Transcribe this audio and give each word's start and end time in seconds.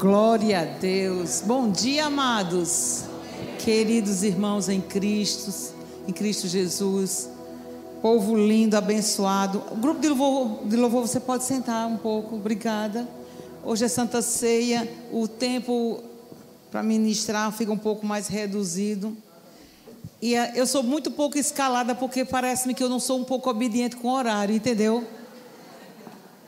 Glória 0.00 0.62
a 0.62 0.64
Deus. 0.64 1.42
Bom 1.44 1.70
dia, 1.70 2.06
amados. 2.06 3.04
Queridos 3.58 4.22
irmãos 4.22 4.66
em 4.70 4.80
Cristo, 4.80 5.74
em 6.08 6.12
Cristo 6.14 6.48
Jesus. 6.48 7.28
Povo 8.00 8.34
lindo, 8.34 8.78
abençoado. 8.78 9.62
O 9.70 9.76
grupo 9.76 10.00
de 10.00 10.08
louvor, 10.08 10.66
de 10.66 10.74
louvor, 10.74 11.06
você 11.06 11.20
pode 11.20 11.44
sentar 11.44 11.86
um 11.86 11.98
pouco. 11.98 12.36
Obrigada. 12.36 13.06
Hoje 13.62 13.84
é 13.84 13.88
Santa 13.88 14.22
Ceia. 14.22 14.90
O 15.12 15.28
tempo 15.28 16.02
para 16.70 16.82
ministrar 16.82 17.52
fica 17.52 17.70
um 17.70 17.76
pouco 17.76 18.06
mais 18.06 18.26
reduzido. 18.26 19.14
E 20.22 20.34
eh, 20.34 20.52
eu 20.54 20.66
sou 20.66 20.82
muito 20.82 21.10
pouco 21.10 21.36
escalada 21.36 21.94
porque 21.94 22.24
parece-me 22.24 22.72
que 22.72 22.82
eu 22.82 22.88
não 22.88 23.00
sou 23.00 23.18
um 23.18 23.24
pouco 23.24 23.50
obediente 23.50 23.96
com 23.96 24.08
o 24.08 24.14
horário, 24.14 24.54
entendeu? 24.54 25.06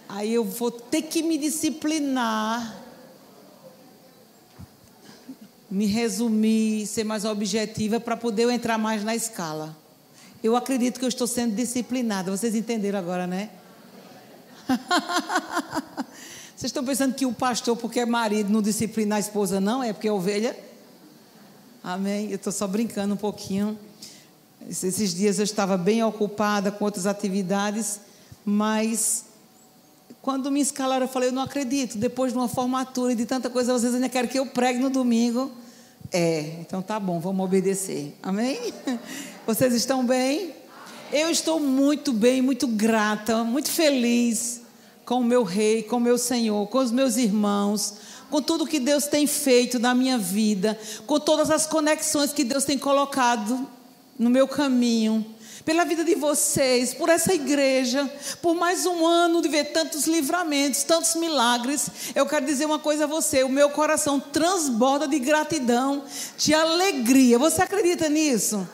Aí 0.09 0.32
eu 0.32 0.42
vou 0.42 0.70
ter 0.70 1.02
que 1.02 1.23
me 1.23 1.37
disciplinar 1.37 2.81
me 5.72 5.86
resumir, 5.86 6.86
ser 6.86 7.02
mais 7.02 7.24
objetiva 7.24 7.98
para 7.98 8.14
poder 8.14 8.42
eu 8.42 8.50
entrar 8.50 8.76
mais 8.76 9.02
na 9.02 9.16
escala. 9.16 9.74
Eu 10.45 10.54
acredito 10.54 10.98
que 10.98 11.04
eu 11.04 11.08
estou 11.08 11.26
sendo 11.26 11.54
disciplinada. 11.54 12.30
Vocês 12.30 12.54
entenderam 12.54 12.98
agora, 12.98 13.26
né? 13.26 13.48
Vocês 16.54 16.68
estão 16.68 16.84
pensando 16.84 17.14
que 17.14 17.24
o 17.24 17.32
pastor, 17.32 17.74
porque 17.74 18.00
é 18.00 18.04
marido, 18.04 18.52
não 18.52 18.60
disciplina 18.60 19.16
a 19.16 19.18
esposa, 19.18 19.62
não? 19.62 19.82
É 19.82 19.95
porque 19.95 20.08
é 20.08 20.12
ovelha? 20.12 20.54
Amém? 21.82 22.28
Eu 22.28 22.36
estou 22.36 22.52
só 22.52 22.66
brincando 22.66 23.14
um 23.14 23.16
pouquinho. 23.16 23.78
Esses 24.68 25.14
dias 25.14 25.38
eu 25.38 25.45
estava 25.45 25.78
bem 25.78 26.04
ocupada 26.04 26.70
com 26.70 26.84
outras 26.84 27.06
atividades, 27.06 27.98
mas 28.45 29.24
quando 30.20 30.51
me 30.51 30.60
escalaram, 30.60 31.07
eu 31.07 31.10
falei: 31.10 31.30
eu 31.30 31.32
não 31.32 31.42
acredito. 31.42 31.96
Depois 31.96 32.30
de 32.30 32.38
uma 32.38 32.46
formatura 32.46 33.14
e 33.14 33.16
de 33.16 33.24
tanta 33.24 33.48
coisa, 33.48 33.73
vocês 33.73 33.95
ainda 33.95 34.10
querem 34.10 34.29
que 34.29 34.38
eu 34.38 34.45
pregue 34.45 34.79
no 34.79 34.90
domingo. 34.90 35.62
É, 36.13 36.57
então 36.60 36.82
tá 36.82 37.01
bom, 37.01 37.18
vamos 37.18 37.43
obedecer. 37.43 38.15
Amém? 38.23 38.59
Vocês 39.46 39.73
estão 39.73 40.05
bem? 40.05 40.52
Eu 41.10 41.30
estou 41.30 41.59
muito 41.59 42.13
bem, 42.13 42.43
muito 42.43 42.66
grata, 42.66 43.43
muito 43.43 43.71
feliz 43.71 44.60
com 45.07 45.21
o 45.21 45.24
meu 45.24 45.43
rei, 45.43 45.82
com 45.82 45.96
o 45.96 46.01
meu 46.01 46.19
Senhor, 46.19 46.66
com 46.69 46.79
os 46.79 46.91
meus 46.91 47.16
irmãos, 47.16 47.95
com 48.30 48.43
tudo 48.43 48.66
que 48.66 48.79
Deus 48.79 49.07
tem 49.07 49.27
feito 49.27 49.79
na 49.79 49.95
minha 49.95 50.19
vida, 50.19 50.79
com 51.07 51.19
todas 51.19 51.51
as 51.51 51.66
conexões 51.66 52.32
que 52.32 52.45
Deus 52.45 52.65
tem 52.65 52.79
colocado 52.79 53.66
no 54.19 54.29
meu 54.29 54.47
caminho 54.47 55.24
pela 55.65 55.85
vida 55.85 56.05
de 56.05 56.15
vocês, 56.15 56.93
por 56.95 57.09
essa 57.09 57.32
igreja, 57.32 58.10
por 58.41 58.55
mais 58.55 58.85
um 58.87 59.07
ano 59.07 59.41
de 59.41 59.49
ver 59.49 59.66
tantos 59.73 60.07
livramentos, 60.07 60.82
tantos 60.82 61.15
milagres. 61.15 61.88
Eu 62.15 62.27
quero 62.27 62.45
dizer 62.45 62.66
uma 62.66 62.79
coisa 62.79 63.04
a 63.04 63.07
você: 63.07 63.43
o 63.45 63.49
meu 63.49 63.71
coração 63.71 64.19
transborda 64.19 65.06
de 65.06 65.19
gratidão, 65.19 66.04
de 66.37 66.54
alegria. 66.54 67.38
Você 67.38 67.62
acredita 67.62 68.09
nisso? 68.09 68.66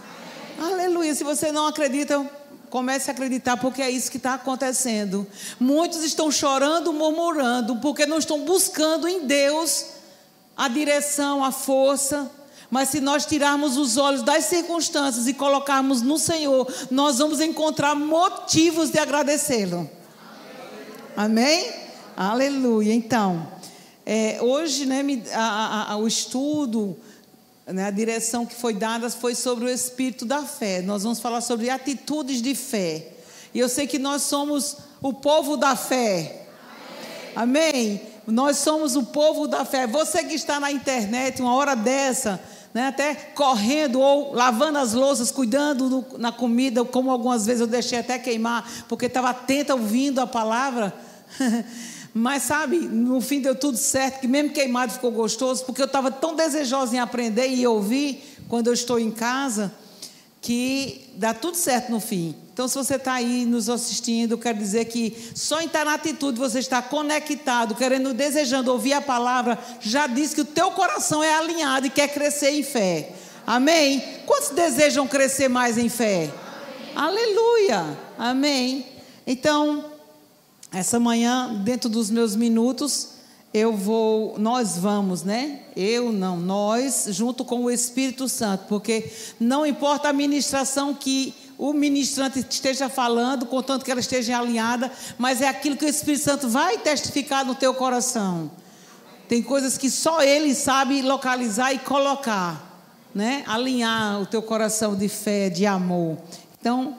Amém. 0.59 0.75
Aleluia. 0.75 1.15
Se 1.15 1.25
você 1.25 1.53
não 1.53 1.67
acredita, 1.67 2.25
comece 2.71 3.11
a 3.11 3.13
acreditar, 3.13 3.57
porque 3.59 3.83
é 3.83 3.91
isso 3.91 4.11
que 4.11 4.17
está 4.17 4.35
acontecendo. 4.35 5.27
Muitos 5.61 6.03
estão 6.03 6.31
chorando, 6.31 6.93
murmurando, 6.93 7.77
porque 7.77 8.07
não 8.07 8.19
estão 8.19 8.41
buscando 8.41 9.07
em 9.07 9.27
Deus 9.27 9.87
a 10.57 10.69
direção, 10.69 11.45
a 11.45 11.53
força 11.53 12.31
mas 12.71 12.91
se 12.91 13.01
nós 13.01 13.25
tirarmos 13.25 13.77
os 13.77 13.97
olhos 13.97 14.23
das 14.23 14.45
circunstâncias 14.45 15.27
e 15.27 15.33
colocarmos 15.33 16.03
no 16.03 16.19
Senhor, 16.19 16.71
nós 16.91 17.19
vamos 17.19 17.41
encontrar 17.41 17.95
motivos 17.95 18.91
de 18.91 18.99
agradecê-lo. 18.99 19.89
Amém? 21.17 21.73
Aleluia. 22.15 22.93
Então, 22.93 23.49
é, 24.05 24.39
hoje, 24.43 24.85
né, 24.85 25.03
a, 25.33 25.93
a, 25.93 25.97
o 25.97 26.07
estudo, 26.07 26.97
né, 27.67 27.87
a 27.87 27.91
direção 27.91 28.45
que 28.45 28.55
foi 28.55 28.75
dada 28.75 29.09
foi 29.09 29.35
sobre 29.35 29.65
o 29.65 29.69
espírito 29.69 30.27
da 30.27 30.43
fé. 30.43 30.83
Nós 30.83 31.05
vamos 31.05 31.21
falar 31.21 31.41
sobre 31.41 31.71
atitudes 31.71 32.43
de 32.43 32.55
fé. 32.55 33.13
E 33.55 33.59
eu 33.59 33.69
sei 33.69 33.87
que 33.87 33.99
nós 33.99 34.23
somos 34.23 34.77
o 35.01 35.13
povo 35.13 35.57
da 35.57 35.75
fé. 35.75 36.47
Amém? 37.35 37.61
Amém? 37.71 38.01
Nós 38.27 38.59
somos 38.59 38.95
o 38.95 39.05
povo 39.05 39.49
da 39.49 39.65
fé. 39.65 39.87
Você 39.87 40.23
que 40.23 40.35
está 40.35 40.61
na 40.61 40.71
internet, 40.71 41.41
uma 41.41 41.55
hora 41.55 41.75
dessa 41.75 42.39
né, 42.79 42.87
até 42.87 43.13
correndo 43.35 43.99
ou 43.99 44.33
lavando 44.33 44.79
as 44.79 44.93
louças, 44.93 45.33
cuidando 45.33 45.89
do, 45.89 46.17
na 46.17 46.31
comida, 46.31 46.85
como 46.85 47.11
algumas 47.11 47.45
vezes 47.45 47.61
eu 47.61 47.67
deixei 47.67 47.99
até 47.99 48.17
queimar, 48.21 48.65
porque 48.89 49.07
estava 49.07 49.31
atenta 49.31 49.75
ouvindo 49.75 50.21
a 50.21 50.29
palavra. 50.29 50.95
Mas 52.15 52.45
sabe, 52.45 52.79
no 52.79 53.21
fim 53.21 53.41
deu 53.41 53.57
tudo 53.57 53.77
certo, 53.77 54.21
que 54.21 54.29
mesmo 54.29 54.51
queimado 54.51 54.93
ficou 54.93 55.11
gostoso, 55.11 55.65
porque 55.65 55.83
eu 55.83 55.87
estava 55.87 56.09
tão 56.13 56.37
desejosa 56.37 56.95
em 56.95 57.01
aprender 57.01 57.49
e 57.49 57.67
ouvir 57.67 58.37
quando 58.49 58.69
eu 58.69 58.73
estou 58.73 58.97
em 59.01 59.11
casa, 59.11 59.73
que 60.49 61.11
dá 61.15 61.35
tudo 61.35 61.59
certo 61.59 61.91
no 61.91 62.01
fim. 62.01 62.35
Então, 62.55 62.67
se 62.67 62.75
você 62.75 62.95
está 62.95 63.13
aí 63.13 63.45
nos 63.45 63.69
assistindo, 63.69 64.39
quero 64.39 64.57
dizer 64.57 64.87
que 64.87 65.15
só 65.35 65.61
em 65.61 65.67
estar 65.67 65.85
na 65.85 65.93
atitude 65.93 66.39
você 66.39 66.59
está 66.59 66.81
conectado, 66.81 67.75
querendo, 67.75 68.15
desejando 68.15 68.73
ouvir 68.73 68.95
a 68.95 69.03
palavra, 69.03 69.59
já 69.79 70.07
diz 70.07 70.33
que 70.33 70.41
o 70.41 70.47
teu 70.47 70.71
coração 70.71 71.23
é 71.23 71.35
alinhado 71.35 71.87
e 71.89 71.91
quer 71.91 72.09
crescer 72.09 72.53
em 72.53 72.63
fé. 72.63 73.13
Amém? 73.47 74.03
Quantos 74.25 74.49
desejam 74.49 75.07
crescer 75.07 75.49
mais 75.49 75.77
em 75.77 75.91
fé? 75.91 76.31
Amém. 76.97 77.23
Aleluia! 77.23 77.99
Amém. 78.17 78.87
Então, 79.27 79.85
essa 80.73 80.99
manhã, 80.99 81.61
dentro 81.63 81.91
dos 81.91 82.09
meus 82.09 82.35
minutos, 82.35 83.18
eu 83.53 83.75
vou, 83.75 84.39
nós 84.39 84.77
vamos, 84.77 85.23
né? 85.23 85.61
Eu 85.75 86.13
não, 86.13 86.39
nós, 86.39 87.07
junto 87.11 87.45
com 87.45 87.65
o 87.65 87.71
Espírito 87.71 88.29
Santo, 88.29 88.67
porque 88.69 89.11
não 89.41 89.65
importa 89.65 90.09
a 90.09 90.13
ministração 90.13 90.95
que 90.95 91.35
o 91.57 91.73
ministrante 91.73 92.39
esteja 92.39 92.89
falando, 92.89 93.47
contanto 93.47 93.85
que 93.85 93.91
ela 93.91 94.01
esteja 94.01 94.39
alinhada, 94.39 94.93
mas 95.17 95.41
é 95.41 95.49
aquilo 95.49 95.77
que 95.77 95.85
o 95.85 95.89
Espírito 95.89 96.23
Santo 96.23 96.49
vai 96.49 96.79
testificar 96.79 97.45
no 97.45 97.55
teu 97.55 97.75
coração. 97.75 98.51
Tem 99.29 99.43
coisas 99.43 99.77
que 99.77 99.91
só 99.91 100.23
ele 100.23 100.55
sabe 100.55 101.03
localizar 101.03 101.73
e 101.73 101.79
colocar, 101.79 102.81
né? 103.15 103.45
Alinhar 103.47 104.21
o 104.23 104.27
teu 104.27 104.41
coração 104.43 104.95
de 104.95 105.09
fé, 105.09 105.51
de 105.51 105.67
amor. 105.67 106.17
Então, 106.61 106.97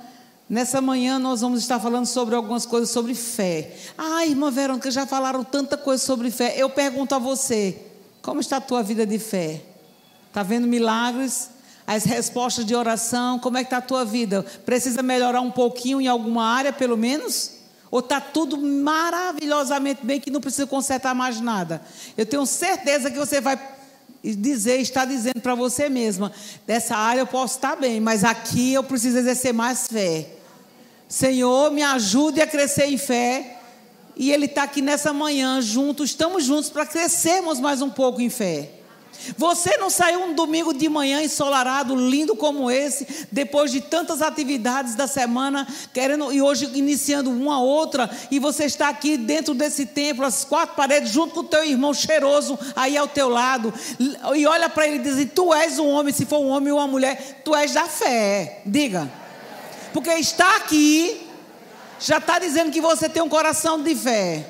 nessa 0.50 0.82
manhã 0.82 1.20
nós 1.20 1.42
vamos 1.42 1.62
estar 1.62 1.80
falando 1.80 2.06
sobre 2.06 2.36
algumas 2.36 2.66
coisas 2.66 2.90
sobre 2.90 3.14
fé. 3.14 3.76
Ah, 3.98 4.26
irmã 4.26 4.50
Verônica, 4.50 4.90
já 4.90 5.06
falaram 5.06 5.44
tanta 5.44 5.78
coisa 5.78 6.04
sobre 6.04 6.32
fé. 6.32 6.56
Eu 6.58 6.70
pergunto 6.70 7.14
a 7.14 7.20
você, 7.20 7.78
como 8.22 8.42
está 8.42 8.58
a 8.58 8.62
tua 8.62 8.82
vida 8.82 9.06
de 9.06 9.20
fé? 9.20 9.62
Está 10.28 10.44
vendo 10.44 10.68
milagres? 10.68 11.50
as 11.90 12.04
respostas 12.04 12.68
de 12.68 12.76
oração, 12.76 13.40
como 13.40 13.58
é 13.58 13.64
que 13.64 13.66
está 13.66 13.78
a 13.78 13.82
tua 13.82 14.06
vida? 14.06 14.46
Precisa 14.64 15.02
melhorar 15.02 15.42
um 15.42 15.50
pouquinho 15.50 16.00
em 16.00 16.08
alguma 16.08 16.46
área, 16.46 16.72
pelo 16.72 16.96
menos? 16.96 17.54
Ou 17.90 18.00
está 18.00 18.22
tudo 18.22 18.58
maravilhosamente 18.58 20.06
bem 20.06 20.22
que 20.22 20.30
não 20.30 20.40
precisa 20.40 20.68
consertar 20.68 21.16
mais 21.16 21.42
nada? 21.42 21.82
Eu 22.16 22.28
tenho 22.28 22.46
certeza 22.46 23.10
que 23.10 23.18
você 23.18 23.42
vai 23.42 23.60
dizer, 24.24 24.80
está 24.80 25.04
dizendo 25.04 25.42
para 25.42 25.56
você 25.56 25.90
mesma: 25.90 26.32
dessa 26.68 26.96
área 26.96 27.22
eu 27.22 27.28
posso 27.28 27.56
estar 27.56 27.76
bem, 27.76 28.00
mas 28.00 28.24
aqui 28.24 28.74
eu 28.74 28.84
preciso 28.84 29.18
exercer 29.18 29.52
mais 29.52 29.88
fé. 29.88 30.39
Senhor, 31.10 31.72
me 31.72 31.82
ajude 31.82 32.40
a 32.40 32.46
crescer 32.46 32.86
em 32.86 32.98
fé. 32.98 33.58
E 34.16 34.32
Ele 34.32 34.46
está 34.46 34.64
aqui 34.64 34.82
nessa 34.82 35.12
manhã, 35.12 35.60
juntos, 35.60 36.12
estamos 36.12 36.44
juntos 36.44 36.70
para 36.70 36.86
crescermos 36.86 37.60
mais 37.60 37.82
um 37.82 37.90
pouco 37.90 38.22
em 38.22 38.30
fé. 38.30 38.70
Você 39.38 39.78
não 39.78 39.90
saiu 39.90 40.24
um 40.24 40.34
domingo 40.34 40.74
de 40.74 40.88
manhã 40.88 41.22
ensolarado, 41.22 41.96
lindo 41.96 42.36
como 42.36 42.70
esse, 42.70 43.26
depois 43.32 43.72
de 43.72 43.82
tantas 43.82 44.22
atividades 44.22 44.96
da 44.96 45.08
semana, 45.08 45.68
querendo 45.94 46.32
e 46.32 46.42
hoje 46.42 46.70
iniciando 46.74 47.30
uma 47.30 47.62
outra, 47.62 48.10
e 48.32 48.40
você 48.40 48.66
está 48.66 48.88
aqui 48.88 49.18
dentro 49.18 49.54
desse 49.54 49.86
templo, 49.86 50.26
as 50.26 50.46
quatro 50.46 50.76
paredes, 50.76 51.12
junto 51.12 51.34
com 51.34 51.40
o 51.42 51.44
teu 51.44 51.66
irmão 51.66 51.94
cheiroso 51.94 52.58
aí 52.76 52.98
ao 52.98 53.08
teu 53.08 53.30
lado, 53.30 53.74
e 54.36 54.46
olha 54.46 54.70
para 54.70 54.88
ele 54.88 54.98
e 54.98 55.00
diz: 55.00 55.28
Tu 55.34 55.54
és 55.54 55.80
um 55.80 55.88
homem, 55.88 56.14
se 56.14 56.26
for 56.26 56.40
um 56.40 56.50
homem 56.50 56.72
ou 56.72 56.80
uma 56.80 56.88
mulher, 56.88 57.42
tu 57.44 57.56
és 57.56 57.74
da 57.74 57.86
fé. 57.86 58.62
Diga, 58.66 59.12
porque 59.94 60.12
está 60.12 60.58
aqui, 60.58 61.28
já 62.00 62.18
está 62.18 62.40
dizendo 62.40 62.72
que 62.72 62.82
você 62.82 63.10
tem 63.10 63.22
um 63.22 63.30
coração 63.30 63.82
de 63.82 63.96
fé. 63.96 64.50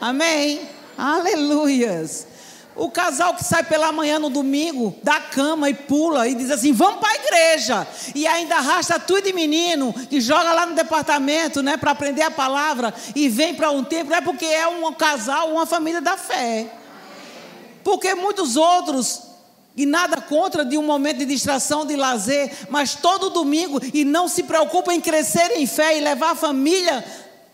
Amém? 0.00 0.68
Aleluias. 0.96 2.26
O 2.74 2.90
casal 2.90 3.34
que 3.34 3.44
sai 3.44 3.62
pela 3.62 3.92
manhã 3.92 4.18
no 4.18 4.30
domingo 4.30 4.96
da 5.02 5.20
cama 5.20 5.68
e 5.68 5.74
pula 5.74 6.26
e 6.26 6.34
diz 6.34 6.50
assim: 6.50 6.72
vamos 6.72 7.00
para 7.00 7.10
a 7.10 7.16
igreja. 7.16 7.86
E 8.14 8.26
ainda 8.26 8.56
arrasta 8.56 8.98
tudo 8.98 9.22
de 9.22 9.32
menino 9.32 9.94
e 10.10 10.20
joga 10.20 10.52
lá 10.52 10.64
no 10.64 10.74
departamento 10.74 11.62
né, 11.62 11.76
para 11.76 11.90
aprender 11.90 12.22
a 12.22 12.30
palavra 12.30 12.94
e 13.14 13.28
vem 13.28 13.54
para 13.54 13.70
um 13.70 13.84
tempo, 13.84 14.12
é 14.14 14.20
porque 14.22 14.46
é 14.46 14.66
um 14.66 14.92
casal, 14.94 15.50
uma 15.50 15.66
família 15.66 16.00
da 16.00 16.16
fé. 16.16 16.66
Porque 17.84 18.14
muitos 18.14 18.56
outros, 18.56 19.31
e 19.76 19.86
nada 19.86 20.20
contra 20.20 20.64
de 20.64 20.76
um 20.76 20.82
momento 20.82 21.18
de 21.18 21.26
distração, 21.26 21.86
de 21.86 21.96
lazer, 21.96 22.50
mas 22.68 22.94
todo 22.94 23.30
domingo 23.30 23.80
e 23.92 24.04
não 24.04 24.28
se 24.28 24.42
preocupam 24.42 24.92
em 24.92 25.00
crescer 25.00 25.52
em 25.56 25.66
fé 25.66 25.96
e 25.96 26.00
levar 26.00 26.32
a 26.32 26.36
família 26.36 27.04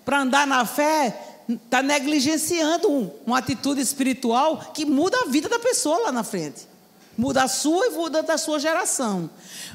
para 0.05 0.21
andar 0.21 0.47
na 0.47 0.65
fé, 0.65 1.17
está 1.49 1.83
negligenciando 1.83 3.13
uma 3.27 3.39
atitude 3.39 3.81
espiritual 3.81 4.73
que 4.75 4.85
muda 4.85 5.17
a 5.23 5.29
vida 5.29 5.49
da 5.49 5.59
pessoa 5.59 5.99
lá 6.05 6.13
na 6.13 6.25
frente. 6.25 6.67
Muda 7.17 7.43
a 7.43 7.49
sua 7.49 7.87
e 7.87 7.91
muda 7.91 8.23
da 8.23 8.39
sua 8.39 8.61
geração. 8.61 9.29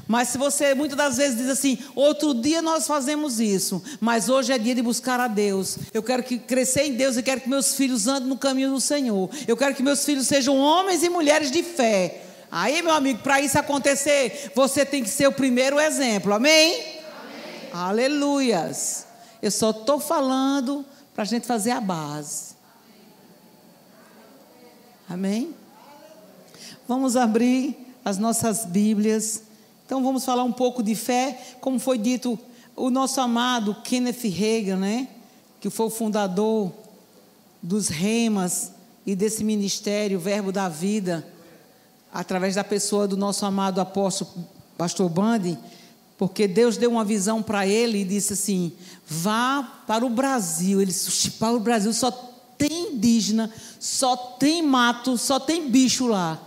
Mas 0.08 0.28
se 0.28 0.38
você 0.38 0.74
muitas 0.74 0.96
das 0.96 1.18
vezes 1.18 1.36
diz 1.36 1.48
assim, 1.50 1.78
outro 1.94 2.32
dia 2.32 2.62
nós 2.62 2.86
fazemos 2.86 3.38
isso, 3.38 3.82
mas 4.00 4.30
hoje 4.30 4.50
é 4.50 4.58
dia 4.58 4.74
de 4.74 4.80
buscar 4.80 5.20
a 5.20 5.28
Deus. 5.28 5.76
Eu 5.92 6.02
quero 6.02 6.22
que 6.22 6.38
crescer 6.38 6.86
em 6.86 6.94
Deus, 6.94 7.16
eu 7.16 7.22
quero 7.22 7.42
que 7.42 7.48
meus 7.48 7.74
filhos 7.74 8.06
andem 8.06 8.28
no 8.28 8.38
caminho 8.38 8.70
do 8.70 8.80
Senhor. 8.80 9.28
Eu 9.46 9.56
quero 9.56 9.74
que 9.74 9.82
meus 9.82 10.04
filhos 10.04 10.26
sejam 10.26 10.56
homens 10.56 11.02
e 11.02 11.10
mulheres 11.10 11.50
de 11.50 11.62
fé. 11.62 12.33
Aí, 12.56 12.80
meu 12.82 12.92
amigo, 12.92 13.18
para 13.20 13.40
isso 13.40 13.58
acontecer, 13.58 14.52
você 14.54 14.86
tem 14.86 15.02
que 15.02 15.08
ser 15.08 15.26
o 15.26 15.32
primeiro 15.32 15.80
exemplo. 15.80 16.32
Amém? 16.32 16.74
Amém. 16.74 16.94
Aleluias. 17.72 19.06
Eu 19.42 19.50
só 19.50 19.70
estou 19.70 19.98
falando 19.98 20.84
para 21.12 21.22
a 21.22 21.26
gente 21.26 21.46
fazer 21.46 21.72
a 21.72 21.80
base. 21.80 22.54
Amém? 25.08 25.54
Vamos 26.86 27.16
abrir 27.16 27.76
as 28.04 28.18
nossas 28.18 28.64
Bíblias 28.64 29.42
então 29.86 30.02
vamos 30.02 30.24
falar 30.24 30.44
um 30.44 30.52
pouco 30.52 30.82
de 30.82 30.94
fé, 30.94 31.38
como 31.60 31.78
foi 31.78 31.98
dito, 31.98 32.38
o 32.74 32.88
nosso 32.88 33.20
amado 33.20 33.76
Kenneth 33.84 34.28
Reagan, 34.28 34.76
né, 34.76 35.08
que 35.60 35.68
foi 35.68 35.86
o 35.86 35.90
fundador 35.90 36.72
dos 37.62 37.88
remas 37.88 38.72
e 39.04 39.14
desse 39.14 39.44
ministério, 39.44 40.18
Verbo 40.18 40.50
da 40.50 40.68
Vida, 40.68 41.26
através 42.14 42.54
da 42.54 42.62
pessoa 42.62 43.08
do 43.08 43.16
nosso 43.16 43.44
amado 43.44 43.80
apóstolo 43.80 44.30
pastor 44.78 45.08
Bandi, 45.08 45.58
porque 46.16 46.46
Deus 46.46 46.76
deu 46.76 46.92
uma 46.92 47.04
visão 47.04 47.42
para 47.42 47.66
ele 47.66 48.02
e 48.02 48.04
disse 48.04 48.34
assim: 48.34 48.72
vá 49.04 49.82
para 49.84 50.06
o 50.06 50.08
Brasil. 50.08 50.80
Ele 50.80 50.92
disse: 50.92 51.32
para 51.32 51.52
o 51.52 51.60
Brasil 51.60 51.92
só 51.92 52.12
tem 52.56 52.92
indígena, 52.92 53.50
só 53.80 54.16
tem 54.16 54.62
mato, 54.62 55.18
só 55.18 55.40
tem 55.40 55.68
bicho 55.68 56.06
lá. 56.06 56.40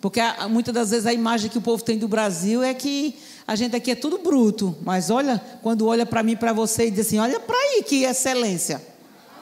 Porque 0.00 0.20
muitas 0.48 0.72
das 0.72 0.90
vezes 0.90 1.06
a 1.06 1.12
imagem 1.12 1.50
que 1.50 1.58
o 1.58 1.60
povo 1.60 1.84
tem 1.84 1.98
do 1.98 2.08
Brasil 2.08 2.62
é 2.62 2.72
que 2.72 3.14
a 3.46 3.54
gente 3.54 3.76
aqui 3.76 3.90
é 3.90 3.94
tudo 3.94 4.16
bruto. 4.16 4.74
Mas 4.82 5.10
olha, 5.10 5.38
quando 5.62 5.86
olha 5.86 6.06
para 6.06 6.22
mim, 6.22 6.34
para 6.34 6.54
você 6.54 6.86
e 6.86 6.90
diz 6.90 7.06
assim: 7.06 7.18
olha 7.18 7.38
para 7.38 7.56
aí 7.56 7.82
que 7.82 8.04
excelência. 8.04 8.82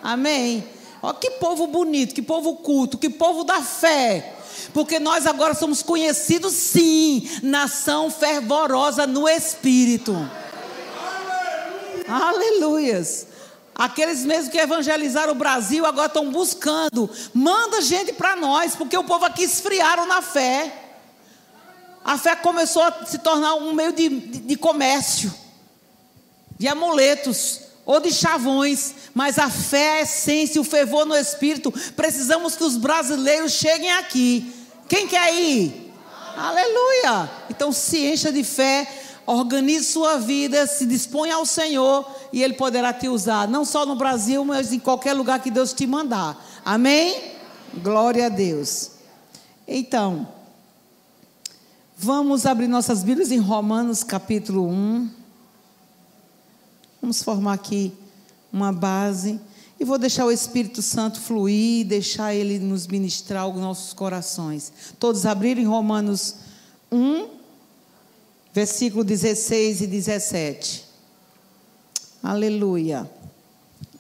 Amém. 0.02 0.64
Olha 1.00 1.14
que 1.14 1.30
povo 1.32 1.68
bonito, 1.68 2.12
que 2.12 2.22
povo 2.22 2.56
culto, 2.56 2.98
que 2.98 3.08
povo 3.08 3.44
da 3.44 3.62
fé. 3.62 4.37
Porque 4.72 4.98
nós 4.98 5.26
agora 5.26 5.54
somos 5.54 5.82
conhecidos, 5.82 6.52
sim, 6.52 7.28
nação 7.42 8.10
fervorosa 8.10 9.06
no 9.06 9.28
espírito. 9.28 10.12
Aleluia. 12.06 12.26
Aleluias. 12.26 13.26
Aqueles 13.74 14.24
mesmos 14.24 14.48
que 14.48 14.58
evangelizaram 14.58 15.32
o 15.32 15.36
Brasil 15.36 15.86
agora 15.86 16.08
estão 16.08 16.32
buscando. 16.32 17.08
Manda 17.32 17.80
gente 17.80 18.12
para 18.12 18.34
nós, 18.34 18.74
porque 18.74 18.98
o 18.98 19.04
povo 19.04 19.24
aqui 19.24 19.44
esfriaram 19.44 20.06
na 20.06 20.20
fé. 20.20 20.86
A 22.04 22.18
fé 22.18 22.34
começou 22.34 22.82
a 22.82 23.06
se 23.06 23.18
tornar 23.18 23.54
um 23.54 23.72
meio 23.72 23.92
de, 23.92 24.08
de, 24.08 24.38
de 24.40 24.56
comércio, 24.56 25.32
de 26.58 26.66
amuletos 26.66 27.67
ou 27.88 28.00
de 28.00 28.12
chavões, 28.12 28.94
mas 29.14 29.38
a 29.38 29.48
fé, 29.48 29.92
a 29.92 30.02
essência, 30.02 30.60
o 30.60 30.64
fervor 30.64 31.06
no 31.06 31.16
espírito, 31.16 31.72
precisamos 31.96 32.54
que 32.54 32.62
os 32.62 32.76
brasileiros 32.76 33.52
cheguem 33.52 33.90
aqui. 33.92 34.52
Quem 34.86 35.08
quer 35.08 35.34
ir? 35.34 35.90
Aleluia! 36.36 37.30
Então 37.48 37.72
se 37.72 38.04
encha 38.04 38.30
de 38.30 38.44
fé, 38.44 38.86
organize 39.24 39.86
sua 39.86 40.18
vida, 40.18 40.66
se 40.66 40.84
disponha 40.84 41.36
ao 41.36 41.46
Senhor 41.46 42.06
e 42.30 42.42
Ele 42.42 42.52
poderá 42.52 42.92
te 42.92 43.08
usar, 43.08 43.48
não 43.48 43.64
só 43.64 43.86
no 43.86 43.96
Brasil, 43.96 44.44
mas 44.44 44.70
em 44.70 44.78
qualquer 44.78 45.14
lugar 45.14 45.40
que 45.40 45.50
Deus 45.50 45.72
te 45.72 45.86
mandar. 45.86 46.46
Amém? 46.62 47.32
Glória 47.82 48.26
a 48.26 48.28
Deus. 48.28 48.90
Então, 49.66 50.28
vamos 51.96 52.44
abrir 52.44 52.68
nossas 52.68 53.02
Bíblias 53.02 53.32
em 53.32 53.38
Romanos 53.38 54.04
capítulo 54.04 54.68
1. 54.68 55.17
Vamos 57.00 57.22
formar 57.22 57.54
aqui 57.54 57.92
uma 58.52 58.72
base. 58.72 59.40
E 59.80 59.84
vou 59.84 59.98
deixar 59.98 60.26
o 60.26 60.32
Espírito 60.32 60.82
Santo 60.82 61.20
fluir, 61.20 61.86
deixar 61.86 62.34
ele 62.34 62.58
nos 62.58 62.86
ministrar 62.86 63.46
os 63.46 63.60
nossos 63.60 63.92
corações. 63.92 64.72
Todos 64.98 65.24
abrirem 65.24 65.66
Romanos 65.66 66.34
1, 66.90 67.28
versículo 68.52 69.04
16 69.04 69.82
e 69.82 69.86
17. 69.86 70.84
Aleluia. 72.22 73.08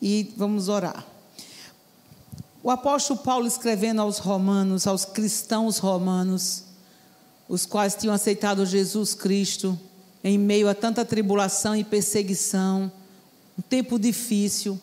E 0.02 0.32
vamos 0.36 0.68
orar. 0.68 1.06
O 2.60 2.70
apóstolo 2.70 3.20
Paulo 3.20 3.46
escrevendo 3.46 4.02
aos 4.02 4.18
romanos, 4.18 4.86
aos 4.86 5.04
cristãos 5.04 5.78
romanos, 5.78 6.64
os 7.48 7.64
quais 7.64 7.94
tinham 7.94 8.14
aceitado 8.14 8.66
Jesus 8.66 9.14
Cristo 9.14 9.78
em 10.28 10.38
meio 10.38 10.68
a 10.68 10.74
tanta 10.74 11.04
tribulação 11.04 11.74
e 11.74 11.82
perseguição, 11.82 12.92
um 13.58 13.62
tempo 13.62 13.98
difícil. 13.98 14.80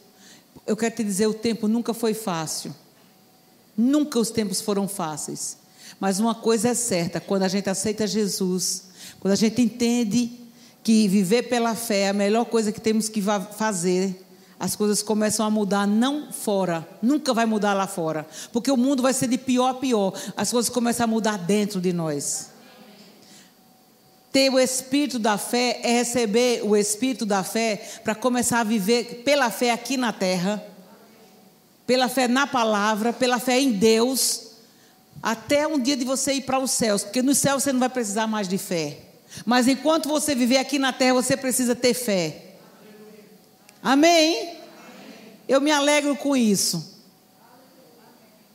Eu 0.66 0.76
quero 0.76 0.96
te 0.96 1.04
dizer, 1.04 1.28
o 1.28 1.34
tempo 1.34 1.68
nunca 1.68 1.94
foi 1.94 2.14
fácil. 2.14 2.74
Nunca 3.78 4.20
os 4.20 4.30
tempos 4.30 4.62
foram 4.62 4.88
fáceis. 4.88 5.58
Mas 6.00 6.20
uma 6.20 6.36
coisa 6.36 6.70
é 6.70 6.74
certa, 6.74 7.20
quando 7.20 7.44
a 7.44 7.48
gente 7.48 7.70
aceita 7.70 8.08
Jesus, 8.08 8.86
quando 9.20 9.32
a 9.34 9.38
gente 9.38 9.62
entende 9.62 10.32
que 10.84 11.08
viver 11.08 11.44
pela 11.44 11.74
fé 11.76 12.02
é 12.02 12.10
a 12.10 12.14
melhor 12.14 12.46
coisa 12.46 12.72
que 12.72 12.82
temos 12.82 13.08
que 13.08 13.22
fazer, 13.58 14.26
as 14.60 14.76
coisas 14.76 15.02
começam 15.02 15.46
a 15.46 15.50
mudar 15.50 15.88
não 15.88 16.32
fora, 16.32 16.88
nunca 17.02 17.34
vai 17.34 17.46
mudar 17.46 17.74
lá 17.74 17.88
fora, 17.88 18.26
porque 18.52 18.72
o 18.72 18.78
mundo 18.78 19.02
vai 19.02 19.14
ser 19.14 19.28
de 19.28 19.38
pior 19.38 19.70
a 19.70 19.74
pior. 19.74 20.14
As 20.36 20.52
coisas 20.52 20.70
começam 20.70 21.04
a 21.04 21.08
mudar 21.08 21.38
dentro 21.38 21.82
de 21.82 21.92
nós. 21.92 22.55
Ter 24.36 24.52
o 24.52 24.60
espírito 24.60 25.18
da 25.18 25.38
fé 25.38 25.80
é 25.82 25.94
receber 25.94 26.62
o 26.62 26.76
espírito 26.76 27.26
da 27.26 27.42
fé 27.42 27.78
para 28.04 28.14
começar 28.14 28.60
a 28.60 28.64
viver 28.66 29.24
pela 29.24 29.50
fé 29.50 29.72
aqui 29.72 29.96
na 29.96 30.12
terra, 30.12 30.62
pela 31.88 32.10
fé 32.10 32.28
na 32.28 32.46
palavra, 32.46 33.14
pela 33.14 33.40
fé 33.40 33.62
em 33.62 33.72
Deus 33.72 34.48
até 35.24 35.66
um 35.66 35.80
dia 35.80 35.96
de 35.96 36.04
você 36.04 36.34
ir 36.34 36.42
para 36.42 36.60
os 36.60 36.72
céus, 36.72 37.02
porque 37.02 37.22
no 37.22 37.34
céu 37.34 37.58
você 37.58 37.72
não 37.72 37.80
vai 37.80 37.88
precisar 37.88 38.28
mais 38.28 38.46
de 38.46 38.58
fé. 38.58 38.98
Mas 39.46 39.70
enquanto 39.70 40.10
você 40.10 40.36
viver 40.36 40.58
aqui 40.58 40.78
na 40.78 40.92
terra, 40.92 41.14
você 41.14 41.38
precisa 41.38 41.74
ter 41.74 41.94
fé. 41.94 42.56
Amém? 43.82 44.58
Eu 45.48 45.62
me 45.62 45.72
alegro 45.72 46.14
com 46.14 46.36
isso. 46.36 47.00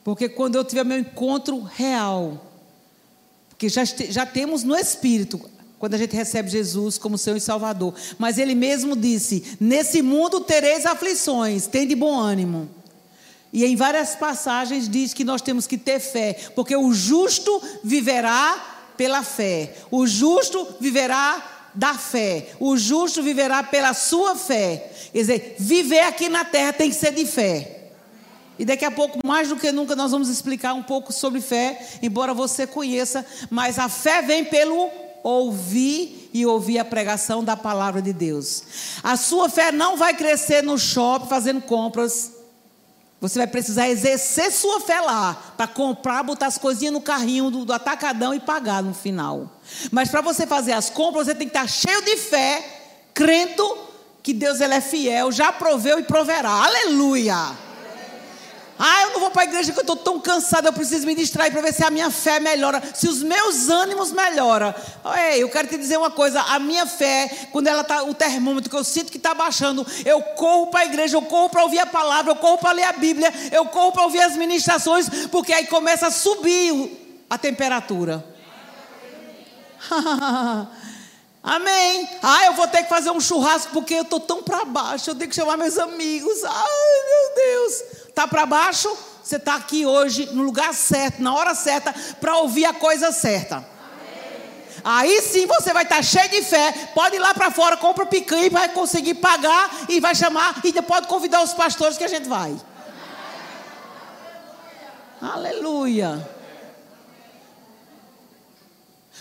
Porque 0.05 0.29
quando 0.29 0.57
eu 0.57 0.65
tiver 0.65 0.85
meu 0.85 0.99
encontro 0.99 1.59
real, 1.63 2.51
porque 3.49 3.67
já, 3.71 3.83
já 3.85 4.27
temos 4.27 4.63
no 4.63 4.77
Espírito, 4.77 5.50
quando 5.81 5.95
a 5.95 5.99
gente 5.99 6.15
recebe 6.15 6.51
Jesus 6.51 6.99
como 6.99 7.17
Senhor 7.17 7.37
e 7.37 7.41
Salvador. 7.41 7.95
Mas 8.19 8.37
Ele 8.37 8.55
mesmo 8.55 8.95
disse: 8.95 9.57
Nesse 9.59 10.03
mundo 10.03 10.43
tereis 10.43 10.85
aflições, 10.85 11.67
tem 11.67 11.89
de 11.89 11.97
bom 11.97 12.17
ânimo. 12.17 12.69
E 13.51 13.65
em 13.65 13.75
várias 13.75 14.15
passagens 14.15 14.89
diz 14.89 15.15
que 15.15 15.25
nós 15.25 15.41
temos 15.41 15.67
que 15.67 15.79
ter 15.79 15.99
fé, 15.99 16.37
porque 16.55 16.77
o 16.77 16.93
justo 16.93 17.61
viverá 17.83 18.93
pela 18.97 19.23
fé. 19.23 19.75
O 19.91 20.07
justo 20.07 20.69
viverá 20.79 21.71
da 21.75 21.95
fé. 21.95 22.51
O 22.61 22.77
justo 22.77 23.23
viverá 23.23 23.63
pela 23.63 23.95
sua 23.95 24.37
fé. 24.37 24.93
Quer 25.13 25.19
dizer, 25.19 25.57
viver 25.59 26.01
aqui 26.01 26.29
na 26.29 26.45
terra 26.45 26.75
tem 26.75 26.91
que 26.91 26.97
ser 26.97 27.13
de 27.13 27.25
fé. 27.25 27.81
E 28.59 28.65
daqui 28.67 28.85
a 28.85 28.91
pouco, 28.91 29.19
mais 29.25 29.49
do 29.49 29.57
que 29.57 29.73
nunca, 29.73 29.97
nós 29.97 30.11
vamos 30.11 30.29
explicar 30.29 30.75
um 30.75 30.83
pouco 30.83 31.11
sobre 31.15 31.41
fé, 31.41 31.81
embora 32.03 32.35
você 32.35 32.67
conheça, 32.67 33.25
mas 33.49 33.79
a 33.79 33.89
fé 33.89 34.21
vem 34.21 34.45
pelo 34.45 35.00
ouvir 35.23 36.31
e 36.33 36.47
ouvir 36.47 36.79
a 36.79 36.85
pregação 36.85 37.43
da 37.43 37.57
palavra 37.57 38.00
de 38.00 38.12
Deus. 38.12 38.62
A 39.03 39.17
sua 39.17 39.49
fé 39.49 39.73
não 39.73 39.97
vai 39.97 40.15
crescer 40.15 40.62
no 40.62 40.79
shopping 40.79 41.29
fazendo 41.29 41.61
compras. 41.61 42.33
Você 43.21 43.39
vai 43.39 43.47
precisar 43.47 43.89
exercer 43.89 44.50
sua 44.50 44.81
fé 44.81 45.00
lá 45.00 45.55
para 45.57 45.67
comprar, 45.67 46.23
botar 46.23 46.47
as 46.47 46.57
coisinhas 46.57 46.95
no 46.95 47.03
carrinho 47.03 47.50
do, 47.50 47.65
do 47.65 47.73
atacadão 47.73 48.33
e 48.33 48.41
pagar 48.41 48.83
no 48.83 48.95
final. 48.95 49.61
Mas 49.91 50.09
para 50.09 50.23
você 50.23 50.47
fazer 50.47 50.73
as 50.73 50.89
compras, 50.89 51.27
você 51.27 51.35
tem 51.35 51.49
que 51.49 51.57
estar 51.57 51.69
cheio 51.69 52.03
de 52.03 52.17
fé, 52.17 52.83
crendo 53.12 53.77
que 54.23 54.33
Deus 54.33 54.61
ele 54.61 54.75
é 54.75 54.81
fiel, 54.81 55.31
já 55.31 55.53
proveu 55.53 55.99
e 55.99 56.03
proverá. 56.03 56.65
Aleluia! 56.65 57.70
Ah, 58.83 59.03
eu 59.03 59.11
não 59.11 59.21
vou 59.21 59.31
para 59.31 59.43
a 59.43 59.45
igreja 59.45 59.73
que 59.73 59.79
eu 59.79 59.83
estou 59.83 59.95
tão 59.95 60.19
cansado, 60.19 60.67
eu 60.67 60.73
preciso 60.73 61.07
me 61.07 61.15
distrair 61.15 61.51
para 61.53 61.61
ver 61.61 61.75
se 61.75 61.85
a 61.85 61.91
minha 61.91 62.11
fé 62.11 62.41
melhora, 62.41 62.83
se 62.95 63.07
os 63.07 63.23
meus 63.23 63.69
ânimos 63.69 64.11
melhoram. 64.11 64.75
Ei, 65.19 65.43
eu 65.43 65.51
quero 65.51 65.69
te 65.69 65.77
dizer 65.77 65.99
uma 65.99 66.11
coisa: 66.11 66.41
a 66.41 66.59
minha 66.59 66.87
fé, 66.87 67.31
quando 67.53 67.67
ela 67.67 67.83
está, 67.83 68.03
o 68.05 68.15
termômetro 68.15 68.71
que 68.71 68.77
eu 68.77 68.83
sinto 68.83 69.13
que 69.13 69.19
está 69.19 69.35
baixando, 69.35 69.87
eu 70.07 70.23
corro 70.23 70.69
para 70.69 70.81
a 70.81 70.87
igreja, 70.87 71.15
eu 71.15 71.23
corro 71.23 71.51
para 71.51 71.63
ouvir 71.63 71.79
a 71.79 71.85
palavra, 71.85 72.33
eu 72.33 72.37
corro 72.37 72.57
para 72.57 72.73
ler 72.73 72.85
a 72.85 72.93
Bíblia, 72.93 73.31
eu 73.53 73.67
corro 73.67 73.93
para 73.93 74.05
ouvir 74.05 74.23
as 74.23 74.35
ministrações, 74.35 75.11
porque 75.31 75.53
aí 75.53 75.67
começa 75.67 76.07
a 76.07 76.11
subir 76.11 77.27
a 77.29 77.37
temperatura. 77.37 78.25
Amém. 81.43 82.09
Ah, 82.23 82.47
eu 82.47 82.53
vou 82.53 82.69
ter 82.69 82.83
que 82.83 82.89
fazer 82.89 83.11
um 83.11 83.21
churrasco 83.21 83.73
porque 83.73 83.95
eu 83.95 84.03
estou 84.03 84.21
tão 84.21 84.43
para 84.43 84.65
baixo. 84.65 85.11
Eu 85.11 85.15
tenho 85.15 85.31
que 85.31 85.37
chamar 85.37 85.57
meus 85.57 85.79
amigos. 85.79 86.45
Ai, 86.45 86.53
meu 87.09 87.35
Deus. 87.35 87.83
Está 88.21 88.29
para 88.29 88.45
baixo? 88.45 88.95
Você 89.25 89.37
está 89.37 89.55
aqui 89.55 89.87
hoje 89.87 90.29
no 90.35 90.43
lugar 90.43 90.75
certo, 90.75 91.23
na 91.23 91.35
hora 91.35 91.55
certa, 91.55 91.91
para 92.21 92.37
ouvir 92.37 92.67
a 92.67 92.75
coisa 92.75 93.12
certa. 93.12 93.67
Aí 94.85 95.23
sim 95.23 95.47
você 95.47 95.73
vai 95.73 95.85
estar 95.85 95.97
tá 95.97 96.03
cheio 96.03 96.29
de 96.29 96.43
fé. 96.43 96.71
Pode 96.95 97.17
ir 97.17 97.19
lá 97.19 97.33
para 97.33 97.50
fora, 97.50 97.79
compra 97.79 98.05
o 98.05 98.09
picanha 98.09 98.45
e 98.45 98.50
vai 98.50 98.69
conseguir 98.69 99.15
pagar 99.15 99.71
e 99.89 100.00
vai 100.00 100.15
chamar 100.15 100.61
e 100.62 100.83
pode 100.83 101.09
convidar 101.09 101.43
os 101.43 101.55
pastores 101.55 101.97
que 101.97 102.05
a 102.05 102.09
gente 102.09 102.29
vai. 102.29 102.55
Aleluia. 105.23 106.29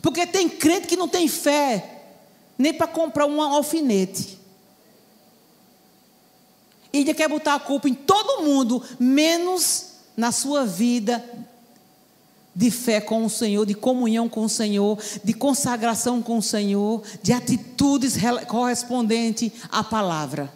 Porque 0.01 0.27
tem 0.27 0.49
crente 0.49 0.87
que 0.87 0.97
não 0.97 1.07
tem 1.07 1.25
fé 1.29 2.01
nem 2.57 2.73
para 2.73 2.87
comprar 2.87 3.25
um 3.27 3.41
alfinete. 3.41 4.38
E 6.91 6.99
ele 6.99 7.13
quer 7.13 7.29
botar 7.29 7.55
a 7.55 7.59
culpa 7.59 7.87
em 7.87 7.93
todo 7.93 8.43
mundo, 8.43 8.83
menos 8.99 9.85
na 10.17 10.31
sua 10.31 10.65
vida 10.65 11.23
de 12.55 12.71
fé 12.71 12.99
com 12.99 13.23
o 13.23 13.29
Senhor, 13.29 13.65
de 13.65 13.73
comunhão 13.73 14.27
com 14.27 14.43
o 14.43 14.49
Senhor, 14.49 14.99
de 15.23 15.33
consagração 15.33 16.21
com 16.21 16.39
o 16.39 16.43
Senhor, 16.43 17.03
de 17.21 17.31
atitudes 17.31 18.15
correspondentes 18.47 19.51
à 19.71 19.83
palavra. 19.83 20.51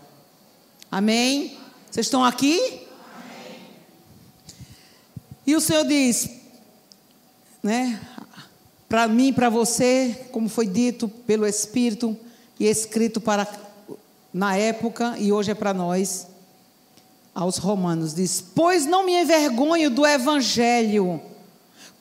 Amém? 0.91 1.57
Vocês 1.89 2.07
estão 2.07 2.23
aqui? 2.23 2.57
Amém. 2.57 3.59
E 5.47 5.55
o 5.55 5.61
Senhor 5.61 5.85
diz, 5.85 6.29
né? 7.61 7.99
Para 8.89 9.07
mim, 9.07 9.31
para 9.31 9.49
você, 9.49 10.27
como 10.31 10.49
foi 10.49 10.67
dito 10.67 11.07
pelo 11.07 11.47
Espírito 11.47 12.17
e 12.59 12.67
escrito 12.67 13.21
para 13.21 13.45
na 14.33 14.57
época 14.57 15.15
e 15.19 15.31
hoje 15.31 15.51
é 15.51 15.53
para 15.53 15.73
nós, 15.73 16.27
aos 17.35 17.57
Romanos, 17.57 18.15
diz: 18.15 18.43
Pois 18.55 18.85
não 18.85 19.05
me 19.05 19.21
envergonho 19.21 19.89
do 19.89 20.05
Evangelho, 20.05 21.21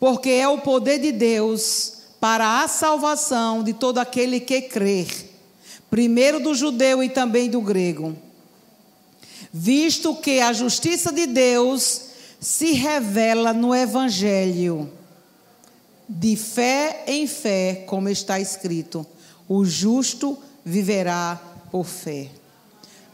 porque 0.00 0.30
é 0.30 0.48
o 0.48 0.58
poder 0.58 0.98
de 0.98 1.12
Deus 1.12 1.94
para 2.18 2.62
a 2.62 2.68
salvação 2.68 3.62
de 3.62 3.72
todo 3.72 3.98
aquele 3.98 4.40
que 4.40 4.62
crer, 4.62 5.08
primeiro 5.90 6.40
do 6.40 6.54
judeu 6.54 7.02
e 7.02 7.08
também 7.08 7.50
do 7.50 7.60
grego. 7.60 8.16
Visto 9.52 10.14
que 10.14 10.40
a 10.40 10.52
justiça 10.52 11.12
de 11.12 11.26
Deus 11.26 12.02
se 12.40 12.72
revela 12.72 13.52
no 13.52 13.74
Evangelho, 13.74 14.90
de 16.08 16.36
fé 16.36 17.04
em 17.06 17.26
fé, 17.26 17.84
como 17.86 18.08
está 18.08 18.40
escrito: 18.40 19.06
o 19.46 19.64
justo 19.64 20.38
viverá 20.64 21.51
por 21.72 21.84
fé. 21.84 22.28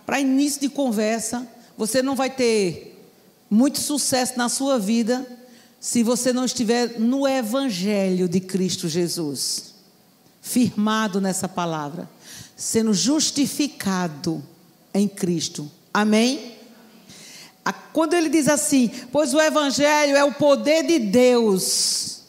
Para 0.04 0.20
início 0.20 0.60
de 0.60 0.68
conversa, 0.68 1.46
você 1.76 2.02
não 2.02 2.16
vai 2.16 2.28
ter 2.28 3.00
muito 3.48 3.78
sucesso 3.78 4.36
na 4.36 4.48
sua 4.48 4.78
vida 4.78 5.24
se 5.80 6.02
você 6.02 6.32
não 6.32 6.44
estiver 6.44 6.98
no 6.98 7.26
Evangelho 7.26 8.28
de 8.28 8.40
Cristo 8.40 8.88
Jesus, 8.88 9.74
firmado 10.42 11.20
nessa 11.20 11.48
palavra, 11.48 12.10
sendo 12.56 12.92
justificado 12.92 14.42
em 14.92 15.06
Cristo. 15.06 15.70
Amém? 15.94 16.56
Quando 17.92 18.14
ele 18.14 18.28
diz 18.28 18.48
assim, 18.48 18.90
pois 19.12 19.34
o 19.34 19.40
Evangelho 19.40 20.16
é 20.16 20.24
o 20.24 20.32
poder 20.32 20.84
de 20.84 20.98
Deus, 20.98 22.22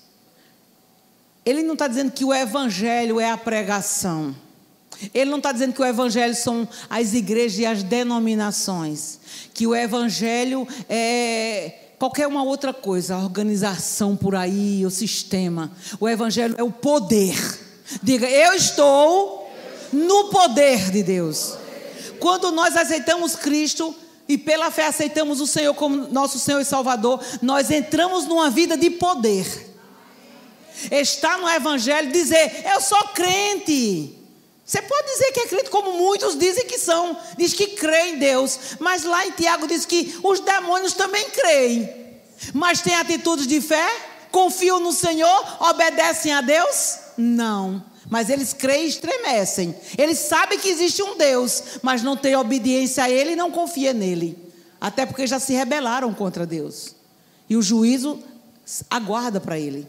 ele 1.45 1.63
não 1.63 1.73
está 1.73 1.87
dizendo 1.87 2.11
que 2.11 2.25
o 2.25 2.33
Evangelho 2.33 3.19
é 3.19 3.31
a 3.31 3.37
pregação. 3.37 4.35
Ele 5.13 5.29
não 5.29 5.37
está 5.37 5.51
dizendo 5.51 5.73
que 5.73 5.81
o 5.81 5.85
Evangelho 5.85 6.35
são 6.35 6.67
as 6.89 7.13
igrejas 7.13 7.59
e 7.59 7.65
as 7.65 7.83
denominações. 7.83 9.19
Que 9.53 9.65
o 9.65 9.75
Evangelho 9.75 10.67
é 10.89 11.73
qualquer 11.97 12.27
uma 12.27 12.43
outra 12.43 12.73
coisa, 12.73 13.15
a 13.15 13.19
organização 13.19 14.15
por 14.15 14.35
aí, 14.35 14.85
o 14.85 14.89
sistema. 14.89 15.71
O 15.99 16.07
Evangelho 16.07 16.55
é 16.57 16.63
o 16.63 16.71
poder. 16.71 17.35
Diga, 18.01 18.29
eu 18.29 18.53
estou 18.53 19.51
no 19.91 20.25
poder 20.25 20.91
de 20.91 21.03
Deus. 21.03 21.57
Quando 22.19 22.51
nós 22.51 22.75
aceitamos 22.75 23.35
Cristo 23.35 23.95
e 24.27 24.37
pela 24.37 24.69
fé 24.69 24.87
aceitamos 24.87 25.41
o 25.41 25.47
Senhor 25.47 25.73
como 25.73 26.07
nosso 26.09 26.37
Senhor 26.37 26.59
e 26.59 26.65
Salvador, 26.65 27.21
nós 27.41 27.71
entramos 27.71 28.25
numa 28.25 28.49
vida 28.49 28.77
de 28.77 28.89
poder. 28.89 29.67
Está 30.91 31.37
no 31.37 31.49
Evangelho 31.49 32.11
dizer, 32.11 32.63
eu 32.71 32.79
sou 32.79 33.09
crente. 33.09 34.18
Você 34.69 34.83
pode 34.83 35.07
dizer 35.07 35.31
que 35.31 35.39
é 35.39 35.47
crente, 35.47 35.69
como 35.71 35.93
muitos 35.93 36.37
dizem 36.37 36.67
que 36.67 36.77
são, 36.77 37.17
diz 37.35 37.53
que 37.53 37.69
crê 37.69 38.09
em 38.09 38.19
Deus, 38.19 38.77
mas 38.77 39.03
lá 39.03 39.25
em 39.25 39.31
Tiago 39.31 39.67
diz 39.67 39.83
que 39.83 40.15
os 40.23 40.41
demônios 40.41 40.93
também 40.93 41.27
creem, 41.31 41.89
mas 42.53 42.79
têm 42.79 42.93
atitudes 42.93 43.47
de 43.47 43.59
fé, 43.61 43.89
confiam 44.29 44.79
no 44.79 44.91
Senhor, 44.91 45.57
obedecem 45.71 46.31
a 46.33 46.41
Deus? 46.41 46.99
Não, 47.17 47.83
mas 48.07 48.29
eles 48.29 48.53
creem 48.53 48.85
e 48.85 48.89
estremecem. 48.89 49.75
Eles 49.97 50.19
sabem 50.19 50.59
que 50.59 50.69
existe 50.69 51.01
um 51.01 51.17
Deus, 51.17 51.63
mas 51.81 52.03
não 52.03 52.15
têm 52.15 52.35
obediência 52.35 53.05
a 53.05 53.09
Ele 53.09 53.31
e 53.31 53.35
não 53.35 53.49
confiam 53.49 53.95
nele, 53.95 54.37
até 54.79 55.03
porque 55.03 55.25
já 55.25 55.39
se 55.39 55.51
rebelaram 55.51 56.13
contra 56.13 56.45
Deus, 56.45 56.95
e 57.49 57.57
o 57.57 57.61
juízo 57.63 58.23
aguarda 58.87 59.41
para 59.41 59.57
Ele. 59.57 59.87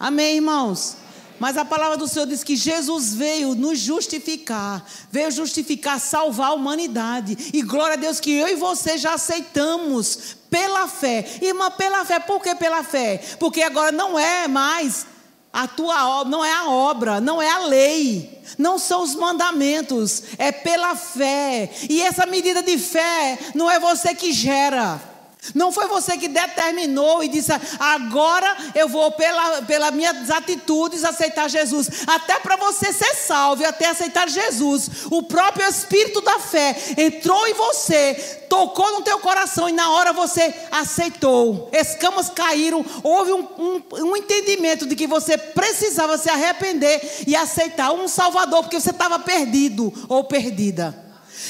Amém, 0.00 0.36
irmãos? 0.36 1.03
Mas 1.38 1.56
a 1.56 1.64
palavra 1.64 1.96
do 1.96 2.06
Senhor 2.06 2.26
diz 2.26 2.44
que 2.44 2.56
Jesus 2.56 3.14
veio 3.14 3.54
nos 3.54 3.78
justificar, 3.78 4.84
veio 5.10 5.30
justificar, 5.30 5.98
salvar 5.98 6.50
a 6.50 6.54
humanidade. 6.54 7.50
E 7.52 7.62
glória 7.62 7.94
a 7.94 7.98
Deus 7.98 8.20
que 8.20 8.32
eu 8.32 8.48
e 8.48 8.54
você 8.54 8.96
já 8.96 9.14
aceitamos 9.14 10.36
pela 10.48 10.86
fé. 10.86 11.24
Irmã, 11.42 11.70
pela 11.72 12.04
fé, 12.04 12.20
por 12.20 12.40
que 12.40 12.54
pela 12.54 12.82
fé? 12.84 13.20
Porque 13.40 13.62
agora 13.62 13.90
não 13.90 14.18
é 14.18 14.46
mais 14.46 15.06
a 15.52 15.68
tua 15.68 16.20
obra, 16.20 16.30
não 16.30 16.44
é 16.44 16.52
a 16.52 16.68
obra, 16.68 17.20
não 17.20 17.40
é 17.40 17.48
a 17.48 17.66
lei, 17.66 18.42
não 18.58 18.76
são 18.76 19.02
os 19.02 19.14
mandamentos, 19.14 20.22
é 20.36 20.50
pela 20.50 20.96
fé. 20.96 21.70
E 21.88 22.02
essa 22.02 22.26
medida 22.26 22.62
de 22.62 22.76
fé 22.76 23.38
não 23.54 23.70
é 23.70 23.78
você 23.78 24.14
que 24.14 24.32
gera. 24.32 25.13
Não 25.54 25.72
foi 25.72 25.86
você 25.86 26.16
que 26.16 26.28
determinou 26.28 27.22
e 27.22 27.28
disse, 27.28 27.52
agora 27.78 28.56
eu 28.74 28.88
vou, 28.88 29.10
pela, 29.12 29.62
pelas 29.62 29.92
minhas 29.92 30.30
atitudes, 30.30 31.04
aceitar 31.04 31.48
Jesus. 31.50 31.88
Até 32.06 32.38
para 32.38 32.56
você 32.56 32.92
ser 32.92 33.14
salvo, 33.14 33.66
até 33.66 33.86
aceitar 33.86 34.28
Jesus, 34.28 35.06
o 35.10 35.22
próprio 35.22 35.66
Espírito 35.68 36.20
da 36.20 36.38
fé 36.38 36.76
entrou 36.96 37.46
em 37.46 37.54
você, 37.54 38.44
tocou 38.48 38.92
no 38.92 39.02
teu 39.02 39.18
coração 39.18 39.68
e 39.68 39.72
na 39.72 39.90
hora 39.90 40.12
você 40.12 40.54
aceitou. 40.70 41.68
Escamas 41.72 42.30
caíram, 42.30 42.84
houve 43.02 43.32
um, 43.32 43.42
um, 43.58 43.82
um 44.06 44.16
entendimento 44.16 44.86
de 44.86 44.96
que 44.96 45.06
você 45.06 45.36
precisava 45.36 46.16
se 46.16 46.30
arrepender 46.30 47.24
e 47.26 47.36
aceitar 47.36 47.92
um 47.92 48.08
Salvador, 48.08 48.62
porque 48.62 48.80
você 48.80 48.90
estava 48.90 49.18
perdido 49.18 49.92
ou 50.08 50.24
perdida. 50.24 51.03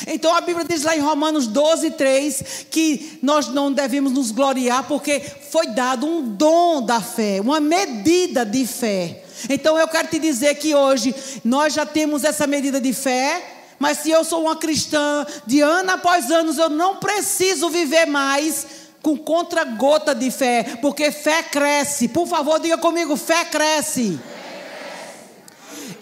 Então 0.07 0.35
a 0.35 0.41
Bíblia 0.41 0.67
diz 0.69 0.83
lá 0.83 0.97
em 0.97 1.01
Romanos 1.01 1.47
12, 1.47 1.93
3 1.93 2.43
que 2.71 3.19
nós 3.23 3.49
não 3.49 3.73
devemos 3.73 4.13
nos 4.13 4.31
gloriar 4.31 4.85
porque 4.85 5.21
foi 5.51 5.69
dado 5.69 6.07
um 6.07 6.23
dom 6.23 6.83
da 6.83 7.01
fé, 7.01 7.41
uma 7.41 7.61
medida 7.61 8.45
de 8.45 8.67
fé. 8.67 9.23
Então 9.49 9.79
eu 9.79 9.89
quero 9.89 10.09
te 10.09 10.19
dizer 10.19 10.55
que 10.57 10.75
hoje 10.75 11.15
nós 11.45 11.75
já 11.75 11.85
temos 11.85 12.25
essa 12.25 12.47
medida 12.47 12.81
de 12.81 12.93
fé, 12.93 13.43
mas 13.79 13.99
se 13.99 14.11
eu 14.11 14.25
sou 14.25 14.43
uma 14.43 14.57
cristã 14.57 15.27
de 15.47 15.61
ano 15.61 15.91
após 15.93 16.31
ano, 16.31 16.53
eu 16.59 16.71
não 16.71 16.97
preciso 16.97 17.69
viver 17.69 18.07
mais 18.07 18.67
com 19.03 19.19
contra-gota 19.19 20.15
de 20.15 20.31
fé, 20.31 20.79
porque 20.81 21.13
fé 21.13 21.43
cresce. 21.43 22.09
Por 22.09 22.27
favor, 22.27 22.59
diga 22.59 22.79
comigo: 22.79 23.17
fé 23.17 23.45
cresce. 23.45 24.19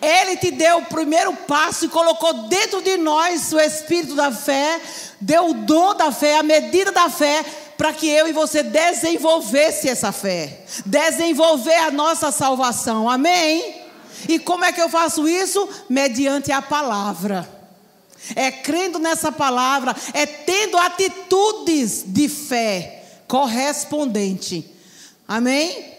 Ele 0.02 0.36
te 0.36 0.50
deu 0.50 0.78
o 0.78 0.86
primeiro 0.86 1.32
passo 1.32 1.84
e 1.84 1.88
colocou 1.88 2.48
dentro 2.48 2.82
de 2.82 2.96
nós 2.96 3.52
o 3.52 3.60
espírito 3.60 4.16
da 4.16 4.32
fé, 4.32 4.80
deu 5.20 5.50
o 5.50 5.54
dom 5.54 5.94
da 5.94 6.10
fé, 6.10 6.38
a 6.38 6.42
medida 6.42 6.90
da 6.90 7.08
fé, 7.08 7.44
para 7.78 7.92
que 7.92 8.08
eu 8.08 8.26
e 8.26 8.32
você 8.32 8.64
desenvolvesse 8.64 9.88
essa 9.88 10.10
fé, 10.10 10.64
desenvolver 10.84 11.76
a 11.76 11.90
nossa 11.92 12.32
salvação. 12.32 13.08
Amém? 13.08 13.80
E 14.28 14.40
como 14.40 14.64
é 14.64 14.72
que 14.72 14.80
eu 14.80 14.88
faço 14.88 15.28
isso? 15.28 15.68
Mediante 15.88 16.50
a 16.50 16.60
palavra. 16.60 17.48
É 18.34 18.50
crendo 18.50 18.98
nessa 18.98 19.30
palavra, 19.30 19.94
é 20.14 20.26
tendo 20.26 20.78
atitudes 20.78 22.04
de 22.06 22.28
fé 22.28 23.04
correspondente. 23.26 24.68
Amém? 25.26 25.91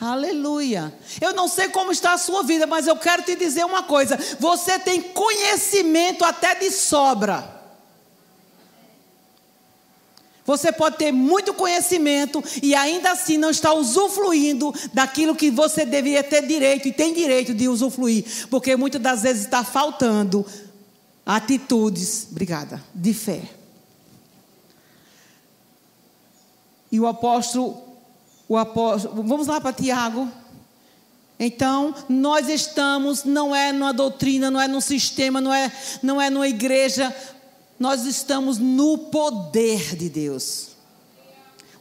Aleluia. 0.00 0.92
Eu 1.20 1.32
não 1.32 1.48
sei 1.48 1.68
como 1.68 1.90
está 1.90 2.12
a 2.12 2.18
sua 2.18 2.42
vida, 2.42 2.66
mas 2.66 2.86
eu 2.86 2.96
quero 2.96 3.22
te 3.22 3.34
dizer 3.34 3.64
uma 3.64 3.82
coisa: 3.82 4.18
você 4.38 4.78
tem 4.78 5.00
conhecimento 5.00 6.24
até 6.24 6.54
de 6.54 6.70
sobra. 6.70 7.56
Você 10.44 10.70
pode 10.70 10.96
ter 10.96 11.10
muito 11.10 11.52
conhecimento 11.52 12.42
e 12.62 12.72
ainda 12.72 13.10
assim 13.10 13.36
não 13.36 13.50
está 13.50 13.72
usufruindo 13.72 14.72
daquilo 14.92 15.34
que 15.34 15.50
você 15.50 15.84
deveria 15.84 16.22
ter 16.22 16.46
direito 16.46 16.86
e 16.86 16.92
tem 16.92 17.12
direito 17.12 17.52
de 17.52 17.68
usufruir, 17.68 18.24
porque 18.48 18.76
muitas 18.76 19.02
das 19.02 19.22
vezes 19.22 19.42
está 19.42 19.64
faltando 19.64 20.46
atitudes, 21.24 22.28
obrigada, 22.30 22.80
de 22.94 23.12
fé. 23.12 23.42
E 26.92 27.00
o 27.00 27.08
apóstolo, 27.08 27.85
o 28.48 28.56
apóstolo, 28.56 29.22
vamos 29.22 29.46
lá 29.46 29.60
para 29.60 29.72
Tiago. 29.72 30.30
Então, 31.38 31.94
nós 32.08 32.48
estamos, 32.48 33.24
não 33.24 33.54
é 33.54 33.72
numa 33.72 33.92
doutrina, 33.92 34.50
não 34.50 34.60
é 34.60 34.66
num 34.66 34.80
sistema, 34.80 35.40
não 35.40 35.52
é, 35.52 35.70
não 36.02 36.20
é 36.20 36.30
numa 36.30 36.48
igreja, 36.48 37.14
nós 37.78 38.06
estamos 38.06 38.58
no 38.58 38.96
poder 38.96 39.96
de 39.96 40.08
Deus. 40.08 40.76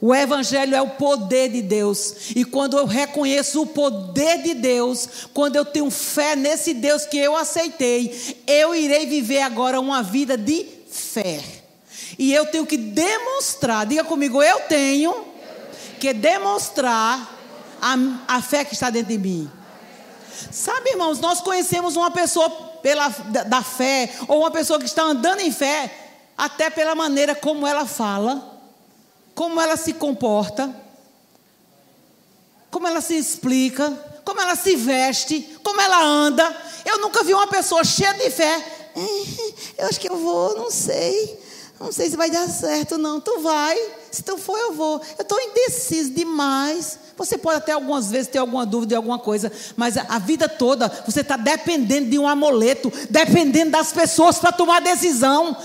O 0.02 0.14
Evangelho 0.14 0.76
é 0.76 0.82
o 0.82 0.90
poder 0.90 1.50
de 1.50 1.62
Deus. 1.62 2.32
E 2.36 2.44
quando 2.44 2.78
eu 2.78 2.86
reconheço 2.86 3.62
o 3.62 3.68
poder 3.68 4.42
de 4.42 4.54
Deus, 4.54 5.08
quando 5.34 5.56
eu 5.56 5.64
tenho 5.64 5.90
fé 5.90 6.36
nesse 6.36 6.74
Deus 6.74 7.06
que 7.06 7.18
eu 7.18 7.36
aceitei, 7.36 8.36
eu 8.46 8.76
irei 8.76 9.06
viver 9.06 9.42
agora 9.42 9.80
uma 9.80 10.04
vida 10.04 10.38
de 10.38 10.66
fé. 10.92 11.42
E 12.20 12.34
eu 12.34 12.46
tenho 12.46 12.66
que 12.66 12.78
demonstrar, 12.78 13.86
diga 13.86 14.04
comigo, 14.04 14.44
eu 14.44 14.60
tenho 14.62 15.35
que 15.96 16.14
demonstrar 16.14 17.36
a, 17.82 17.96
a 18.28 18.42
fé 18.42 18.64
que 18.64 18.74
está 18.74 18.90
dentro 18.90 19.10
de 19.10 19.18
mim. 19.18 19.52
Sabe, 20.52 20.92
irmãos, 20.92 21.20
nós 21.20 21.42
conhecemos 21.42 21.96
uma 21.96 22.12
pessoa 22.12 22.50
pela, 22.82 23.08
da, 23.08 23.44
da 23.44 23.62
fé, 23.64 24.14
ou 24.28 24.40
uma 24.40 24.52
pessoa 24.52 24.80
que 24.80 24.86
está 24.86 25.04
andando 25.04 25.40
em 25.40 25.52
fé, 25.52 25.94
até 26.38 26.70
pela 26.70 26.94
maneira 26.94 27.34
como 27.34 27.66
ela 27.66 27.86
fala 27.86 28.56
como 29.36 29.60
ela 29.60 29.76
se 29.76 29.94
comporta, 29.94 30.74
como 32.72 32.88
ela 32.88 33.02
se 33.02 33.16
explica, 33.16 33.92
como 34.24 34.40
ela 34.40 34.56
se 34.56 34.76
veste, 34.78 35.58
como 35.62 35.80
ela 35.80 36.02
anda. 36.04 36.56
Eu 36.86 37.00
nunca 37.00 37.24
vi 37.24 37.34
uma 37.34 37.48
pessoa 37.48 37.84
cheia 37.84 38.14
de 38.14 38.32
fé. 38.32 38.66
Eu 39.78 39.88
acho 39.88 40.00
que 40.00 40.10
eu 40.10 40.16
vou, 40.16 40.56
não 40.56 40.72
sei. 40.72 41.38
Não 41.78 41.92
sei 41.92 42.10
se 42.10 42.16
vai 42.16 42.32
dar 42.32 42.48
certo, 42.48 42.98
não. 42.98 43.20
Tu 43.20 43.42
vai. 43.42 43.78
Se 44.16 44.24
tu 44.24 44.38
for, 44.38 44.58
eu 44.58 44.72
vou. 44.72 45.02
Eu 45.18 45.24
estou 45.24 45.38
indeciso 45.42 46.12
demais. 46.12 46.98
Você 47.18 47.38
pode 47.38 47.58
até 47.58 47.74
algumas 47.74 48.10
vezes 48.10 48.30
ter 48.30 48.38
alguma 48.38 48.66
dúvida 48.66 48.92
de 48.92 48.96
alguma 48.96 49.20
coisa, 49.20 49.52
mas 49.76 49.98
a 49.98 50.18
vida 50.20 50.48
toda 50.48 50.88
você 51.06 51.20
está 51.20 51.36
dependendo 51.36 52.10
de 52.10 52.18
um 52.18 52.26
amuleto, 52.26 52.90
dependendo 53.10 53.72
das 53.72 53.92
pessoas 53.92 54.40
para 54.40 54.54
tomar 54.54 54.80
decisão. 54.80 55.58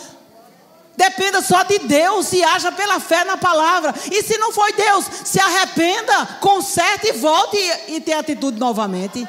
Dependa 0.97 1.41
só 1.43 1.63
de 1.63 1.79
Deus 1.79 2.33
e 2.33 2.43
haja 2.43 2.73
pela 2.73 2.99
fé 2.99 3.23
na 3.23 3.37
palavra. 3.37 3.95
E 4.11 4.21
se 4.25 4.37
não 4.37 4.51
foi 4.51 4.73
Deus, 4.73 5.05
se 5.25 5.39
arrependa, 5.39 6.27
conserte 6.41 7.07
e 7.07 7.13
volte 7.13 7.57
e, 7.57 7.95
e 7.95 8.01
tenha 8.01 8.19
atitude 8.19 8.59
novamente. 8.59 9.29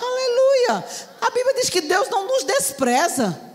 Aleluia. 0.00 0.84
A 1.20 1.30
Bíblia 1.30 1.54
diz 1.56 1.68
que 1.68 1.80
Deus 1.80 2.08
não 2.08 2.24
nos 2.24 2.44
despreza. 2.44 3.53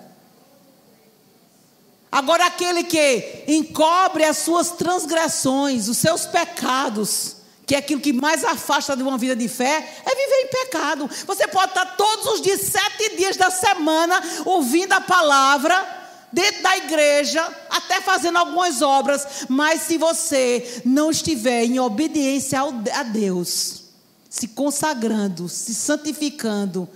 Agora, 2.11 2.45
aquele 2.47 2.83
que 2.83 3.43
encobre 3.47 4.23
as 4.23 4.37
suas 4.37 4.71
transgressões, 4.71 5.87
os 5.87 5.97
seus 5.97 6.25
pecados, 6.25 7.37
que 7.67 7.75
é 7.75 7.77
aquilo 7.77 8.01
que 8.01 8.11
mais 8.11 8.43
afasta 8.43 8.97
de 8.97 9.03
uma 9.03 9.15
vida 9.15 9.35
de 9.35 9.47
fé, 9.47 10.01
é 10.03 10.15
viver 10.15 10.41
em 10.43 10.47
pecado. 10.47 11.09
Você 11.27 11.47
pode 11.47 11.69
estar 11.69 11.85
todos 11.95 12.25
os 12.33 12.41
dias, 12.41 12.61
sete 12.61 13.15
dias 13.15 13.37
da 13.37 13.51
semana, 13.51 14.19
ouvindo 14.43 14.93
a 14.93 15.01
palavra 15.01 15.97
dentro 16.33 16.63
da 16.63 16.77
igreja, 16.77 17.47
até 17.69 18.01
fazendo 18.01 18.37
algumas 18.37 18.81
obras, 18.81 19.45
mas 19.47 19.81
se 19.83 19.97
você 19.97 20.81
não 20.85 21.11
estiver 21.11 21.63
em 21.63 21.79
obediência 21.79 22.59
a 22.59 23.03
Deus, 23.03 23.83
se 24.27 24.47
consagrando, 24.47 25.47
se 25.47 25.75
santificando, 25.75 26.89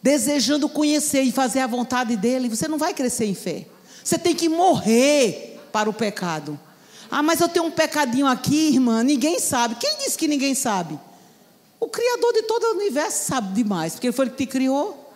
desejando 0.00 0.68
conhecer 0.68 1.22
e 1.22 1.32
fazer 1.32 1.60
a 1.60 1.66
vontade 1.66 2.16
dele, 2.16 2.48
você 2.48 2.68
não 2.68 2.78
vai 2.78 2.94
crescer 2.94 3.24
em 3.24 3.34
fé. 3.34 3.66
Você 4.06 4.16
tem 4.16 4.36
que 4.36 4.48
morrer 4.48 5.58
para 5.72 5.90
o 5.90 5.92
pecado. 5.92 6.56
Ah, 7.10 7.24
mas 7.24 7.40
eu 7.40 7.48
tenho 7.48 7.64
um 7.64 7.72
pecadinho 7.72 8.28
aqui, 8.28 8.68
irmã, 8.68 9.02
ninguém 9.02 9.40
sabe. 9.40 9.74
Quem 9.74 9.96
disse 9.96 10.16
que 10.16 10.28
ninguém 10.28 10.54
sabe? 10.54 10.96
O 11.80 11.88
Criador 11.88 12.32
de 12.32 12.42
todo 12.42 12.62
o 12.62 12.76
universo 12.76 13.26
sabe 13.26 13.52
demais, 13.52 13.94
porque 13.94 14.06
ele 14.06 14.12
foi 14.12 14.26
ele 14.26 14.30
que 14.30 14.46
te 14.46 14.46
criou. 14.46 15.10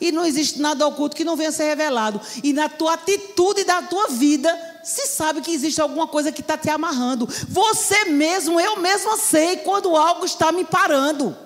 E 0.00 0.12
não 0.12 0.24
existe 0.24 0.60
nada 0.60 0.86
oculto 0.86 1.16
que 1.16 1.24
não 1.24 1.34
venha 1.34 1.48
a 1.48 1.52
ser 1.52 1.64
revelado. 1.64 2.20
E 2.44 2.52
na 2.52 2.68
tua 2.68 2.92
atitude 2.92 3.64
da 3.64 3.82
tua 3.82 4.06
vida, 4.06 4.80
se 4.84 5.08
sabe 5.08 5.40
que 5.40 5.50
existe 5.50 5.80
alguma 5.80 6.06
coisa 6.06 6.30
que 6.30 6.40
está 6.40 6.56
te 6.56 6.70
amarrando. 6.70 7.28
Você 7.48 8.04
mesmo, 8.04 8.60
eu 8.60 8.76
mesmo 8.76 9.16
sei 9.16 9.56
quando 9.56 9.96
algo 9.96 10.24
está 10.24 10.52
me 10.52 10.64
parando. 10.64 11.36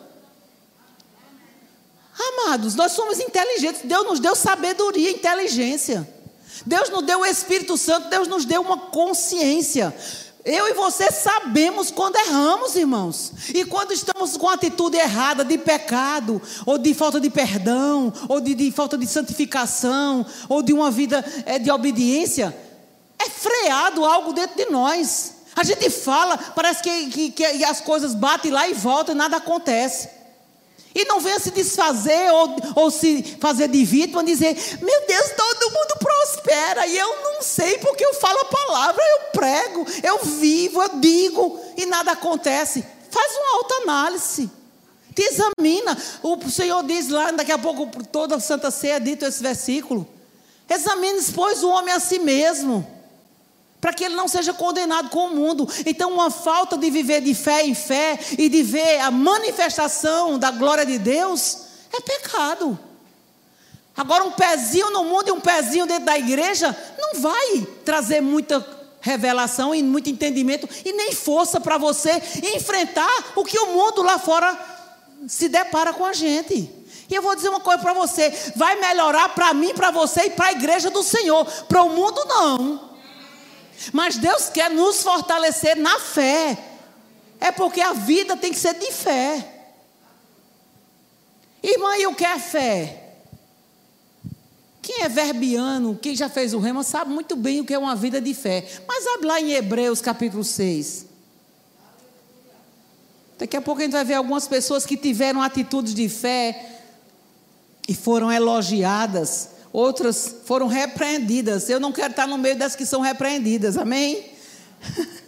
Amados, 2.34 2.74
nós 2.74 2.92
somos 2.92 3.18
inteligentes. 3.18 3.80
Deus 3.84 4.04
nos 4.04 4.20
deu 4.20 4.36
sabedoria 4.36 5.10
inteligência. 5.10 6.19
Deus 6.66 6.90
nos 6.90 7.02
deu 7.04 7.20
o 7.20 7.26
Espírito 7.26 7.76
Santo, 7.76 8.08
Deus 8.08 8.28
nos 8.28 8.44
deu 8.44 8.60
uma 8.60 8.76
consciência. 8.76 9.94
Eu 10.44 10.68
e 10.68 10.72
você 10.72 11.10
sabemos 11.10 11.90
quando 11.90 12.16
erramos, 12.16 12.74
irmãos. 12.74 13.32
E 13.54 13.64
quando 13.64 13.92
estamos 13.92 14.36
com 14.36 14.48
atitude 14.48 14.96
errada 14.96 15.44
de 15.44 15.58
pecado, 15.58 16.40
ou 16.64 16.78
de 16.78 16.94
falta 16.94 17.20
de 17.20 17.28
perdão, 17.28 18.12
ou 18.28 18.40
de, 18.40 18.54
de 18.54 18.70
falta 18.70 18.96
de 18.96 19.06
santificação, 19.06 20.24
ou 20.48 20.62
de 20.62 20.72
uma 20.72 20.90
vida 20.90 21.24
é, 21.44 21.58
de 21.58 21.70
obediência, 21.70 22.56
é 23.18 23.28
freado 23.28 24.04
algo 24.04 24.32
dentro 24.32 24.56
de 24.56 24.70
nós. 24.70 25.34
A 25.54 25.62
gente 25.62 25.90
fala, 25.90 26.38
parece 26.38 26.82
que, 26.82 27.10
que, 27.10 27.30
que 27.32 27.64
as 27.64 27.80
coisas 27.80 28.14
batem 28.14 28.50
lá 28.50 28.66
e 28.66 28.72
voltam 28.72 29.14
e 29.14 29.18
nada 29.18 29.36
acontece. 29.36 30.08
E 30.94 31.04
não 31.04 31.20
venha 31.20 31.38
se 31.38 31.50
desfazer 31.52 32.32
ou, 32.32 32.56
ou 32.74 32.90
se 32.90 33.22
fazer 33.40 33.68
de 33.68 33.84
vítima, 33.84 34.24
dizer: 34.24 34.56
Meu 34.80 35.06
Deus, 35.06 35.30
todo 35.36 35.72
mundo 35.72 35.98
prospera. 35.98 36.86
E 36.86 36.98
eu 36.98 37.22
não 37.22 37.42
sei 37.42 37.78
porque 37.78 38.04
eu 38.04 38.14
falo 38.14 38.40
a 38.40 38.44
palavra, 38.46 39.02
eu 39.02 39.20
prego, 39.32 39.86
eu 40.02 40.18
vivo, 40.24 40.82
eu 40.82 41.00
digo 41.00 41.60
e 41.76 41.86
nada 41.86 42.12
acontece. 42.12 42.84
Faz 43.10 43.32
uma 43.36 43.56
autoanálise. 43.58 44.50
Te 45.14 45.22
examina. 45.22 45.96
O 46.22 46.48
Senhor 46.48 46.82
diz 46.84 47.08
lá, 47.08 47.30
daqui 47.32 47.52
a 47.52 47.58
pouco, 47.58 47.88
toda 48.06 48.36
a 48.36 48.40
Santa 48.40 48.70
Ceia, 48.70 48.94
é 48.94 49.00
dito 49.00 49.24
esse 49.24 49.42
versículo. 49.42 50.08
Examine, 50.68 51.20
pois, 51.34 51.62
o 51.62 51.68
homem 51.68 51.92
a 51.92 52.00
si 52.00 52.18
mesmo 52.20 52.99
para 53.80 53.92
que 53.92 54.04
ele 54.04 54.14
não 54.14 54.28
seja 54.28 54.52
condenado 54.52 55.08
com 55.08 55.26
o 55.26 55.34
mundo. 55.34 55.68
Então, 55.86 56.12
uma 56.12 56.30
falta 56.30 56.76
de 56.76 56.90
viver 56.90 57.20
de 57.20 57.34
fé 57.34 57.64
em 57.64 57.74
fé 57.74 58.18
e 58.38 58.48
de 58.48 58.62
ver 58.62 59.00
a 59.00 59.10
manifestação 59.10 60.38
da 60.38 60.50
glória 60.50 60.84
de 60.84 60.98
Deus 60.98 61.62
é 61.92 62.00
pecado. 62.00 62.78
Agora, 63.96 64.24
um 64.24 64.32
pezinho 64.32 64.90
no 64.90 65.04
mundo 65.04 65.28
e 65.28 65.32
um 65.32 65.40
pezinho 65.40 65.86
dentro 65.86 66.04
da 66.04 66.18
igreja 66.18 66.76
não 66.98 67.20
vai 67.20 67.66
trazer 67.84 68.20
muita 68.20 68.64
revelação 69.00 69.74
e 69.74 69.82
muito 69.82 70.10
entendimento 70.10 70.68
e 70.84 70.92
nem 70.92 71.12
força 71.12 71.58
para 71.58 71.78
você 71.78 72.22
enfrentar 72.54 73.32
o 73.34 73.44
que 73.44 73.58
o 73.58 73.68
mundo 73.68 74.02
lá 74.02 74.18
fora 74.18 74.58
se 75.26 75.48
depara 75.48 75.92
com 75.92 76.04
a 76.04 76.12
gente. 76.12 76.70
E 77.08 77.14
eu 77.14 77.22
vou 77.22 77.34
dizer 77.34 77.48
uma 77.48 77.60
coisa 77.60 77.82
para 77.82 77.92
você: 77.92 78.32
vai 78.54 78.76
melhorar 78.76 79.30
para 79.30 79.52
mim, 79.52 79.74
para 79.74 79.90
você 79.90 80.26
e 80.26 80.30
para 80.30 80.46
a 80.46 80.52
igreja 80.52 80.90
do 80.90 81.02
Senhor. 81.02 81.44
Para 81.68 81.82
o 81.82 81.90
mundo, 81.90 82.24
não. 82.26 82.89
Mas 83.92 84.16
Deus 84.16 84.48
quer 84.48 84.70
nos 84.70 85.02
fortalecer 85.02 85.76
na 85.76 85.98
fé. 85.98 86.58
É 87.40 87.50
porque 87.50 87.80
a 87.80 87.92
vida 87.92 88.36
tem 88.36 88.52
que 88.52 88.58
ser 88.58 88.74
de 88.74 88.92
fé. 88.92 89.60
Irmã, 91.62 91.96
e 91.96 92.06
o 92.06 92.14
que 92.14 92.24
é 92.24 92.38
fé? 92.38 93.10
Quem 94.82 95.02
é 95.02 95.08
verbiano, 95.08 95.98
quem 96.00 96.16
já 96.16 96.28
fez 96.28 96.52
o 96.52 96.58
rema, 96.58 96.82
sabe 96.82 97.10
muito 97.10 97.36
bem 97.36 97.60
o 97.60 97.64
que 97.64 97.74
é 97.74 97.78
uma 97.78 97.94
vida 97.94 98.20
de 98.20 98.34
fé. 98.34 98.66
Mas 98.86 99.06
abre 99.06 99.26
lá 99.26 99.40
em 99.40 99.52
Hebreus 99.52 100.00
capítulo 100.00 100.42
6. 100.42 101.06
Daqui 103.38 103.56
a 103.56 103.62
pouco 103.62 103.80
a 103.80 103.84
gente 103.84 103.92
vai 103.92 104.04
ver 104.04 104.14
algumas 104.14 104.46
pessoas 104.46 104.84
que 104.84 104.96
tiveram 104.96 105.40
atitudes 105.40 105.94
de 105.94 106.08
fé 106.08 106.80
e 107.88 107.94
foram 107.94 108.30
elogiadas 108.30 109.59
outras 109.72 110.36
foram 110.44 110.66
repreendidas. 110.66 111.68
Eu 111.68 111.80
não 111.80 111.92
quero 111.92 112.10
estar 112.10 112.26
no 112.26 112.38
meio 112.38 112.56
das 112.56 112.74
que 112.74 112.84
são 112.84 113.00
repreendidas, 113.00 113.76
amém? 113.76 114.30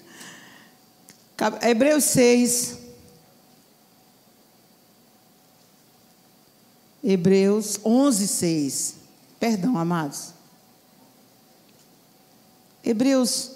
Hebreus 1.63 2.05
6. 2.05 2.79
Hebreus 7.03 7.81
11, 7.85 8.29
6. 8.29 8.95
Perdão, 9.41 9.77
amados. 9.77 10.33
Hebreus. 12.85 13.51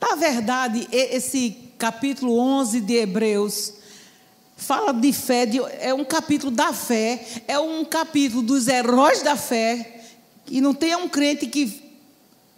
Na 0.00 0.14
verdade, 0.16 0.88
esse 0.92 1.72
capítulo 1.78 2.38
11 2.38 2.80
de 2.80 2.94
Hebreus 2.94 3.74
fala 4.62 4.92
de 4.92 5.12
fé, 5.12 5.44
de, 5.44 5.58
é 5.80 5.92
um 5.92 6.04
capítulo 6.04 6.50
da 6.50 6.72
fé, 6.72 7.26
é 7.48 7.58
um 7.58 7.84
capítulo 7.84 8.42
dos 8.42 8.68
heróis 8.68 9.20
da 9.20 9.36
fé. 9.36 10.00
E 10.48 10.60
não 10.60 10.72
tem 10.72 10.94
um 10.94 11.08
crente 11.08 11.46
que 11.46 11.82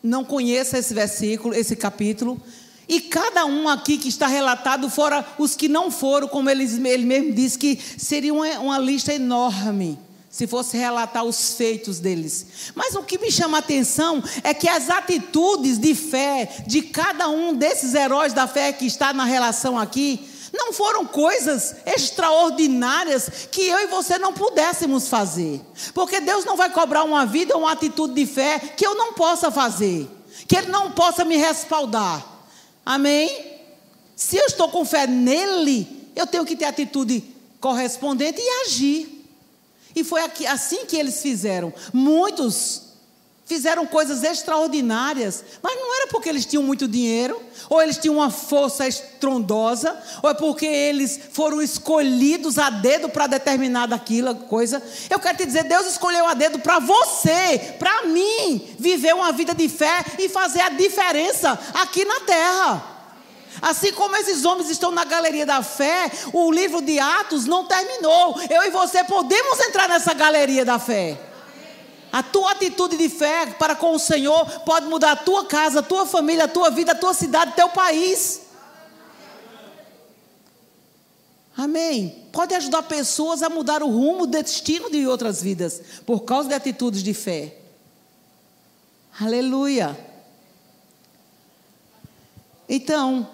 não 0.03 0.25
conheça 0.25 0.79
esse 0.79 0.93
versículo, 0.93 1.55
esse 1.55 1.75
capítulo. 1.75 2.41
E 2.87 3.01
cada 3.01 3.47
um 3.47 3.67
aqui 3.69 3.97
que 3.97 4.09
está 4.09 4.27
relatado, 4.27 4.91
fora 4.91 5.27
os 5.39 5.57
que 5.57 5.67
não 5.67 5.91
foram, 5.91 6.29
como 6.29 6.51
ele, 6.51 6.65
ele 6.65 7.07
mesmo 7.07 7.33
disse, 7.33 7.59
que 7.59 7.79
seria 7.97 8.35
uma, 8.35 8.47
uma 8.61 8.79
lista 8.79 9.13
enorme. 9.13 9.99
se 10.29 10.47
fosse 10.47 10.77
relatar 10.77 11.25
os 11.25 11.55
feitos 11.55 12.01
deles. 12.01 12.47
Mas 12.75 12.95
o 12.95 13.03
que 13.03 13.17
me 13.19 13.31
chama 13.31 13.59
a 13.59 13.61
atenção 13.61 14.23
é 14.43 14.53
que 14.53 14.69
as 14.69 14.91
atitudes 14.91 15.79
de 15.79 15.95
fé 15.95 16.65
de 16.67 16.83
cada 16.83 17.29
um 17.29 17.55
desses 17.55 17.95
heróis 17.95 18.33
da 18.33 18.47
fé 18.47 18.73
que 18.73 18.85
está 18.85 19.13
na 19.15 19.25
relação 19.25 19.79
aqui, 19.79 20.34
não 20.55 20.73
foram 20.73 21.05
coisas 21.05 21.75
extraordinárias 21.85 23.49
que 23.51 23.67
eu 23.67 23.81
e 23.81 23.87
você 23.89 24.19
não 24.19 24.33
pudéssemos 24.33 25.09
fazer. 25.09 25.61
Porque 25.93 26.21
Deus 26.21 26.45
não 26.45 26.57
vai 26.57 26.71
cobrar 26.71 27.03
uma 27.03 27.27
vida, 27.27 27.57
uma 27.57 27.73
atitude 27.73 28.15
de 28.15 28.25
fé 28.25 28.61
que 28.61 28.87
eu 28.87 28.95
não 28.95 29.15
possa 29.15 29.51
fazer, 29.51 30.09
que 30.47 30.57
Ele 30.57 30.69
não 30.69 30.93
possa 30.93 31.25
me 31.25 31.37
respaldar. 31.37 32.25
Amém? 32.87 33.53
Se 34.15 34.37
eu 34.37 34.47
estou 34.47 34.69
com 34.69 34.85
fé 34.85 35.09
nele, 35.09 36.11
eu 36.15 36.27
tenho 36.27 36.45
que 36.45 36.55
ter 36.55 36.67
atitude 36.67 37.23
correspondente 37.61 38.41
e 38.41 38.67
agir. 38.67 39.27
E 39.97 40.05
foi 40.05 40.23
assim 40.49 40.87
que 40.87 40.97
eles 40.97 41.21
fizeram. 41.21 41.73
Muitos 41.93 42.83
fizeram 43.47 43.87
coisas 43.87 44.23
extraordinárias, 44.23 45.45
mas 45.63 45.75
não 45.77 45.95
era 45.97 46.07
porque 46.09 46.29
eles 46.29 46.47
tinham 46.47 46.63
muito 46.63 46.89
dinheiro, 46.89 47.41
ou 47.69 47.81
eles 47.81 47.99
tinham 47.99 48.17
uma 48.17 48.31
força 48.31 48.87
estrondosa, 48.87 49.97
ou 50.23 50.31
é 50.31 50.35
porque 50.35 50.67
eles 50.67 51.21
foram 51.33 51.61
escolhidos 51.61 52.59
a 52.59 52.71
dedo 52.71 53.09
para 53.09 53.27
determinada 53.27 53.95
aquilo, 53.95 54.35
coisa. 54.35 54.83
Eu 55.11 55.19
quero 55.19 55.37
te 55.37 55.47
dizer, 55.47 55.65
Deus 55.65 55.87
escolheu 55.87 56.27
a 56.27 56.35
dedo 56.35 56.59
para 56.59 56.79
você, 56.79 57.75
para 57.79 58.05
mim, 58.07 58.75
viver 58.79 59.15
uma 59.15 59.33
vida 59.33 59.55
de 59.55 59.69
fé 59.69 60.05
e 60.19 60.29
fazer 60.29 60.63
a 60.63 60.71
diferença 60.71 61.59
aqui 61.75 62.05
na 62.05 62.21
terra. 62.21 62.95
Assim 63.63 63.93
como 63.93 64.17
esses 64.17 64.45
homens 64.45 64.69
estão 64.69 64.91
na 64.91 65.05
galeria 65.05 65.47
da 65.47 65.63
fé, 65.63 66.11
o 66.33 66.51
livro 66.51 66.83
de 66.83 66.99
Atos 66.99 67.47
não 67.47 67.67
terminou. 67.67 68.41
Eu 68.51 68.65
e 68.65 68.71
você 68.71 69.05
podemos 69.05 69.61
entrar 69.61 69.89
nessa 69.89 70.13
galeria 70.13 70.65
da 70.65 70.79
fé. 70.79 71.34
A 72.15 72.23
tua 72.23 72.53
atitude 72.53 72.97
de 72.97 73.09
fé 73.09 73.45
para 73.59 73.75
com 73.75 73.93
o 73.93 73.99
Senhor 73.99 74.61
pode 74.61 74.87
mudar 74.87 75.11
a 75.11 75.17
tua 75.17 75.47
casa, 75.47 75.81
a 75.81 75.83
tua 75.83 76.07
família, 76.07 76.45
a 76.45 76.49
tua 76.49 76.71
vida, 76.71 76.93
a 76.93 76.95
tua 76.95 77.13
cidade, 77.13 77.57
teu 77.57 77.69
país. 77.71 78.43
Amém. 81.57 82.29
Pode 82.31 82.55
ajudar 82.55 82.85
pessoas 82.85 83.43
a 83.43 83.51
mudar 83.51 83.83
o 83.83 83.89
rumo, 83.89 84.23
o 84.23 84.27
destino 84.29 84.89
de 84.89 85.05
outras 85.09 85.43
vidas, 85.43 85.83
por 86.07 86.21
causa 86.21 86.49
de 86.49 86.55
atitudes 86.55 87.03
de 87.03 87.13
fé. 87.13 87.57
Aleluia. 89.21 89.99
Então, 92.69 93.29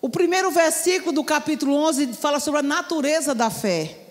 o 0.00 0.08
primeiro 0.08 0.50
versículo 0.50 1.12
do 1.12 1.22
capítulo 1.22 1.74
11 1.74 2.14
fala 2.14 2.40
sobre 2.40 2.60
a 2.60 2.62
natureza 2.62 3.34
da 3.34 3.50
fé. 3.50 4.03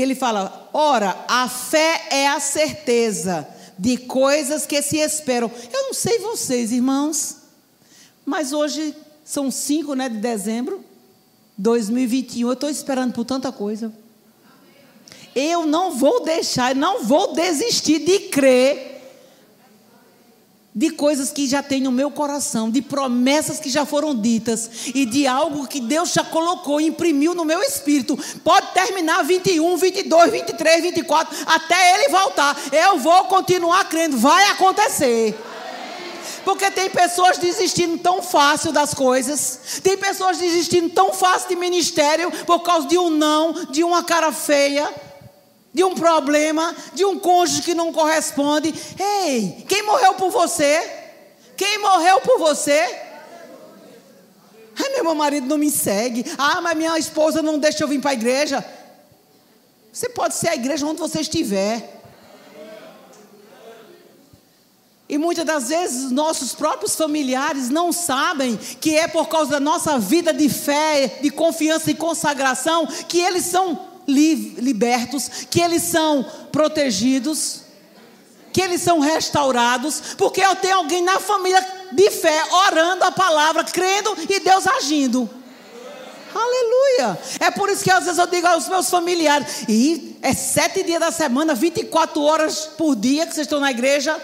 Ele 0.00 0.14
fala: 0.14 0.70
ora, 0.72 1.24
a 1.28 1.48
fé 1.48 2.06
é 2.10 2.28
a 2.28 2.40
certeza 2.40 3.46
de 3.78 3.96
coisas 3.96 4.66
que 4.66 4.80
se 4.82 4.98
esperam. 4.98 5.50
Eu 5.72 5.84
não 5.84 5.94
sei 5.94 6.18
vocês, 6.18 6.72
irmãos, 6.72 7.36
mas 8.24 8.52
hoje 8.52 8.94
são 9.24 9.50
5 9.50 9.94
né, 9.94 10.08
de 10.08 10.18
dezembro 10.18 10.78
de 11.56 11.62
2021. 11.62 12.48
Eu 12.48 12.52
estou 12.52 12.70
esperando 12.70 13.12
por 13.12 13.24
tanta 13.24 13.52
coisa. 13.52 13.92
Eu 15.34 15.66
não 15.66 15.92
vou 15.92 16.24
deixar, 16.24 16.74
não 16.74 17.04
vou 17.04 17.34
desistir 17.34 18.00
de 18.00 18.20
crer 18.28 18.87
de 20.78 20.90
coisas 20.90 21.32
que 21.32 21.44
já 21.48 21.60
tem 21.60 21.80
no 21.80 21.90
meu 21.90 22.08
coração, 22.08 22.70
de 22.70 22.80
promessas 22.80 23.58
que 23.58 23.68
já 23.68 23.84
foram 23.84 24.14
ditas 24.14 24.70
e 24.94 25.04
de 25.04 25.26
algo 25.26 25.66
que 25.66 25.80
Deus 25.80 26.12
já 26.12 26.22
colocou, 26.22 26.80
imprimiu 26.80 27.34
no 27.34 27.44
meu 27.44 27.60
espírito. 27.60 28.16
Pode 28.44 28.68
terminar 28.74 29.24
21, 29.24 29.76
22, 29.76 30.30
23, 30.30 30.82
24, 30.82 31.36
até 31.46 31.94
ele 31.94 32.10
voltar. 32.10 32.56
Eu 32.70 32.96
vou 32.96 33.24
continuar 33.24 33.88
crendo, 33.88 34.18
vai 34.18 34.50
acontecer. 34.50 35.36
Porque 36.44 36.70
tem 36.70 36.88
pessoas 36.88 37.38
desistindo 37.38 37.98
tão 37.98 38.22
fácil 38.22 38.70
das 38.70 38.94
coisas, 38.94 39.80
tem 39.82 39.98
pessoas 39.98 40.38
desistindo 40.38 40.90
tão 40.90 41.12
fácil 41.12 41.48
de 41.48 41.56
ministério 41.56 42.30
por 42.46 42.60
causa 42.60 42.86
de 42.86 42.96
um 42.96 43.10
não, 43.10 43.52
de 43.64 43.82
uma 43.82 44.04
cara 44.04 44.30
feia 44.30 44.88
de 45.78 45.84
um 45.84 45.94
problema, 45.94 46.74
de 46.92 47.04
um 47.04 47.20
cônjuge 47.20 47.62
que 47.62 47.72
não 47.72 47.92
corresponde. 47.92 48.74
Ei, 48.98 49.64
quem 49.68 49.84
morreu 49.84 50.14
por 50.14 50.28
você? 50.28 50.82
Quem 51.56 51.78
morreu 51.78 52.20
por 52.20 52.36
você? 52.36 52.80
Ai, 54.76 55.00
meu 55.00 55.14
marido 55.14 55.46
não 55.46 55.56
me 55.56 55.70
segue. 55.70 56.24
Ah, 56.36 56.60
mas 56.60 56.76
minha 56.76 56.98
esposa 56.98 57.42
não 57.42 57.60
deixa 57.60 57.84
eu 57.84 57.86
vir 57.86 58.00
para 58.00 58.10
a 58.10 58.14
igreja. 58.14 58.64
Você 59.92 60.08
pode 60.08 60.34
ser 60.34 60.48
a 60.48 60.56
igreja 60.56 60.84
onde 60.84 60.98
você 60.98 61.20
estiver. 61.20 62.00
E 65.08 65.16
muitas 65.16 65.44
das 65.44 65.68
vezes 65.68 66.10
nossos 66.10 66.56
próprios 66.56 66.96
familiares 66.96 67.70
não 67.70 67.92
sabem 67.92 68.56
que 68.56 68.98
é 68.98 69.06
por 69.06 69.28
causa 69.28 69.52
da 69.52 69.60
nossa 69.60 69.96
vida 69.96 70.34
de 70.34 70.48
fé, 70.48 71.20
de 71.22 71.30
confiança 71.30 71.88
e 71.88 71.94
consagração 71.94 72.84
que 73.06 73.20
eles 73.20 73.44
são 73.44 73.87
libertos, 74.08 75.28
que 75.50 75.60
eles 75.60 75.82
são 75.82 76.24
protegidos, 76.50 77.60
que 78.52 78.60
eles 78.60 78.80
são 78.80 78.98
restaurados, 78.98 80.14
porque 80.16 80.40
eu 80.40 80.56
tenho 80.56 80.76
alguém 80.76 81.02
na 81.02 81.20
família 81.20 81.64
de 81.92 82.10
fé 82.10 82.42
orando 82.66 83.04
a 83.04 83.12
palavra, 83.12 83.62
crendo 83.64 84.16
e 84.28 84.40
Deus 84.40 84.66
agindo. 84.66 85.28
Aleluia. 86.34 87.18
É 87.40 87.50
por 87.50 87.68
isso 87.68 87.84
que 87.84 87.90
às 87.90 88.04
vezes 88.04 88.18
eu 88.18 88.26
digo 88.26 88.46
aos 88.46 88.68
meus 88.68 88.88
familiares, 88.88 89.64
e 89.68 90.16
é 90.22 90.32
sete 90.32 90.82
dias 90.82 91.00
da 91.00 91.10
semana, 91.10 91.54
24 91.54 92.22
horas 92.22 92.66
por 92.66 92.94
dia 92.96 93.26
que 93.26 93.34
vocês 93.34 93.46
estão 93.46 93.60
na 93.60 93.70
igreja. 93.70 94.20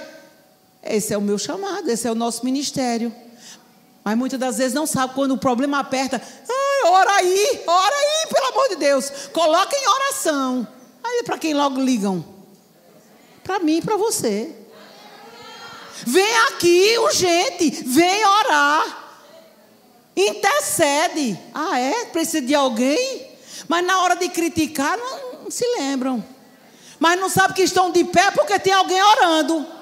Esse 0.83 1.15
é 1.15 1.19
o 1.19 1.23
meu 1.23 1.39
chamado, 1.39 1.89
esse 1.89 2.07
é 2.07 2.11
o 2.11 2.15
nosso 2.15 2.45
ministério. 2.45 3.15
Mas 4.05 4.19
muitas 4.19 4.39
das 4.39 4.59
vezes 4.59 4.75
não 4.75 4.87
sabe 4.87 5.15
quando 5.15 5.33
o 5.33 5.39
problema 5.39 5.79
aperta. 5.79 6.21
Ai, 6.21 6.64
ora 6.85 7.13
aí, 7.17 7.63
ora 7.67 7.95
aí, 7.95 8.29
pelo 8.33 8.47
amor 8.49 8.69
de 8.71 8.77
Deus. 8.77 9.11
Coloca 9.33 9.77
em 9.77 9.89
oração. 9.89 10.67
Aí 11.03 11.23
para 11.25 11.39
quem 11.39 11.55
logo 11.55 11.81
ligam? 11.81 12.25
Para 13.43 13.59
mim 13.59 13.79
e 13.79 13.83
para 13.83 13.97
você. 13.97 14.55
Vem 16.07 16.37
aqui, 16.49 16.99
urgente, 16.99 17.71
vem 17.87 18.27
orar. 18.27 19.05
Intercede. 20.17 21.39
Ah, 21.53 21.79
é? 21.79 22.07
Precisa 22.07 22.41
de 22.41 22.55
alguém? 22.55 23.31
Mas 23.69 23.85
na 23.85 24.01
hora 24.03 24.17
de 24.17 24.29
criticar, 24.29 24.97
não, 24.97 25.45
não 25.45 25.51
se 25.51 25.67
lembram. 25.79 26.25
Mas 26.99 27.19
não 27.19 27.29
sabe 27.29 27.55
que 27.55 27.63
estão 27.63 27.91
de 27.91 28.05
pé 28.05 28.31
porque 28.31 28.59
tem 28.59 28.73
alguém 28.73 29.03
orando. 29.03 29.74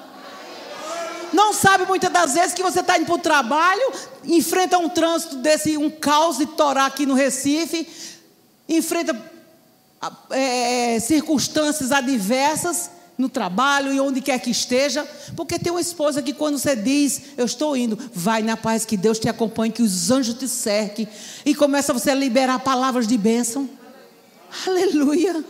Não 1.33 1.51
sabe 1.51 1.85
muitas 1.85 2.11
das 2.11 2.33
vezes 2.35 2.53
que 2.53 2.61
você 2.61 2.79
está 2.79 2.97
indo 2.97 3.05
para 3.05 3.15
o 3.15 3.19
trabalho, 3.19 3.91
enfrenta 4.23 4.77
um 4.77 4.87
trânsito 4.87 5.37
desse, 5.37 5.77
um 5.77 5.89
caos 5.89 6.37
de 6.37 6.45
Torá 6.45 6.85
aqui 6.85 7.05
no 7.05 7.15
Recife, 7.15 7.87
enfrenta 8.69 9.19
é, 10.29 10.99
circunstâncias 10.99 11.91
adversas 11.91 12.91
no 13.17 13.29
trabalho 13.29 13.93
e 13.93 13.99
onde 13.99 14.21
quer 14.21 14.39
que 14.39 14.49
esteja, 14.49 15.07
porque 15.35 15.59
tem 15.59 15.71
uma 15.71 15.81
esposa 15.81 16.21
que 16.21 16.33
quando 16.33 16.57
você 16.57 16.75
diz, 16.75 17.21
eu 17.37 17.45
estou 17.45 17.75
indo, 17.75 17.97
vai 18.13 18.41
na 18.41 18.57
paz, 18.57 18.85
que 18.85 18.97
Deus 18.97 19.19
te 19.19 19.29
acompanhe, 19.29 19.71
que 19.71 19.83
os 19.83 20.11
anjos 20.11 20.35
te 20.35 20.47
cerquem, 20.47 21.07
e 21.45 21.53
começa 21.53 21.93
você 21.93 22.11
a 22.11 22.15
liberar 22.15 22.59
palavras 22.59 23.07
de 23.07 23.17
bênção. 23.17 23.69
Aleluia. 24.67 25.43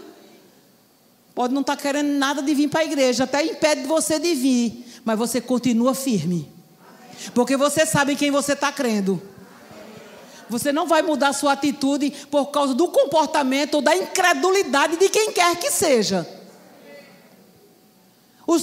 Pode 1.33 1.53
não 1.53 1.61
estar 1.61 1.75
tá 1.75 1.81
querendo 1.81 2.09
nada 2.17 2.41
de 2.41 2.53
vir 2.53 2.69
para 2.69 2.81
a 2.81 2.85
igreja, 2.85 3.23
até 3.23 3.43
impede 3.43 3.83
você 3.83 4.19
de 4.19 4.35
vir 4.35 4.82
mas 5.03 5.17
você 5.17 5.41
continua 5.41 5.93
firme. 5.93 6.49
Porque 7.33 7.55
você 7.55 7.85
sabe 7.85 8.13
em 8.13 8.15
quem 8.15 8.31
você 8.31 8.53
está 8.53 8.71
crendo. 8.71 9.21
Você 10.49 10.71
não 10.71 10.85
vai 10.87 11.01
mudar 11.01 11.33
sua 11.33 11.53
atitude 11.53 12.11
por 12.29 12.47
causa 12.47 12.73
do 12.73 12.87
comportamento 12.89 13.75
ou 13.75 13.81
da 13.81 13.95
incredulidade 13.95 14.97
de 14.97 15.09
quem 15.09 15.31
quer 15.31 15.55
que 15.57 15.71
seja. 15.71 16.27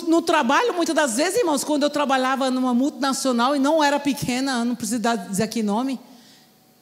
No 0.07 0.21
trabalho, 0.21 0.75
muitas 0.75 0.95
das 0.95 1.17
vezes, 1.17 1.39
irmãos, 1.39 1.65
quando 1.65 1.85
eu 1.85 1.91
trabalhava 1.91 2.51
numa 2.51 2.75
multinacional 2.75 3.57
e 3.57 3.59
não 3.59 3.83
era 3.83 3.99
pequena, 3.99 4.65
não 4.65 4.75
precisa 4.75 5.17
dizer 5.17 5.43
aqui 5.43 5.63
nome, 5.63 5.99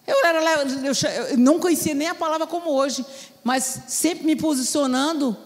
eu, 0.07 0.16
era, 0.25 0.62
eu 1.31 1.38
não 1.38 1.61
conhecia 1.61 1.94
nem 1.94 2.09
a 2.09 2.14
palavra 2.14 2.47
como 2.47 2.71
hoje, 2.71 3.05
mas 3.44 3.83
sempre 3.87 4.27
me 4.27 4.35
posicionando 4.35 5.37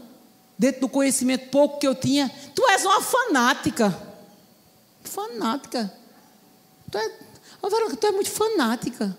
dentro 0.62 0.82
do 0.82 0.88
conhecimento 0.88 1.48
pouco 1.48 1.80
que 1.80 1.88
eu 1.88 1.92
tinha, 1.92 2.30
tu 2.54 2.64
és 2.68 2.84
uma 2.84 3.00
fanática. 3.00 3.92
Fanática. 5.02 5.92
Tu 6.88 6.98
é, 6.98 7.12
oh, 7.60 7.68
tu 7.96 8.06
é 8.06 8.12
muito 8.12 8.30
fanática. 8.30 9.18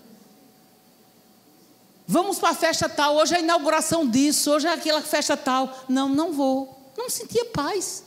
Vamos 2.06 2.38
para 2.38 2.48
a 2.48 2.54
festa 2.54 2.88
tal, 2.88 3.16
hoje 3.16 3.34
é 3.34 3.36
a 3.36 3.40
inauguração 3.40 4.08
disso, 4.08 4.52
hoje 4.52 4.66
é 4.66 4.72
aquela 4.72 5.02
festa 5.02 5.36
tal. 5.36 5.84
Não, 5.86 6.08
não 6.08 6.32
vou. 6.32 6.92
Não 6.96 7.10
sentia 7.10 7.44
paz. 7.44 8.04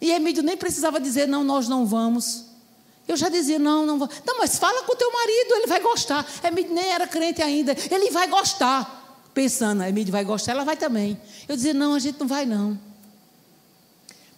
E 0.00 0.12
Emílio 0.12 0.44
nem 0.44 0.56
precisava 0.56 1.00
dizer, 1.00 1.26
não, 1.26 1.42
nós 1.42 1.66
não 1.66 1.84
vamos. 1.86 2.44
Eu 3.08 3.16
já 3.16 3.28
dizia, 3.28 3.58
não, 3.58 3.84
não 3.84 3.98
vou. 3.98 4.08
Não, 4.24 4.38
mas 4.38 4.58
fala 4.58 4.84
com 4.84 4.92
o 4.92 4.96
teu 4.96 5.12
marido, 5.12 5.54
ele 5.54 5.66
vai 5.66 5.80
gostar. 5.80 6.24
Emílio 6.44 6.72
nem 6.72 6.86
era 6.86 7.08
crente 7.08 7.42
ainda, 7.42 7.76
ele 7.90 8.10
vai 8.12 8.28
gostar. 8.28 9.05
Pensando, 9.36 9.82
a 9.82 9.88
Emília 9.90 10.10
vai 10.10 10.24
gostar, 10.24 10.52
ela 10.52 10.64
vai 10.64 10.78
também. 10.78 11.20
Eu 11.46 11.56
dizia, 11.56 11.74
não, 11.74 11.92
a 11.92 11.98
gente 11.98 12.18
não 12.18 12.26
vai 12.26 12.46
não. 12.46 12.78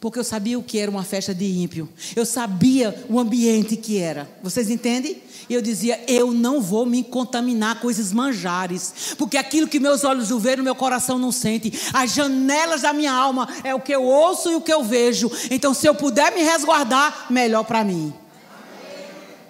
Porque 0.00 0.18
eu 0.18 0.24
sabia 0.24 0.58
o 0.58 0.62
que 0.62 0.76
era 0.76 0.90
uma 0.90 1.04
festa 1.04 1.32
de 1.32 1.44
ímpio. 1.44 1.88
Eu 2.16 2.26
sabia 2.26 3.04
o 3.08 3.20
ambiente 3.20 3.76
que 3.76 3.98
era. 3.98 4.28
Vocês 4.42 4.68
entendem? 4.68 5.22
E 5.48 5.54
eu 5.54 5.62
dizia, 5.62 6.02
eu 6.08 6.32
não 6.32 6.60
vou 6.60 6.84
me 6.84 7.04
contaminar 7.04 7.80
com 7.80 7.88
esses 7.88 8.12
manjares. 8.12 9.14
Porque 9.16 9.36
aquilo 9.36 9.68
que 9.68 9.78
meus 9.78 10.02
olhos 10.02 10.30
veem, 10.42 10.62
meu 10.62 10.74
coração 10.74 11.16
não 11.16 11.30
sente. 11.30 11.72
As 11.94 12.12
janelas 12.12 12.82
da 12.82 12.92
minha 12.92 13.12
alma 13.12 13.48
é 13.62 13.72
o 13.72 13.80
que 13.80 13.94
eu 13.94 14.02
ouço 14.02 14.50
e 14.50 14.56
o 14.56 14.60
que 14.60 14.72
eu 14.72 14.82
vejo. 14.82 15.30
Então, 15.48 15.72
se 15.72 15.86
eu 15.86 15.94
puder 15.94 16.34
me 16.34 16.42
resguardar, 16.42 17.26
melhor 17.30 17.62
para 17.62 17.84
mim. 17.84 18.12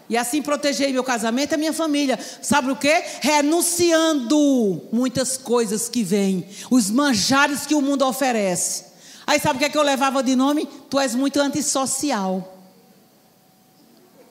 E 0.09 0.16
assim 0.16 0.40
proteger 0.40 0.90
meu 0.92 1.05
casamento 1.05 1.53
e 1.53 1.55
a 1.55 1.59
minha 1.59 1.73
família. 1.73 2.18
Sabe 2.40 2.71
o 2.71 2.77
que? 2.77 2.92
Renunciando 3.21 4.83
muitas 4.90 5.37
coisas 5.37 5.88
que 5.88 6.03
vêm. 6.03 6.49
Os 6.71 6.90
manjares 6.90 7.66
que 7.66 7.75
o 7.75 7.83
mundo 7.83 8.07
oferece. 8.07 8.85
Aí 9.27 9.38
sabe 9.38 9.57
o 9.57 9.59
que, 9.59 9.66
é 9.66 9.68
que 9.68 9.77
eu 9.77 9.83
levava 9.83 10.23
de 10.23 10.35
nome? 10.35 10.66
Tu 10.88 10.99
és 10.99 11.14
muito 11.14 11.38
antissocial. 11.38 12.57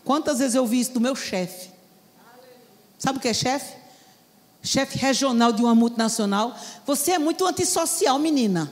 Quantas 0.03 0.39
vezes 0.39 0.55
eu 0.55 0.65
vi 0.65 0.79
isso 0.79 0.93
do 0.93 1.01
meu 1.01 1.15
chefe? 1.15 1.69
Sabe 2.97 3.19
o 3.19 3.21
que 3.21 3.27
é 3.27 3.33
chefe? 3.33 3.75
Chefe 4.63 4.97
regional 4.97 5.51
de 5.51 5.61
uma 5.61 5.75
multinacional. 5.75 6.57
Você 6.85 7.11
é 7.11 7.19
muito 7.19 7.45
antissocial, 7.45 8.17
menina. 8.17 8.71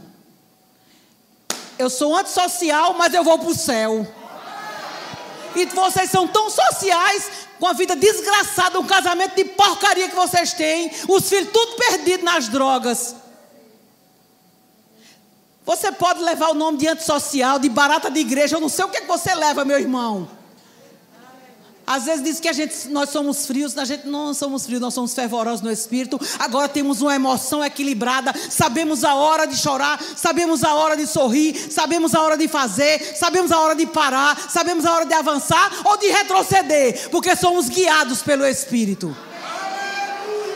Eu 1.77 1.89
sou 1.89 2.15
antissocial, 2.15 2.95
mas 2.95 3.13
eu 3.13 3.23
vou 3.23 3.37
para 3.37 3.49
o 3.49 3.55
céu. 3.55 4.07
E 5.55 5.65
vocês 5.65 6.09
são 6.09 6.27
tão 6.27 6.49
sociais, 6.49 7.29
com 7.59 7.67
a 7.67 7.73
vida 7.73 7.95
desgraçada, 7.95 8.79
um 8.79 8.85
casamento 8.85 9.35
de 9.35 9.45
porcaria 9.45 10.09
que 10.09 10.15
vocês 10.15 10.53
têm, 10.53 10.91
os 11.07 11.29
filhos 11.29 11.51
tudo 11.51 11.75
perdidos 11.75 12.23
nas 12.25 12.47
drogas. 12.47 13.15
Você 15.65 15.91
pode 15.91 16.21
levar 16.21 16.49
o 16.49 16.53
nome 16.53 16.77
de 16.77 16.87
antissocial, 16.87 17.57
de 17.57 17.69
barata 17.69 18.11
de 18.11 18.19
igreja, 18.19 18.55
eu 18.55 18.61
não 18.61 18.69
sei 18.69 18.85
o 18.85 18.89
que, 18.89 18.97
é 18.97 19.01
que 19.01 19.07
você 19.07 19.33
leva, 19.33 19.65
meu 19.65 19.79
irmão. 19.79 20.29
Às 21.87 22.05
vezes 22.05 22.23
diz 22.23 22.39
que 22.39 22.49
a 22.49 22.53
gente, 22.53 22.87
nós 22.89 23.09
somos 23.09 23.45
frios, 23.45 23.77
a 23.77 23.85
gente 23.85 24.07
não 24.07 24.33
somos 24.33 24.65
frios, 24.65 24.81
nós 24.81 24.93
somos 24.93 25.13
fervorosos 25.13 25.61
no 25.61 25.71
espírito. 25.71 26.19
Agora 26.39 26.67
temos 26.67 27.01
uma 27.01 27.13
emoção 27.13 27.63
equilibrada, 27.63 28.33
sabemos 28.49 29.03
a 29.03 29.13
hora 29.13 29.45
de 29.45 29.55
chorar, 29.55 30.01
sabemos 30.15 30.63
a 30.63 30.73
hora 30.73 30.97
de 30.97 31.05
sorrir, 31.05 31.55
sabemos 31.71 32.15
a 32.15 32.21
hora 32.21 32.37
de 32.37 32.47
fazer, 32.47 33.15
sabemos 33.15 33.51
a 33.51 33.59
hora 33.59 33.75
de 33.75 33.85
parar, 33.85 34.49
sabemos 34.49 34.85
a 34.85 34.93
hora 34.93 35.05
de 35.05 35.13
avançar 35.13 35.71
ou 35.85 35.97
de 35.97 36.07
retroceder, 36.07 37.09
porque 37.09 37.35
somos 37.35 37.69
guiados 37.69 38.23
pelo 38.23 38.45
espírito. 38.45 39.15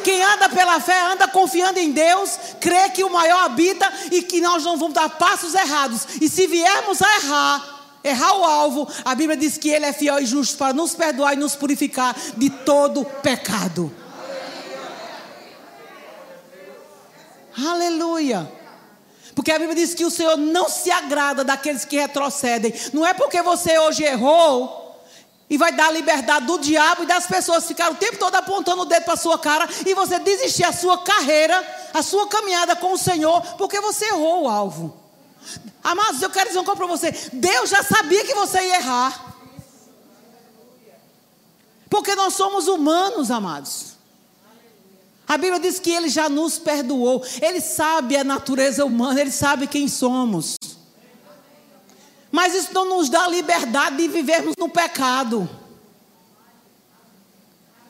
Quem 0.04 0.24
anda 0.24 0.50
pela 0.50 0.80
fé 0.80 1.00
anda 1.12 1.28
confiando 1.28 1.78
em 1.78 1.92
Deus, 1.92 2.40
crê 2.60 2.90
que 2.90 3.04
o 3.04 3.12
maior 3.12 3.44
habita 3.44 3.92
e 4.12 4.24
que 4.24 4.42
nós 4.42 4.64
não 4.64 4.78
vamos 4.78 4.96
dar 4.96 5.10
passos 5.10 5.54
errados. 5.54 6.08
E 6.20 6.28
se 6.28 6.48
viermos 6.48 7.02
a 7.02 7.16
errar, 7.18 7.79
errar 8.04 8.38
o 8.38 8.44
alvo, 8.44 8.88
a 9.04 9.16
Bíblia 9.16 9.38
diz 9.38 9.58
que 9.58 9.70
Ele 9.70 9.86
é 9.86 9.94
fiel 9.94 10.20
e 10.20 10.26
justo 10.26 10.58
para 10.58 10.74
nos 10.74 10.96
perdoar 10.96 11.34
e 11.34 11.38
nos 11.38 11.56
purificar 11.56 12.16
de 12.38 12.50
todo 12.50 13.04
pecado. 13.06 13.92
Aleluia. 17.58 18.52
Porque 19.36 19.52
a 19.52 19.60
Bíblia 19.60 19.76
diz 19.76 19.94
que 19.94 20.06
o 20.06 20.12
Senhor 20.12 20.38
não 20.38 20.70
se 20.70 20.92
agrada 20.92 21.44
daqueles 21.44 21.86
que 21.86 21.98
retrocedem. 21.98 22.74
Não 22.94 23.06
é 23.06 23.14
porque 23.14 23.42
você 23.42 23.78
hoje 23.80 24.04
errou 24.04 25.02
e 25.50 25.58
vai 25.58 25.72
dar 25.72 25.88
a 25.88 25.92
liberdade 25.92 26.46
do 26.46 26.60
diabo 26.60 27.04
e 27.04 27.08
das 27.08 27.26
pessoas 27.26 27.66
ficar 27.66 27.92
o 27.92 27.96
tempo 27.96 28.18
todo 28.18 28.36
apontando 28.36 28.82
o 28.82 28.86
dedo 28.86 29.04
para 29.04 29.14
a 29.14 29.18
sua 29.18 29.40
cara 29.40 29.68
e 29.86 29.94
você 29.94 30.20
desistir 30.20 30.64
a 30.64 30.74
sua 30.74 31.00
carreira, 31.00 31.90
a 31.94 32.04
sua 32.04 32.28
caminhada 32.28 32.76
com 32.76 32.94
o 32.94 32.98
Senhor, 32.98 33.42
porque 33.58 33.82
você 33.82 34.06
errou 34.06 34.44
o 34.44 34.50
alvo. 34.50 34.99
Amados, 35.84 36.22
eu 36.22 36.30
quero 36.30 36.48
dizer 36.48 36.60
uma 36.60 36.66
coisa 36.66 36.78
para 36.78 36.88
você: 36.88 37.30
Deus 37.34 37.70
já 37.70 37.84
sabia 37.84 38.26
que 38.26 38.34
você 38.34 38.60
ia 38.60 38.76
errar. 38.78 39.30
Porque 41.90 42.14
nós 42.16 42.34
somos 42.36 42.68
humanos, 42.68 43.32
amados. 43.32 43.98
A 45.28 45.38
Bíblia 45.38 45.60
diz 45.60 45.80
que 45.80 45.92
Ele 45.92 46.10
já 46.10 46.28
nos 46.28 46.58
perdoou. 46.58 47.24
Ele 47.42 47.62
sabe 47.62 48.18
a 48.18 48.24
natureza 48.24 48.86
humana, 48.86 49.22
Ele 49.22 49.32
sabe 49.32 49.68
quem 49.68 49.88
somos. 49.88 50.56
Mas 52.32 52.54
isso 52.54 52.74
não 52.74 52.86
nos 52.86 53.10
dá 53.10 53.28
liberdade 53.28 53.98
de 53.98 54.08
vivermos 54.08 54.56
no 54.58 54.70
pecado. 54.70 55.50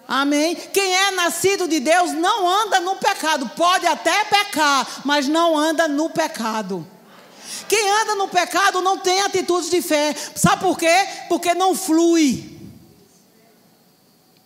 Amém? 0.08 0.56
Quem 0.56 0.96
é 0.96 1.12
nascido 1.12 1.68
de 1.68 1.80
Deus 1.80 2.14
não 2.14 2.48
anda 2.48 2.80
no 2.80 2.96
pecado. 2.96 3.48
Pode 3.50 3.86
até 3.86 4.24
pecar, 4.26 5.02
mas 5.06 5.28
não 5.28 5.58
anda 5.58 5.88
no 5.88 6.10
pecado. 6.10 6.86
Quem 7.70 7.90
anda 8.02 8.16
no 8.16 8.28
pecado 8.28 8.82
não 8.82 8.98
tem 8.98 9.22
atitudes 9.22 9.70
de 9.70 9.80
fé. 9.80 10.16
Sabe 10.36 10.64
por 10.64 10.78
quê? 10.78 11.08
Porque 11.30 11.54
não 11.54 11.76
flui. 11.76 12.58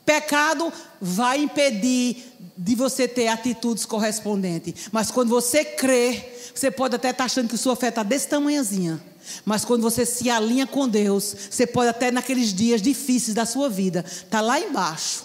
Pecado 0.05 0.71
vai 0.99 1.39
impedir 1.39 2.33
de 2.57 2.75
você 2.75 3.07
ter 3.07 3.29
atitudes 3.29 3.86
correspondentes. 3.86 4.89
Mas 4.91 5.09
quando 5.09 5.29
você 5.29 5.63
crê, 5.63 6.33
você 6.53 6.69
pode 6.69 6.97
até 6.97 7.12
estar 7.12 7.23
achando 7.23 7.47
que 7.47 7.57
sua 7.57 7.77
fé 7.77 7.88
está 7.88 8.03
desse 8.03 8.27
tamanhozinha. 8.27 9.01
Mas 9.45 9.63
quando 9.63 9.81
você 9.81 10.05
se 10.05 10.29
alinha 10.29 10.67
com 10.67 10.88
Deus, 10.88 11.33
você 11.49 11.65
pode 11.65 11.89
até 11.89 12.12
naqueles 12.12 12.53
dias 12.53 12.81
difíceis 12.81 13.33
da 13.33 13.45
sua 13.45 13.69
vida, 13.69 14.03
tá 14.29 14.41
lá 14.41 14.59
embaixo. 14.59 15.23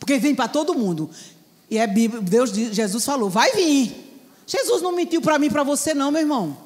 Porque 0.00 0.18
vem 0.18 0.34
para 0.34 0.48
todo 0.48 0.74
mundo. 0.74 1.10
E 1.70 1.76
é 1.76 1.86
Deus, 1.86 2.50
Jesus 2.50 3.04
falou, 3.04 3.28
vai 3.28 3.52
vir. 3.52 3.94
Jesus 4.46 4.80
não 4.80 4.92
mentiu 4.92 5.20
para 5.20 5.38
mim, 5.38 5.50
para 5.50 5.62
você 5.62 5.92
não, 5.92 6.10
meu 6.10 6.22
irmão. 6.22 6.63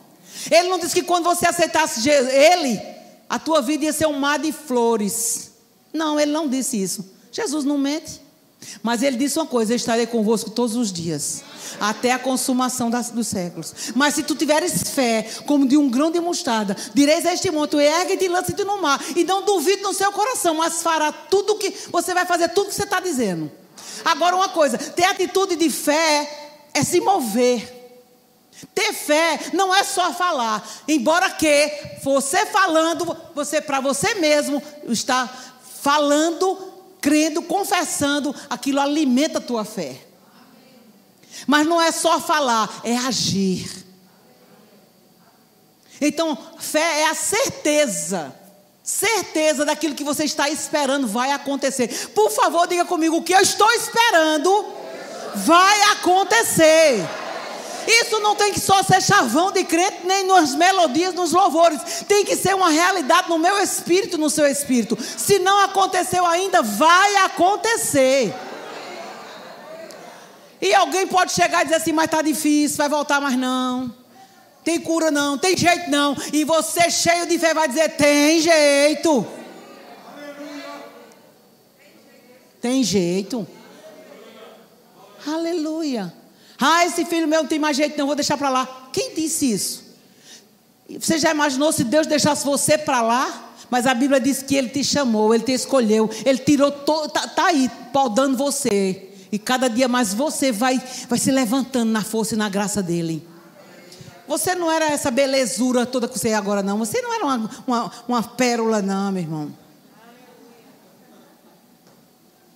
Ele 0.51 0.69
não 0.69 0.79
disse 0.79 0.95
que 0.95 1.03
quando 1.03 1.25
você 1.25 1.47
aceitasse 1.47 2.09
Ele, 2.09 2.81
a 3.29 3.39
tua 3.39 3.61
vida 3.61 3.85
ia 3.85 3.93
ser 3.93 4.07
um 4.07 4.19
mar 4.19 4.39
de 4.39 4.53
flores. 4.53 5.53
Não, 5.93 6.19
Ele 6.19 6.33
não 6.33 6.49
disse 6.49 6.81
isso. 6.81 7.05
Jesus 7.33 7.65
não 7.65 7.79
mente. 7.79 8.29
Mas 8.83 9.03
Ele 9.03 9.17
disse 9.17 9.39
uma 9.39 9.47
coisa: 9.47 9.73
Eu 9.73 9.77
estarei 9.77 10.07
convosco 10.07 10.51
todos 10.51 10.75
os 10.77 10.93
dias, 10.93 11.43
até 11.81 12.13
a 12.13 12.19
consumação 12.19 12.91
das, 12.91 13.11
dos 13.11 13.27
séculos. 13.29 13.73
Mas 13.95 14.15
se 14.15 14.23
tu 14.23 14.35
tiveres 14.35 14.91
fé, 14.91 15.29
como 15.47 15.67
de 15.67 15.77
um 15.77 15.89
grão 15.89 16.11
de 16.11 16.21
mostarda, 16.21 16.77
direis 16.93 17.25
a 17.25 17.33
este 17.33 17.51
monte: 17.51 17.77
ergue-te 17.77 18.25
e 18.25 18.29
lança-te 18.29 18.65
no 18.65 18.81
mar. 18.83 19.01
E 19.17 19.25
não 19.25 19.45
duvide 19.45 19.83
no 19.83 19.95
seu 19.95 20.11
coração, 20.13 20.55
mas 20.55 20.83
fará 20.83 21.13
tudo 21.13 21.57
que. 21.57 21.73
Você 21.91 22.13
vai 22.13 22.27
fazer 22.27 22.49
tudo 22.49 22.69
que 22.69 22.75
você 22.75 22.85
está 22.85 23.01
dizendo. 23.01 23.51
Agora, 24.05 24.35
uma 24.35 24.49
coisa: 24.49 24.77
ter 24.77 25.05
atitude 25.05 25.57
de 25.57 25.71
fé 25.71 26.69
é 26.75 26.83
se 26.83 27.01
mover. 27.01 27.78
Ter 28.75 28.93
fé 28.93 29.39
não 29.53 29.75
é 29.75 29.85
só 29.85 30.13
falar, 30.13 30.67
embora 30.89 31.31
que 31.31 31.99
você 32.03 32.45
falando, 32.47 33.17
você 33.35 33.61
para 33.61 33.81
você 33.81 34.15
mesmo 34.15 34.63
está 34.89 35.29
falando, 35.81 36.73
crendo, 37.01 37.43
confessando, 37.43 38.35
aquilo 38.51 38.81
alimenta 38.81 39.39
a 39.39 39.43
tua 39.43 39.65
fé. 39.65 39.97
Mas 41.47 41.67
não 41.67 41.81
é 41.81 41.93
só 41.93 42.21
falar, 42.21 42.81
é 42.83 42.97
agir. 42.97 43.87
Então, 46.01 46.37
fé 46.59 47.03
é 47.03 47.11
a 47.11 47.15
certeza, 47.15 48.35
certeza 48.83 49.65
daquilo 49.65 49.95
que 49.95 50.05
você 50.05 50.25
está 50.25 50.49
esperando 50.49 51.07
vai 51.07 51.31
acontecer. 51.31 52.09
Por 52.09 52.31
favor, 52.31 52.67
diga 52.67 52.85
comigo, 52.85 53.17
o 53.17 53.23
que 53.23 53.35
eu 53.35 53.41
estou 53.41 53.71
esperando 53.73 54.67
vai 55.37 55.83
acontecer. 55.93 57.07
Isso 57.91 58.21
não 58.21 58.37
tem 58.37 58.53
que 58.53 58.61
só 58.61 58.83
ser 58.83 59.01
chavão 59.01 59.51
de 59.51 59.65
crente, 59.65 60.01
nem 60.05 60.27
nas 60.27 60.55
melodias, 60.55 61.15
nos 61.15 61.33
louvores. 61.33 61.81
Tem 62.07 62.23
que 62.23 62.37
ser 62.37 62.55
uma 62.55 62.69
realidade 62.69 63.31
no 63.31 63.39
meu 63.39 63.57
espírito, 63.63 64.19
no 64.19 64.29
seu 64.29 64.47
espírito. 64.47 64.99
Se 65.01 65.39
não 65.39 65.59
aconteceu 65.61 66.27
ainda, 66.27 66.61
vai 66.61 67.17
acontecer. 67.17 68.35
E 70.61 70.75
alguém 70.75 71.07
pode 71.07 71.33
chegar 71.33 71.63
e 71.63 71.65
dizer 71.65 71.77
assim, 71.77 71.93
mas 71.93 72.05
está 72.05 72.21
difícil, 72.21 72.77
vai 72.77 72.91
voltar 72.91 73.23
mais 73.23 73.39
não. 73.39 73.91
Tem 74.63 74.79
cura 74.79 75.11
não, 75.11 75.39
tem 75.39 75.57
jeito 75.57 75.91
não. 75.91 76.15
E 76.31 76.45
você 76.45 76.91
cheio 76.91 77.25
de 77.27 77.39
fé 77.39 77.55
vai 77.55 77.69
dizer, 77.69 77.97
tem 77.97 78.39
jeito. 78.39 79.27
Tem 82.61 82.85
jeito. 82.85 83.49
Aleluia. 85.27 86.18
Ah, 86.61 86.85
esse 86.85 87.05
filho 87.05 87.29
meu 87.29 87.43
não 87.43 87.49
tem 87.49 87.59
mais 87.59 87.77
jeito, 87.77 87.97
não, 87.97 88.07
vou 88.07 88.17
deixar 88.17 88.37
para 88.37 88.49
lá. 88.49 88.89
Quem 88.93 89.15
disse 89.15 89.53
isso? 89.53 89.85
Você 90.99 91.19
já 91.19 91.31
imaginou 91.31 91.71
se 91.73 91.85
Deus 91.85 92.07
deixasse 92.07 92.45
você 92.45 92.77
para 92.77 93.01
lá? 93.01 93.53
Mas 93.71 93.87
a 93.87 93.95
Bíblia 93.95 94.21
diz 94.21 94.43
que 94.43 94.57
Ele 94.57 94.69
te 94.69 94.83
chamou, 94.83 95.35
Ele 95.35 95.45
te 95.45 95.53
escolheu, 95.53 96.11
Ele 96.25 96.39
tirou 96.39 96.71
todo, 96.71 97.11
tá, 97.11 97.29
tá 97.29 97.47
aí, 97.47 97.71
podando 97.93 98.37
você. 98.37 99.11
E 99.31 99.39
cada 99.39 99.69
dia 99.69 99.87
mais 99.87 100.15
você 100.15 100.51
vai, 100.51 100.83
vai 101.09 101.19
se 101.19 101.31
levantando 101.31 101.93
na 101.93 102.03
força 102.03 102.35
e 102.35 102.39
na 102.39 102.49
graça 102.49 102.83
dEle. 102.83 103.27
Você 104.27 104.55
não 104.55 104.71
era 104.71 104.87
essa 104.87 105.11
belezura 105.11 105.87
toda 105.87 106.09
que 106.09 106.19
você 106.19 106.31
é 106.31 106.35
agora, 106.35 106.63
não. 106.63 106.79
Você 106.79 107.01
não 107.01 107.15
era 107.15 107.25
uma, 107.25 107.51
uma, 107.67 107.93
uma 108.09 108.23
pérola, 108.23 108.83
não, 108.83 109.13
meu 109.13 109.23
irmão. 109.23 109.53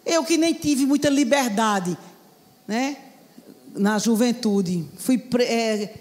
Eu 0.04 0.24
que 0.24 0.36
nem 0.36 0.52
tive 0.52 0.84
muita 0.84 1.08
liberdade, 1.08 1.96
né? 2.66 2.96
Na 3.74 3.98
juventude. 3.98 4.86
Fui 4.98 5.22
é, 5.40 5.94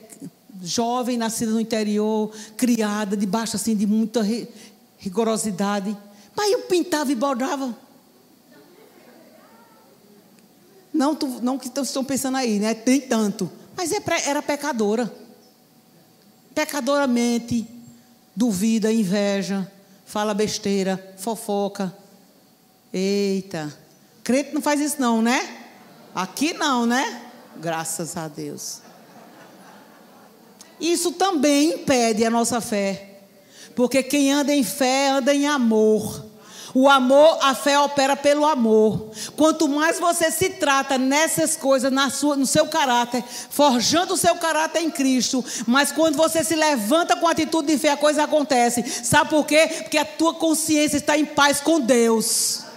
jovem, 0.61 1.17
nascida 1.17 1.51
no 1.51 1.59
interior, 1.59 2.31
criada 2.55 3.17
debaixo 3.17 3.55
assim 3.55 3.75
de 3.75 3.87
muita 3.87 4.21
rigorosidade. 4.97 5.97
Mas 6.35 6.51
eu 6.51 6.61
pintava 6.61 7.11
e 7.11 7.15
bordava. 7.15 7.75
Não, 10.93 11.15
tu, 11.15 11.27
não 11.41 11.57
que 11.57 11.67
estão 11.67 12.03
pensando 12.03 12.37
aí, 12.37 12.59
né? 12.59 12.73
Tem 12.73 12.99
tanto. 12.99 13.49
Mas 13.75 13.91
é 13.91 14.01
era 14.25 14.41
pecadora. 14.41 15.11
Pecadoramente, 16.53 17.65
duvida, 18.35 18.91
inveja, 18.91 19.71
fala 20.05 20.33
besteira, 20.33 21.13
fofoca. 21.17 21.95
Eita. 22.93 23.73
Crente 24.23 24.53
não 24.53 24.61
faz 24.61 24.81
isso 24.81 24.99
não, 24.99 25.21
né? 25.21 25.59
Aqui 26.13 26.53
não, 26.53 26.85
né? 26.85 27.30
Graças 27.57 28.17
a 28.17 28.27
Deus. 28.27 28.79
Isso 30.79 31.11
também 31.11 31.75
impede 31.75 32.25
a 32.25 32.29
nossa 32.29 32.59
fé. 32.59 33.19
Porque 33.75 34.01
quem 34.01 34.31
anda 34.31 34.53
em 34.53 34.63
fé 34.63 35.09
anda 35.09 35.33
em 35.33 35.47
amor. 35.47 36.31
O 36.73 36.89
amor, 36.89 37.37
a 37.41 37.53
fé 37.53 37.77
opera 37.77 38.15
pelo 38.15 38.45
amor. 38.45 39.11
Quanto 39.35 39.67
mais 39.67 39.99
você 39.99 40.31
se 40.31 40.51
trata 40.51 40.97
nessas 40.97 41.57
coisas, 41.57 41.91
na 41.91 42.09
sua, 42.09 42.37
no 42.37 42.45
seu 42.45 42.67
caráter, 42.67 43.23
forjando 43.49 44.13
o 44.13 44.17
seu 44.17 44.35
caráter 44.35 44.81
em 44.81 44.89
Cristo, 44.89 45.43
mas 45.67 45.91
quando 45.91 46.15
você 46.15 46.43
se 46.43 46.55
levanta 46.55 47.15
com 47.15 47.27
atitude 47.27 47.67
de 47.67 47.77
fé, 47.77 47.89
a 47.89 47.97
coisa 47.97 48.23
acontece. 48.23 48.83
Sabe 48.83 49.29
por 49.29 49.45
quê? 49.45 49.69
Porque 49.81 49.97
a 49.97 50.05
tua 50.05 50.33
consciência 50.33 50.97
está 50.97 51.17
em 51.17 51.25
paz 51.25 51.59
com 51.59 51.79
Deus. 51.79 52.70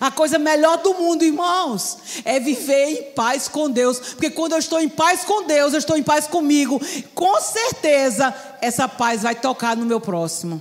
A 0.00 0.10
coisa 0.10 0.38
melhor 0.38 0.78
do 0.78 0.94
mundo, 0.94 1.24
irmãos, 1.24 1.98
é 2.24 2.40
viver 2.40 2.86
em 2.86 3.02
paz 3.12 3.48
com 3.48 3.70
Deus. 3.70 3.98
Porque 3.98 4.30
quando 4.30 4.52
eu 4.52 4.58
estou 4.58 4.80
em 4.80 4.88
paz 4.88 5.24
com 5.24 5.46
Deus, 5.46 5.72
eu 5.72 5.78
estou 5.78 5.96
em 5.96 6.02
paz 6.02 6.26
comigo. 6.26 6.80
Com 7.14 7.40
certeza, 7.40 8.34
essa 8.60 8.88
paz 8.88 9.22
vai 9.22 9.34
tocar 9.34 9.76
no 9.76 9.84
meu 9.84 10.00
próximo. 10.00 10.60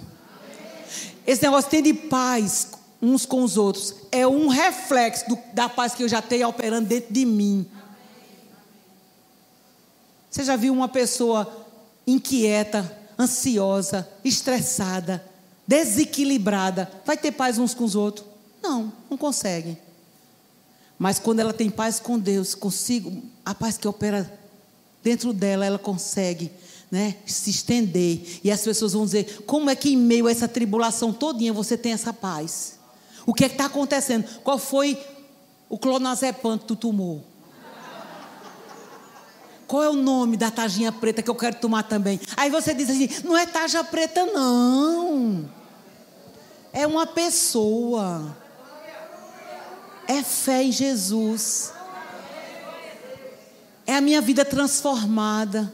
Esse 1.26 1.42
negócio 1.44 1.70
de 1.72 1.82
ter 1.82 1.94
paz 2.10 2.68
uns 3.02 3.26
com 3.26 3.44
os 3.44 3.58
outros 3.58 3.96
é 4.12 4.26
um 4.28 4.48
reflexo 4.48 5.28
do, 5.28 5.38
da 5.54 5.68
paz 5.68 5.94
que 5.94 6.04
eu 6.04 6.10
já 6.10 6.22
tenho 6.22 6.48
operando 6.48 6.88
dentro 6.88 7.14
de 7.14 7.26
mim. 7.26 7.66
Você 10.30 10.44
já 10.44 10.56
viu 10.56 10.74
uma 10.74 10.88
pessoa 10.88 11.68
inquieta, 12.08 12.98
ansiosa, 13.20 14.08
estressada, 14.24 15.24
desequilibrada? 15.68 16.92
Vai 17.06 17.18
ter 17.18 17.32
paz 17.32 17.58
uns 17.58 17.74
com 17.74 17.84
os 17.84 17.96
outros? 17.96 18.33
Não, 18.64 18.94
não 19.10 19.18
consegue. 19.18 19.78
Mas 20.98 21.20
quando 21.20 21.42
ela 21.42 21.52
tem 21.52 21.70
paz 21.70 22.00
com 22.00 22.18
Deus, 22.18 22.56
consigo, 22.56 23.22
a 23.46 23.54
paz 23.54 23.78
que 23.78 23.86
opera 23.86 24.40
dentro 25.04 25.34
dela, 25.34 25.66
ela 25.66 25.78
consegue 25.78 26.50
né, 26.90 27.18
se 27.26 27.50
estender. 27.50 28.40
E 28.42 28.50
as 28.50 28.62
pessoas 28.62 28.94
vão 28.94 29.04
dizer: 29.04 29.44
como 29.46 29.70
é 29.70 29.76
que 29.76 29.92
em 29.92 29.98
meio 29.98 30.28
a 30.28 30.32
essa 30.32 30.48
tribulação 30.48 31.12
todinha 31.12 31.52
você 31.52 31.78
tem 31.78 31.92
essa 31.92 32.14
paz? 32.14 32.80
O 33.26 33.34
que 33.34 33.44
é 33.44 33.48
está 33.48 33.66
acontecendo? 33.66 34.26
Qual 34.44 34.58
foi 34.58 34.98
o 35.68 35.78
clonazepam 35.78 36.58
que 36.58 36.66
tu 36.66 36.76
tomou? 36.76 37.22
Qual 39.68 39.84
é 39.84 39.90
o 39.90 39.94
nome 39.94 40.38
da 40.38 40.52
tajinha 40.52 40.92
preta 40.92 41.22
que 41.22 41.30
eu 41.30 41.36
quero 41.36 41.56
tomar 41.58 41.84
também? 41.84 42.20
Aí 42.38 42.50
você 42.50 42.74
diz 42.74 42.90
assim: 42.90 43.10
não 43.26 43.36
é 43.36 43.46
taja 43.46 43.84
preta, 43.84 44.26
não. 44.26 45.50
É 46.72 46.88
uma 46.88 47.06
pessoa 47.06 48.38
é 50.08 50.22
fé 50.24 50.64
em 50.64 50.72
Jesus. 50.72 51.72
É 53.86 53.96
a 53.96 54.02
minha 54.02 54.22
vida 54.22 54.46
transformada. 54.46 55.74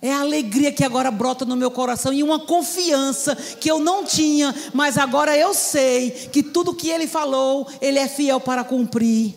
É 0.00 0.12
a 0.12 0.20
alegria 0.20 0.70
que 0.70 0.84
agora 0.84 1.10
brota 1.10 1.46
no 1.46 1.56
meu 1.56 1.70
coração 1.70 2.12
e 2.12 2.22
uma 2.22 2.38
confiança 2.38 3.34
que 3.34 3.70
eu 3.70 3.78
não 3.78 4.04
tinha, 4.04 4.54
mas 4.74 4.98
agora 4.98 5.34
eu 5.34 5.54
sei 5.54 6.10
que 6.10 6.42
tudo 6.42 6.74
que 6.74 6.90
ele 6.90 7.06
falou, 7.06 7.66
ele 7.80 7.98
é 7.98 8.06
fiel 8.06 8.38
para 8.38 8.62
cumprir. 8.62 9.34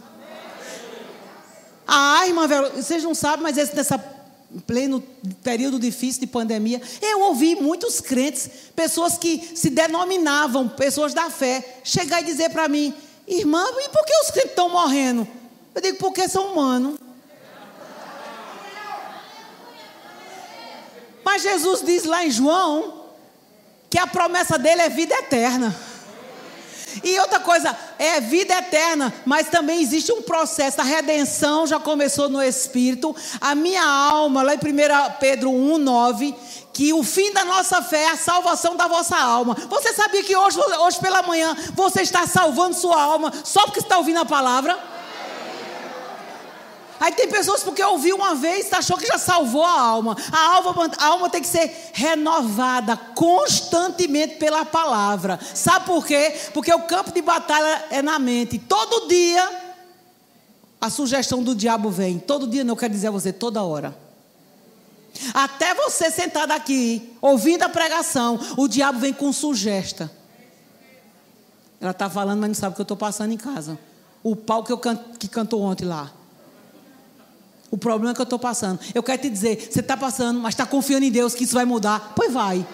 Ah, 1.87 2.27
irmã 2.27 2.45
Vera, 2.47 2.69
vocês 2.71 3.01
não 3.01 3.15
sabem, 3.15 3.43
mas 3.43 3.57
esse 3.57 3.73
nessa 3.73 3.97
pleno 4.65 5.01
período 5.43 5.79
difícil 5.79 6.21
de 6.21 6.27
pandemia, 6.27 6.81
eu 7.01 7.21
ouvi 7.21 7.55
muitos 7.55 8.01
crentes, 8.01 8.49
pessoas 8.75 9.17
que 9.17 9.41
se 9.55 9.69
denominavam 9.69 10.67
pessoas 10.67 11.13
da 11.13 11.29
fé, 11.29 11.79
chegar 11.83 12.21
e 12.21 12.25
dizer 12.25 12.49
para 12.49 12.67
mim: 12.67 12.93
Irmã, 13.27 13.63
e 13.79 13.89
por 13.89 14.05
que 14.05 14.13
os 14.21 14.31
crentes 14.31 14.51
estão 14.51 14.69
morrendo? 14.69 15.27
Eu 15.75 15.81
digo, 15.81 15.97
porque 15.97 16.27
são 16.29 16.53
humanos. 16.53 16.97
Mas 21.23 21.43
Jesus 21.43 21.81
diz 21.83 22.05
lá 22.05 22.25
em 22.25 22.31
João 22.31 23.03
que 23.89 23.99
a 23.99 24.07
promessa 24.07 24.57
dele 24.57 24.81
é 24.81 24.89
vida 24.89 25.13
eterna. 25.13 25.75
E 27.03 27.19
outra 27.19 27.39
coisa, 27.39 27.77
é 27.99 28.19
vida 28.19 28.57
eterna, 28.57 29.13
mas 29.25 29.49
também 29.49 29.81
existe 29.81 30.11
um 30.11 30.21
processo. 30.21 30.81
A 30.81 30.83
redenção 30.83 31.67
já 31.67 31.79
começou 31.79 32.29
no 32.29 32.41
Espírito. 32.41 33.15
A 33.39 33.53
minha 33.53 33.85
alma, 33.85 34.41
lá 34.41 34.55
em 34.55 34.57
1 34.57 34.61
Pedro 35.19 35.51
1, 35.51 35.77
9, 35.77 36.35
que 36.77 36.93
o 36.93 37.01
fim 37.01 37.33
da 37.33 37.43
nossa 37.43 37.81
fé 37.81 38.03
é 38.03 38.09
a 38.11 38.15
salvação 38.15 38.75
da 38.75 38.87
vossa 38.87 39.17
alma. 39.17 39.57
Você 39.67 39.93
sabia 39.93 40.23
que 40.23 40.35
hoje, 40.35 40.59
hoje 40.59 40.99
pela 40.99 41.23
manhã 41.23 41.57
você 41.73 42.03
está 42.03 42.27
salvando 42.27 42.75
sua 42.75 43.01
alma 43.01 43.33
só 43.43 43.63
porque 43.63 43.79
está 43.79 43.97
ouvindo 43.97 44.19
a 44.19 44.25
palavra? 44.25 44.77
Aí 46.99 47.11
tem 47.13 47.27
pessoas 47.29 47.63
porque 47.63 47.81
ouviu 47.81 48.15
uma 48.15 48.35
vez, 48.35 48.71
achou 48.71 48.95
que 48.95 49.07
já 49.07 49.17
salvou 49.17 49.63
a 49.65 49.71
alma. 49.71 50.15
A 50.31 50.55
alma, 50.55 50.91
a 50.99 51.05
alma 51.07 51.29
tem 51.31 51.41
que 51.41 51.47
ser 51.47 51.89
renovada 51.93 52.95
constantemente 53.15 54.35
pela 54.35 54.63
palavra. 54.63 55.39
Sabe 55.55 55.87
por 55.87 56.05
quê? 56.05 56.31
Porque 56.53 56.71
o 56.71 56.83
campo 56.83 57.11
de 57.11 57.23
batalha 57.23 57.85
é 57.89 58.03
na 58.03 58.19
mente. 58.19 58.59
Todo 58.59 59.07
dia 59.07 59.49
a 60.79 60.91
sugestão 60.91 61.41
do 61.41 61.55
diabo 61.55 61.89
vem. 61.89 62.19
Todo 62.19 62.45
dia, 62.45 62.63
não 62.63 62.75
quero 62.75 62.93
dizer 62.93 63.07
a 63.07 63.11
você, 63.11 63.33
toda 63.33 63.63
hora. 63.63 64.06
Até 65.33 65.73
você 65.73 66.09
sentado 66.11 66.51
aqui, 66.51 67.13
ouvindo 67.21 67.63
a 67.63 67.69
pregação, 67.69 68.39
o 68.57 68.67
diabo 68.67 68.99
vem 68.99 69.13
com 69.13 69.31
sugesta. 69.31 70.11
Ela 71.79 71.91
está 71.91 72.09
falando, 72.09 72.39
mas 72.39 72.49
não 72.49 72.55
sabe 72.55 72.73
o 72.73 72.75
que 72.75 72.81
eu 72.81 72.83
estou 72.83 72.97
passando 72.97 73.31
em 73.31 73.37
casa. 73.37 73.77
O 74.23 74.35
pau 74.35 74.63
que, 74.63 74.71
eu 74.71 74.77
can, 74.77 74.97
que 75.19 75.27
cantou 75.27 75.61
ontem 75.61 75.85
lá. 75.85 76.11
O 77.69 77.77
problema 77.77 78.11
é 78.11 78.15
que 78.15 78.21
eu 78.21 78.23
estou 78.23 78.39
passando. 78.39 78.79
Eu 78.95 79.03
quero 79.03 79.21
te 79.21 79.29
dizer, 79.29 79.69
você 79.71 79.81
está 79.81 79.95
passando, 79.95 80.39
mas 80.39 80.53
está 80.53 80.65
confiando 80.65 81.05
em 81.05 81.11
Deus 81.11 81.35
que 81.35 81.43
isso 81.43 81.53
vai 81.53 81.65
mudar. 81.65 82.13
Pois 82.15 82.33
vai. 82.33 82.65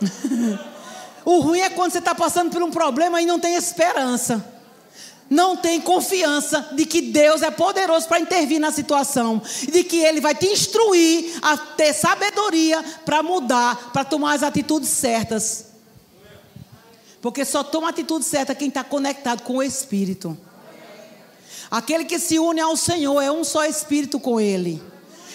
o 1.24 1.40
ruim 1.40 1.60
é 1.60 1.70
quando 1.70 1.92
você 1.92 1.98
está 1.98 2.14
passando 2.14 2.50
por 2.50 2.62
um 2.62 2.70
problema 2.70 3.22
e 3.22 3.26
não 3.26 3.38
tem 3.38 3.54
esperança. 3.54 4.59
Não 5.30 5.56
tem 5.56 5.80
confiança 5.80 6.70
de 6.72 6.84
que 6.84 7.00
Deus 7.00 7.40
é 7.40 7.52
poderoso 7.52 8.08
para 8.08 8.18
intervir 8.18 8.58
na 8.58 8.72
situação. 8.72 9.40
De 9.70 9.84
que 9.84 9.98
Ele 9.98 10.20
vai 10.20 10.34
te 10.34 10.46
instruir 10.46 11.38
a 11.40 11.56
ter 11.56 11.92
sabedoria 11.94 12.82
para 13.04 13.22
mudar, 13.22 13.92
para 13.92 14.04
tomar 14.04 14.34
as 14.34 14.42
atitudes 14.42 14.88
certas. 14.88 15.66
Porque 17.22 17.44
só 17.44 17.62
toma 17.62 17.90
atitude 17.90 18.24
certa 18.24 18.56
quem 18.56 18.66
está 18.66 18.82
conectado 18.82 19.42
com 19.42 19.58
o 19.58 19.62
Espírito. 19.62 20.36
Aquele 21.70 22.04
que 22.04 22.18
se 22.18 22.36
une 22.40 22.60
ao 22.60 22.76
Senhor 22.76 23.20
é 23.20 23.30
um 23.30 23.44
só 23.44 23.64
espírito 23.64 24.18
com 24.18 24.40
Ele. 24.40 24.82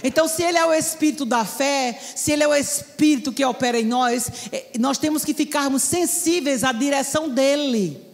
Então, 0.03 0.27
se 0.27 0.43
Ele 0.43 0.57
é 0.57 0.65
o 0.65 0.73
espírito 0.73 1.23
da 1.25 1.45
fé, 1.45 1.97
se 2.15 2.33
Ele 2.33 2.43
é 2.43 2.47
o 2.47 2.53
espírito 2.53 3.31
que 3.31 3.45
opera 3.45 3.79
em 3.79 3.85
nós, 3.85 4.29
é, 4.51 4.71
nós 4.77 4.97
temos 4.97 5.23
que 5.23 5.33
ficarmos 5.33 5.83
sensíveis 5.83 6.65
à 6.65 6.73
direção 6.73 7.29
dEle. 7.29 8.04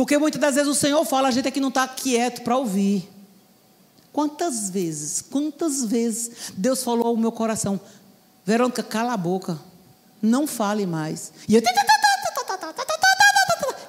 Porque 0.00 0.16
muitas 0.16 0.40
das 0.40 0.54
vezes 0.54 0.66
o 0.66 0.74
Senhor 0.74 1.04
fala, 1.04 1.28
a 1.28 1.30
gente 1.30 1.46
aqui 1.46 1.60
não 1.60 1.68
está 1.68 1.86
quieto 1.86 2.40
para 2.40 2.56
ouvir. 2.56 3.06
Quantas 4.10 4.70
vezes, 4.70 5.20
quantas 5.20 5.84
vezes 5.84 6.54
Deus 6.54 6.82
falou 6.82 7.08
ao 7.08 7.16
meu 7.18 7.30
coração, 7.30 7.78
Verônica, 8.42 8.82
cala 8.82 9.12
a 9.12 9.16
boca, 9.18 9.58
não 10.22 10.46
fale 10.46 10.86
mais. 10.86 11.34
E 11.46 11.54
eu. 11.54 11.62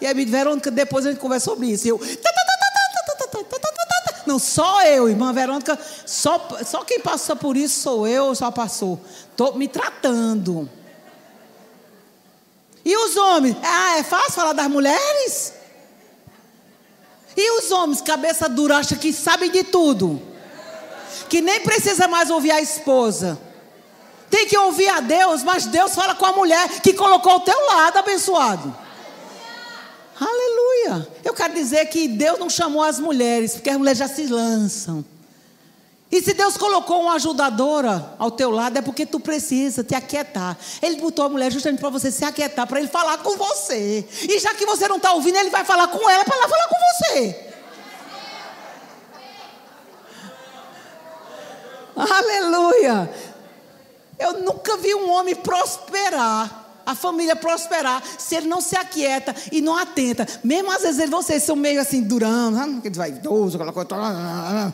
E 0.02 0.06
aí, 0.06 0.26
Verônica, 0.26 0.70
depois 0.70 1.06
a 1.06 1.12
gente 1.12 1.22
conversa 1.22 1.46
sobre 1.46 1.68
isso. 1.68 1.88
E 1.88 1.92
eu. 1.92 2.02
Não, 4.28 4.38
só 4.38 4.84
eu, 4.84 5.08
irmã 5.08 5.32
Verônica, 5.32 5.80
só, 6.06 6.46
só 6.66 6.84
quem 6.84 7.00
passa 7.00 7.38
por 7.38 7.56
isso 7.56 7.80
sou 7.80 8.06
eu, 8.06 8.36
só 8.36 8.52
passou. 8.52 9.00
Estou 9.30 9.56
me 9.56 9.70
tratando. 9.70 10.70
E 12.84 12.98
os 12.98 13.16
homens? 13.16 13.56
Ah, 13.64 14.00
é 14.00 14.04
fácil 14.04 14.34
falar 14.34 14.52
das 14.52 14.68
mulheres? 14.68 15.61
E 17.36 17.60
os 17.60 17.72
homens, 17.72 18.02
cabeça 18.02 18.50
dura, 18.50 18.78
acham 18.78 18.98
que 18.98 19.14
sabem 19.14 19.50
de 19.52 19.64
tudo. 19.64 20.22
Que 21.30 21.42
nem 21.42 21.62
precisa 21.62 22.08
mais 22.08 22.30
ouvir 22.30 22.52
a 22.52 22.62
esposa. 22.62 23.40
Tem 24.30 24.48
que 24.48 24.58
ouvir 24.58 24.90
a 24.90 25.00
Deus, 25.00 25.44
mas 25.44 25.66
Deus 25.66 25.94
fala 25.94 26.16
com 26.16 26.26
a 26.26 26.32
mulher 26.32 26.82
que 26.82 26.94
colocou 26.94 27.34
ao 27.34 27.40
teu 27.42 27.68
lado, 27.68 27.98
abençoado. 27.98 28.76
Aleluia. 30.20 31.08
Eu 31.24 31.34
quero 31.34 31.54
dizer 31.54 31.86
que 31.88 32.08
Deus 32.08 32.40
não 32.40 32.50
chamou 32.50 32.84
as 32.84 33.00
mulheres, 33.00 33.54
porque 33.54 33.70
as 33.70 33.78
mulheres 33.78 33.98
já 33.98 34.08
se 34.08 34.28
lançam. 34.28 35.04
E 36.12 36.22
se 36.22 36.34
Deus 36.34 36.58
colocou 36.58 37.04
uma 37.04 37.14
ajudadora 37.14 38.16
ao 38.20 38.30
teu 38.30 38.52
lado, 38.52 38.78
é 38.78 38.82
porque 38.82 39.06
tu 39.06 39.18
precisa 39.18 39.82
te 39.82 39.96
aquietar. 39.96 40.58
Ele 40.82 40.98
botou 40.98 41.24
a 41.24 41.30
mulher 41.30 41.50
justamente 41.52 41.80
para 41.80 41.90
você 41.90 42.12
se 42.12 42.26
aquietar, 42.26 42.68
para 42.68 42.80
ele 42.80 42.90
falar 42.90 43.20
com 43.20 43.38
você. 43.38 44.06
E 44.24 44.40
já 44.40 44.54
que 44.54 44.66
você 44.66 44.90
não 44.90 44.98
está 44.98 45.14
ouvindo, 45.14 45.38
ele 45.38 45.50
vai 45.50 45.64
falar 45.64 45.88
com 45.88 46.10
ela 46.10 46.26
para 46.26 46.36
ela 46.36 46.50
falar 46.50 46.68
com 46.68 46.76
você. 46.76 47.52
Aleluia. 51.96 53.10
Eu 54.20 54.42
nunca 54.42 54.76
vi 54.78 54.94
um 54.94 55.10
homem 55.12 55.36
prosperar 55.36 56.60
a 56.86 56.96
família 56.96 57.36
prosperar 57.36 58.04
se 58.18 58.36
ele 58.36 58.48
não 58.48 58.60
se 58.60 58.76
aquieta 58.76 59.34
e 59.52 59.62
não 59.62 59.78
atenta. 59.78 60.28
Mesmo 60.44 60.72
às 60.72 60.82
vezes 60.82 61.10
vocês 61.10 61.44
são 61.44 61.56
meio 61.56 61.80
assim 61.80 62.02
durando, 62.02 62.80
aqueles 62.80 62.98
vaidosos, 62.98 63.56
aquela 63.56 63.72
coisa. 63.72 64.74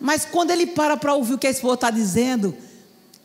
Mas 0.00 0.24
quando 0.24 0.50
ele 0.50 0.66
para 0.66 0.96
para 0.96 1.14
ouvir 1.14 1.34
o 1.34 1.38
que 1.38 1.46
a 1.46 1.50
esposa 1.50 1.74
está 1.74 1.90
dizendo, 1.90 2.56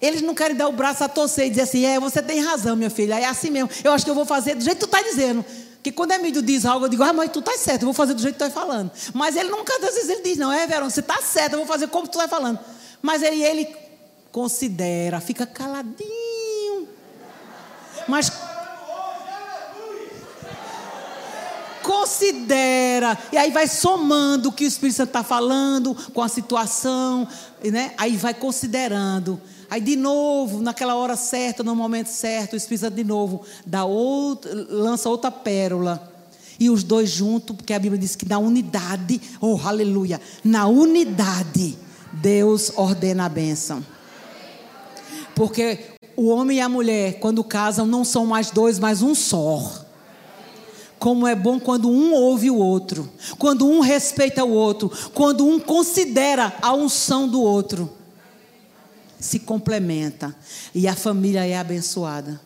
eles 0.02 0.22
não 0.22 0.36
querem 0.36 0.56
dar 0.56 0.68
o 0.68 0.74
braço 0.74 1.04
a 1.04 1.08
torcer 1.08 1.48
e 1.48 1.50
dizer 1.50 1.62
assim: 1.62 1.86
é, 1.86 2.00
você 2.00 2.22
tem 2.22 2.42
razão, 2.42 2.76
minha 2.76 2.90
filha, 2.90 3.20
é 3.20 3.26
assim 3.26 3.50
mesmo. 3.50 3.70
Eu 3.84 3.94
acho 3.94 4.04
que 4.04 4.12
eu 4.12 4.16
vou 4.16 4.26
fazer 4.26 4.56
do 4.56 4.64
jeito 4.64 4.78
que 4.78 4.86
tu 4.86 4.98
está 4.98 5.02
dizendo. 5.02 5.46
Que 5.82 5.92
quando 5.92 6.12
é 6.12 6.16
Emílio 6.16 6.42
diz 6.42 6.66
algo, 6.66 6.86
eu 6.86 6.90
digo, 6.90 7.04
ah, 7.04 7.14
mas 7.14 7.30
tu 7.32 7.40
está 7.40 7.56
certo, 7.60 7.84
eu 7.84 7.86
vou 7.86 7.94
fazer 7.94 8.16
do 8.16 8.22
jeito 8.22 8.34
que 8.34 8.40
tu 8.40 8.48
está 8.48 8.60
falando. 8.60 8.92
Mas 9.14 9.36
ele 9.36 9.50
nunca, 9.50 9.72
às 9.76 9.94
vezes, 9.94 10.10
ele 10.10 10.24
diz, 10.24 10.36
não, 10.36 10.52
é, 10.52 10.66
Verão, 10.66 10.90
você 10.90 11.00
está 11.00 11.22
certo, 11.22 11.54
eu 11.54 11.60
vou 11.60 11.68
fazer 11.68 11.88
como 11.88 12.08
tu 12.08 12.18
está 12.18 12.28
falando. 12.28 12.60
Mas 13.04 13.22
ele, 13.22 13.44
ele 13.44 13.68
considera, 14.32 15.22
fica 15.22 15.46
caladinho. 15.46 16.88
Mas 18.08 18.32
considera, 21.86 23.18
e 23.32 23.38
aí 23.38 23.52
vai 23.52 23.68
somando 23.68 24.50
o 24.50 24.52
que 24.52 24.66
o 24.66 24.68
Espírito 24.68 24.98
Santo 24.98 25.10
está 25.10 25.24
falando 25.24 25.96
com 26.14 26.22
a 26.22 26.28
situação, 26.28 27.28
né? 27.64 27.94
aí 27.98 28.18
vai 28.18 28.34
considerando. 28.34 29.40
Aí 29.70 29.80
de 29.80 29.96
novo, 29.96 30.62
naquela 30.62 30.96
hora 30.96 31.16
certa, 31.16 31.64
no 31.64 31.76
momento 31.76 32.08
certo, 32.08 32.54
o 32.54 32.56
Espírito 32.56 32.82
Santo 32.82 32.96
de 32.96 33.04
novo 33.04 33.44
dá 33.66 33.86
outra, 33.86 34.52
lança 34.70 35.10
outra 35.10 35.30
pérola. 35.30 36.12
E 36.60 36.70
os 36.70 36.84
dois 36.84 37.10
juntos, 37.10 37.56
porque 37.56 37.74
a 37.74 37.80
Bíblia 37.80 38.00
diz 38.00 38.16
que 38.16 38.28
na 38.28 38.40
unidade, 38.40 39.22
oh 39.42 39.60
aleluia, 39.64 40.22
na 40.44 40.68
unidade, 40.68 41.78
Deus 42.14 42.72
ordena 42.76 43.26
a 43.26 43.30
bênção. 43.30 43.86
Porque 45.36 45.80
o 46.16 46.30
homem 46.30 46.58
e 46.58 46.62
a 46.62 46.70
mulher, 46.70 47.20
quando 47.20 47.44
casam, 47.44 47.86
não 47.86 48.06
são 48.06 48.26
mais 48.26 48.50
dois, 48.50 48.80
mas 48.80 49.02
um 49.02 49.14
só. 49.14 49.85
Como 51.06 51.28
é 51.28 51.36
bom 51.36 51.60
quando 51.60 51.88
um 51.88 52.14
ouve 52.14 52.50
o 52.50 52.58
outro, 52.58 53.08
quando 53.38 53.70
um 53.70 53.80
respeita 53.80 54.44
o 54.44 54.50
outro, 54.50 54.92
quando 55.14 55.46
um 55.46 55.60
considera 55.60 56.52
a 56.60 56.74
unção 56.74 57.28
do 57.28 57.44
outro. 57.44 57.94
Se 59.20 59.38
complementa 59.38 60.36
e 60.74 60.88
a 60.88 60.96
família 60.96 61.46
é 61.46 61.60
abençoada. 61.60 62.42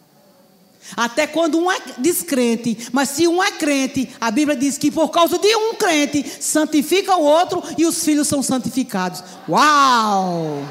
Até 0.93 1.25
quando 1.25 1.57
um 1.57 1.71
é 1.71 1.79
descrente, 1.99 2.89
mas 2.91 3.07
se 3.07 3.29
um 3.29 3.41
é 3.41 3.49
crente, 3.49 4.09
a 4.19 4.29
Bíblia 4.29 4.57
diz 4.57 4.77
que 4.77 4.91
por 4.91 5.07
causa 5.07 5.37
de 5.37 5.55
um 5.55 5.75
crente, 5.75 6.25
santifica 6.41 7.15
o 7.15 7.23
outro 7.23 7.63
e 7.77 7.85
os 7.85 8.03
filhos 8.03 8.27
são 8.27 8.43
santificados. 8.43 9.23
Uau! 9.47 10.65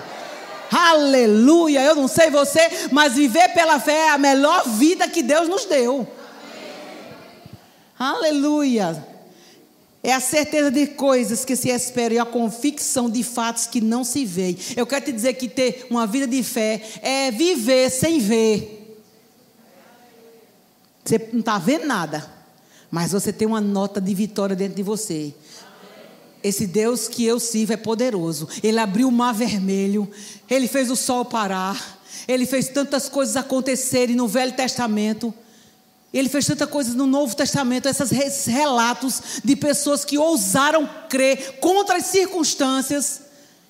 Aleluia! 0.71 1.81
Eu 1.81 1.95
não 1.95 2.07
sei 2.07 2.29
você, 2.29 2.69
mas 2.93 3.15
viver 3.15 3.49
pela 3.55 3.81
fé 3.81 4.09
é 4.09 4.11
a 4.11 4.19
melhor 4.19 4.69
vida 4.69 5.09
que 5.09 5.23
Deus 5.23 5.49
nos 5.49 5.65
deu. 5.65 6.18
Aleluia. 7.99 9.05
É 10.03 10.13
a 10.13 10.21
certeza 10.21 10.71
de 10.71 10.87
coisas 10.87 11.45
que 11.45 11.57
se 11.57 11.71
esperam 11.71 12.15
e 12.15 12.19
a 12.19 12.25
convicção 12.25 13.11
de 13.11 13.23
fatos 13.25 13.67
que 13.67 13.81
não 13.81 14.05
se 14.05 14.25
veem. 14.25 14.57
Eu 14.77 14.87
quero 14.87 15.07
te 15.07 15.13
dizer 15.13 15.35
que 15.35 15.49
ter 15.49 15.87
uma 15.91 16.07
vida 16.07 16.27
de 16.27 16.43
fé 16.43 16.81
é 17.03 17.31
viver 17.33 17.91
sem 17.91 18.21
ver. 18.21 18.97
Você 21.05 21.29
não 21.33 21.41
está 21.41 21.59
vendo 21.59 21.87
nada, 21.87 22.31
mas 22.91 23.13
você 23.13 23.33
tem 23.33 23.49
uma 23.49 23.61
nota 23.61 24.01
de 24.01 24.15
vitória 24.15 24.55
dentro 24.55 24.77
de 24.77 24.83
você. 24.83 25.35
Esse 26.45 26.67
Deus 26.67 27.09
que 27.09 27.25
eu 27.25 27.41
sirvo 27.41 27.73
é 27.73 27.77
poderoso. 27.77 28.49
Ele 28.63 28.79
abriu 28.79 29.09
o 29.09 29.13
mar 29.13 29.35
vermelho, 29.35 30.09
ele 30.49 30.69
fez 30.69 30.91
o 30.91 30.97
sol 30.97 31.25
parar, 31.25 31.99
ele 32.29 32.47
fez 32.47 32.69
tantas 32.69 33.09
coisas 33.09 33.37
acontecerem 33.37 34.15
no 34.15 34.29
Velho 34.29 34.53
Testamento. 34.53 35.35
Ele 36.13 36.29
fez 36.29 36.47
tanta 36.47 36.67
coisa 36.67 36.95
no 36.95 37.07
Novo 37.07 37.37
Testamento, 37.37 37.87
esses 37.87 38.47
relatos 38.47 39.23
de 39.45 39.55
pessoas 39.55 40.05
que 40.05 40.17
ousaram 40.17 40.89
crer 41.09 41.59
contra 41.61 41.97
as 41.97 42.07
circunstâncias 42.07 43.23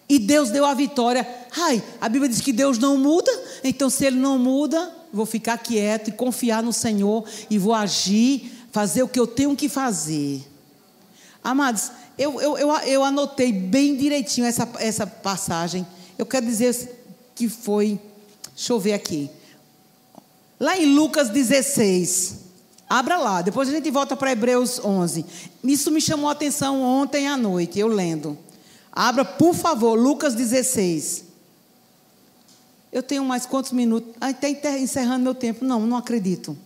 e 0.09 0.19
Deus 0.19 0.51
deu 0.51 0.65
a 0.65 0.73
vitória. 0.73 1.29
Ai, 1.57 1.83
a 2.01 2.09
Bíblia 2.09 2.31
diz 2.31 2.41
que 2.41 2.53
Deus 2.53 2.79
não 2.79 2.97
muda, 2.97 3.31
então 3.65 3.91
se 3.91 4.05
Ele 4.07 4.17
não 4.17 4.39
muda, 4.39 4.91
vou 5.13 5.27
ficar 5.27 5.59
quieto 5.59 6.09
e 6.09 6.13
confiar 6.13 6.63
no 6.63 6.73
Senhor 6.73 7.25
e 7.51 7.59
vou 7.59 7.75
agir, 7.75 8.53
fazer 8.71 9.03
o 9.03 9.09
que 9.09 9.19
eu 9.19 9.27
tenho 9.27 9.57
que 9.57 9.69
fazer. 9.69 10.47
Amados, 11.43 11.91
eu, 12.17 12.41
eu, 12.41 12.57
eu, 12.57 12.71
eu 12.71 13.05
anotei 13.05 13.53
bem 13.53 13.97
direitinho 13.97 14.47
essa, 14.47 14.69
essa 14.79 15.07
passagem. 15.07 15.87
Eu 16.17 16.25
quero 16.25 16.47
dizer 16.47 17.05
que 17.35 17.49
foi, 17.49 18.01
deixa 18.55 18.73
eu 18.73 18.81
ver 18.81 18.93
aqui. 18.93 19.31
Lá 20.59 20.77
em 20.77 20.95
Lucas 20.95 21.29
16. 21.31 22.49
Abra 22.89 23.19
lá, 23.19 23.43
depois 23.43 23.69
a 23.69 23.73
gente 23.73 23.91
volta 23.91 24.17
para 24.17 24.33
Hebreus 24.33 24.81
11. 24.83 25.25
Isso 25.63 25.91
me 25.91 26.01
chamou 26.01 26.29
a 26.29 26.33
atenção 26.33 26.81
ontem 26.83 27.29
à 27.29 27.37
noite, 27.37 27.79
eu 27.79 27.87
lendo. 27.87 28.37
Abra, 28.91 29.25
por 29.25 29.55
favor, 29.55 29.95
Lucas 29.95 30.35
16. 30.35 31.25
Eu 32.91 33.03
tenho 33.03 33.25
mais 33.25 33.45
quantos 33.45 33.73
minutos? 33.73 34.15
Ah, 34.21 34.31
está 34.31 34.49
encerrando 34.79 35.23
meu 35.23 35.35
tempo. 35.35 35.65
Não, 35.65 35.87
não 35.87 35.97
acredito. 35.97 36.57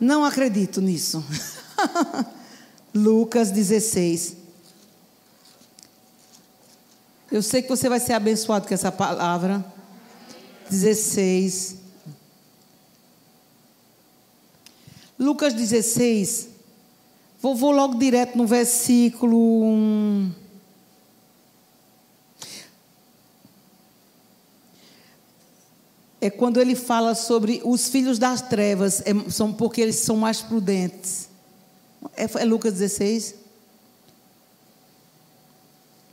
Não 0.00 0.24
acredito 0.24 0.80
nisso. 0.80 1.24
Lucas 2.92 3.52
16. 3.52 4.36
Eu 7.30 7.42
sei 7.42 7.62
que 7.62 7.68
você 7.68 7.88
vai 7.88 8.00
ser 8.00 8.14
abençoado 8.14 8.66
com 8.66 8.74
essa 8.74 8.90
palavra. 8.90 9.64
16. 10.68 11.79
Lucas 15.20 15.52
16, 15.52 16.48
vou, 17.42 17.54
vou 17.54 17.72
logo 17.72 17.98
direto 17.98 18.38
no 18.38 18.46
versículo 18.46 19.36
1. 19.62 20.32
É 26.22 26.30
quando 26.30 26.58
ele 26.58 26.74
fala 26.74 27.14
sobre 27.14 27.60
os 27.66 27.90
filhos 27.90 28.18
das 28.18 28.40
trevas, 28.40 29.02
é, 29.02 29.30
são 29.30 29.52
porque 29.52 29.82
eles 29.82 29.96
são 29.96 30.16
mais 30.16 30.40
prudentes. 30.40 31.28
É, 32.16 32.24
é 32.24 32.44
Lucas 32.46 32.72
16? 32.72 33.34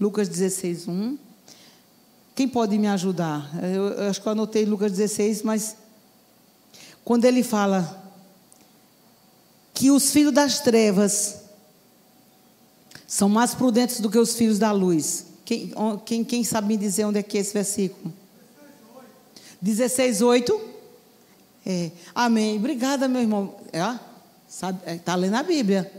Lucas 0.01 0.27
16, 0.27 0.85
1. 0.85 1.17
Quem 2.35 2.45
pode 2.49 2.77
me 2.77 2.87
ajudar? 2.87 3.49
Eu, 3.63 3.87
eu 3.87 4.09
acho 4.09 4.21
que 4.21 4.27
eu 4.27 4.33
anotei 4.33 4.65
Lucas 4.65 4.91
16, 4.91 5.43
mas 5.43 5.77
quando 7.05 7.23
ele 7.23 7.41
fala 7.41 8.05
que 9.77 9.91
os 9.91 10.09
filhos 10.09 10.33
das 10.33 10.59
trevas 10.59 11.41
são 13.05 13.29
mais 13.29 13.53
prudentes 13.53 13.99
do 13.99 14.09
que 14.09 14.17
os 14.17 14.33
filhos 14.33 14.57
da 14.57 14.71
luz. 14.71 15.27
Quem, 15.45 15.71
quem, 16.03 16.23
quem 16.23 16.43
sabe 16.43 16.69
me 16.69 16.77
dizer 16.77 17.05
onde 17.05 17.19
é 17.19 17.23
que 17.23 17.37
é 17.37 17.41
esse 17.41 17.53
versículo? 17.53 18.11
16, 19.61 20.23
8. 20.23 20.61
É. 21.63 21.91
Amém. 22.15 22.57
Obrigada, 22.57 23.07
meu 23.07 23.21
irmão. 23.21 23.55
É, 23.71 23.99
sabe, 24.47 24.79
está 24.93 25.13
lendo 25.13 25.35
a 25.35 25.43
Bíblia. 25.43 25.91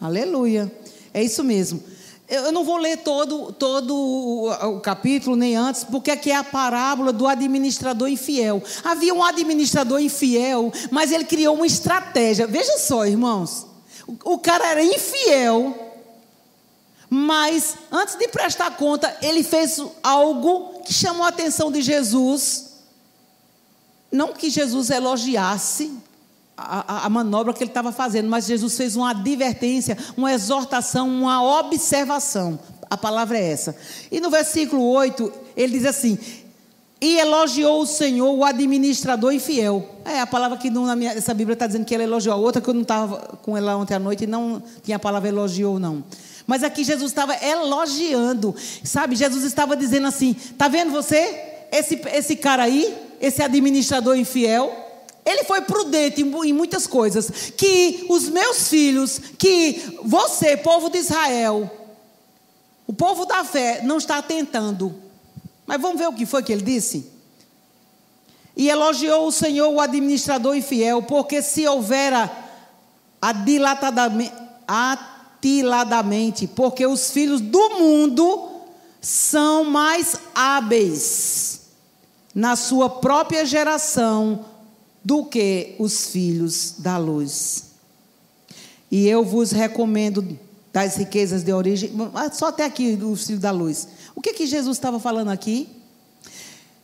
Aleluia. 0.00 0.72
É 1.12 1.24
isso 1.24 1.42
mesmo. 1.42 1.82
Eu 2.28 2.50
não 2.50 2.64
vou 2.64 2.76
ler 2.76 2.98
todo, 2.98 3.52
todo 3.52 3.94
o, 3.94 4.80
capítulo, 4.80 5.36
nem 5.36 5.54
antes, 5.54 5.84
porque 5.84 6.10
aqui 6.10 6.32
é 6.32 6.36
a 6.36 6.42
parábola 6.42 7.12
do 7.12 7.26
administrador 7.26 8.08
infiel. 8.08 8.60
Havia 8.82 9.14
um 9.14 9.22
administrador 9.22 10.00
infiel, 10.00 10.72
mas 10.90 11.12
ele 11.12 11.24
criou 11.24 11.54
uma 11.54 11.66
estratégia. 11.66 12.46
Veja 12.46 12.78
só, 12.78 13.06
irmãos. 13.06 13.66
O, 14.08 14.34
o 14.34 14.38
cara 14.38 14.66
era 14.66 14.82
infiel, 14.82 15.86
mas 17.08 17.76
antes 17.92 18.16
de 18.16 18.26
prestar 18.26 18.76
conta, 18.76 19.16
ele 19.22 19.44
fez 19.44 19.80
algo 20.02 20.80
que 20.80 20.92
chamou 20.92 21.24
a 21.24 21.28
atenção 21.28 21.70
de 21.70 21.80
Jesus. 21.80 22.72
Não 24.10 24.32
que 24.32 24.50
Jesus 24.50 24.90
elogiasse, 24.90 25.96
a, 26.56 27.06
a, 27.06 27.10
manobra 27.10 27.52
que 27.52 27.62
ele 27.62 27.70
estava 27.70 27.92
fazendo, 27.92 28.28
mas 28.28 28.46
Jesus 28.46 28.76
fez 28.76 28.96
uma 28.96 29.10
advertência, 29.10 29.96
uma 30.16 30.32
exortação, 30.32 31.08
uma 31.08 31.60
observação. 31.60 32.58
A 32.88 32.96
palavra 32.96 33.36
é 33.36 33.52
essa. 33.52 33.76
E 34.10 34.20
no 34.20 34.30
versículo 34.30 34.88
8, 34.88 35.32
ele 35.56 35.72
diz 35.78 35.84
assim: 35.84 36.18
E 37.00 37.18
elogiou 37.18 37.82
o 37.82 37.86
Senhor, 37.86 38.32
o 38.32 38.44
administrador 38.44 39.34
infiel. 39.34 39.86
É 40.04 40.20
a 40.20 40.26
palavra 40.26 40.56
que 40.56 40.70
na 40.70 40.96
minha, 40.96 41.12
essa 41.12 41.34
Bíblia 41.34 41.54
está 41.54 41.66
dizendo 41.66 41.84
que 41.84 41.92
ele 41.92 42.04
elogiou. 42.04 42.34
A 42.34 42.38
outra 42.38 42.62
que 42.62 42.70
eu 42.70 42.74
não 42.74 42.82
estava 42.82 43.38
com 43.42 43.56
ela 43.56 43.76
ontem 43.76 43.94
à 43.94 43.98
noite 43.98 44.24
e 44.24 44.26
não 44.26 44.62
tinha 44.82 44.96
a 44.96 45.00
palavra 45.00 45.28
elogiou, 45.28 45.78
não. 45.78 46.04
Mas 46.46 46.62
aqui 46.62 46.84
Jesus 46.84 47.10
estava 47.10 47.34
elogiando. 47.44 48.54
Sabe, 48.84 49.16
Jesus 49.16 49.44
estava 49.44 49.76
dizendo 49.76 50.06
assim: 50.06 50.34
está 50.38 50.68
vendo 50.68 50.92
você? 50.92 51.54
Esse, 51.72 52.00
esse 52.14 52.36
cara 52.36 52.62
aí, 52.62 52.96
esse 53.20 53.42
administrador 53.42 54.16
infiel, 54.16 54.85
ele 55.26 55.44
foi 55.44 55.60
prudente 55.60 56.22
em 56.22 56.52
muitas 56.52 56.86
coisas. 56.86 57.50
Que 57.56 58.06
os 58.08 58.28
meus 58.28 58.68
filhos, 58.68 59.20
que 59.36 59.98
você, 60.02 60.56
povo 60.56 60.88
de 60.88 60.98
Israel, 60.98 61.70
o 62.86 62.92
povo 62.92 63.26
da 63.26 63.44
fé, 63.44 63.82
não 63.82 63.98
está 63.98 64.22
tentando 64.22 65.06
mas 65.66 65.82
vamos 65.82 65.98
ver 65.98 66.06
o 66.06 66.12
que 66.12 66.24
foi 66.24 66.42
que 66.42 66.52
ele 66.52 66.62
disse? 66.62 67.10
E 68.56 68.68
elogiou 68.70 69.26
o 69.26 69.32
Senhor, 69.32 69.68
o 69.68 69.80
administrador 69.80 70.56
infiel, 70.56 71.02
porque 71.02 71.42
se 71.42 71.66
houvera 71.66 72.30
atiladamente, 74.68 76.46
porque 76.46 76.86
os 76.86 77.10
filhos 77.10 77.40
do 77.40 77.70
mundo 77.70 78.48
são 79.00 79.64
mais 79.64 80.16
hábeis 80.34 81.62
na 82.34 82.54
sua 82.54 82.88
própria 82.88 83.44
geração 83.44 84.44
do 85.06 85.24
que 85.24 85.76
os 85.78 86.08
filhos 86.08 86.74
da 86.78 86.98
luz. 86.98 87.66
E 88.90 89.06
eu 89.06 89.24
vos 89.24 89.52
recomendo 89.52 90.36
das 90.72 90.96
riquezas 90.96 91.44
de 91.44 91.52
origem, 91.52 91.92
só 92.32 92.46
até 92.46 92.64
aqui 92.64 92.98
os 93.00 93.24
filhos 93.24 93.40
da 93.40 93.52
luz. 93.52 93.86
O 94.16 94.20
que 94.20 94.32
que 94.32 94.46
Jesus 94.48 94.76
estava 94.76 94.98
falando 94.98 95.28
aqui? 95.28 95.68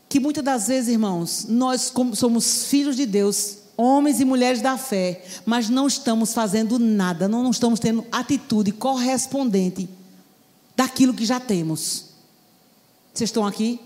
Que 0.09 0.21
muitas 0.21 0.45
das 0.45 0.69
vezes, 0.69 0.93
irmãos, 0.93 1.47
nós 1.49 1.93
somos 2.15 2.67
filhos 2.67 2.95
de 2.95 3.07
Deus, 3.07 3.59
homens 3.77 4.21
e 4.21 4.25
mulheres 4.25 4.63
da 4.63 4.79
fé, 4.79 5.25
mas 5.45 5.69
não 5.69 5.89
estamos 5.89 6.33
fazendo 6.33 6.79
nada, 6.79 7.27
não, 7.27 7.43
não 7.43 7.51
estamos 7.51 7.81
tendo 7.81 8.07
atitude 8.13 8.71
correspondente 8.71 9.91
daquilo 10.77 11.13
que 11.13 11.27
já 11.27 11.41
temos. 11.41 12.05
Vocês 13.13 13.31
estão 13.31 13.45
aqui? 13.45 13.81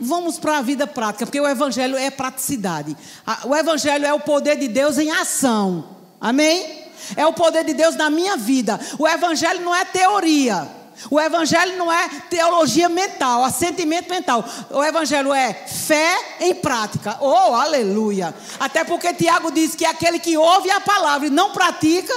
Vamos 0.00 0.38
para 0.38 0.58
a 0.58 0.62
vida 0.62 0.86
prática, 0.86 1.26
porque 1.26 1.40
o 1.40 1.46
Evangelho 1.46 1.96
é 1.96 2.10
praticidade. 2.10 2.96
O 3.44 3.54
Evangelho 3.54 4.06
é 4.06 4.12
o 4.12 4.20
poder 4.20 4.56
de 4.56 4.68
Deus 4.68 4.98
em 4.98 5.10
ação. 5.10 5.96
Amém? 6.20 6.88
É 7.16 7.26
o 7.26 7.32
poder 7.32 7.64
de 7.64 7.74
Deus 7.74 7.96
na 7.96 8.08
minha 8.08 8.36
vida. 8.36 8.80
O 8.98 9.06
Evangelho 9.06 9.60
não 9.60 9.74
é 9.74 9.84
teoria. 9.84 10.80
O 11.08 11.18
evangelho 11.18 11.78
não 11.78 11.90
é 11.90 12.08
teologia 12.28 12.88
mental, 12.88 13.44
assentimento 13.44 14.10
mental. 14.10 14.44
O 14.70 14.84
evangelho 14.84 15.32
é 15.32 15.54
fé 15.54 16.36
em 16.40 16.54
prática. 16.54 17.16
Oh, 17.20 17.54
aleluia. 17.54 18.34
Até 18.58 18.84
porque 18.84 19.14
Tiago 19.14 19.50
diz 19.50 19.74
que 19.74 19.86
aquele 19.86 20.18
que 20.18 20.36
ouve 20.36 20.70
a 20.70 20.80
palavra 20.80 21.28
e 21.28 21.30
não 21.30 21.52
pratica 21.52 22.12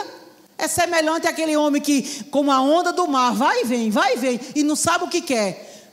é 0.57 0.67
semelhante 0.67 1.27
àquele 1.27 1.55
homem 1.55 1.81
que, 1.81 2.25
como 2.25 2.51
a 2.51 2.59
onda 2.59 2.91
do 2.91 3.07
mar, 3.07 3.33
vai 3.33 3.61
e 3.61 3.65
vem, 3.65 3.89
vai 3.89 4.13
e 4.13 4.17
vem, 4.17 4.39
e 4.55 4.63
não 4.63 4.75
sabe 4.75 5.05
o 5.05 5.09
que 5.09 5.21
quer. 5.21 5.87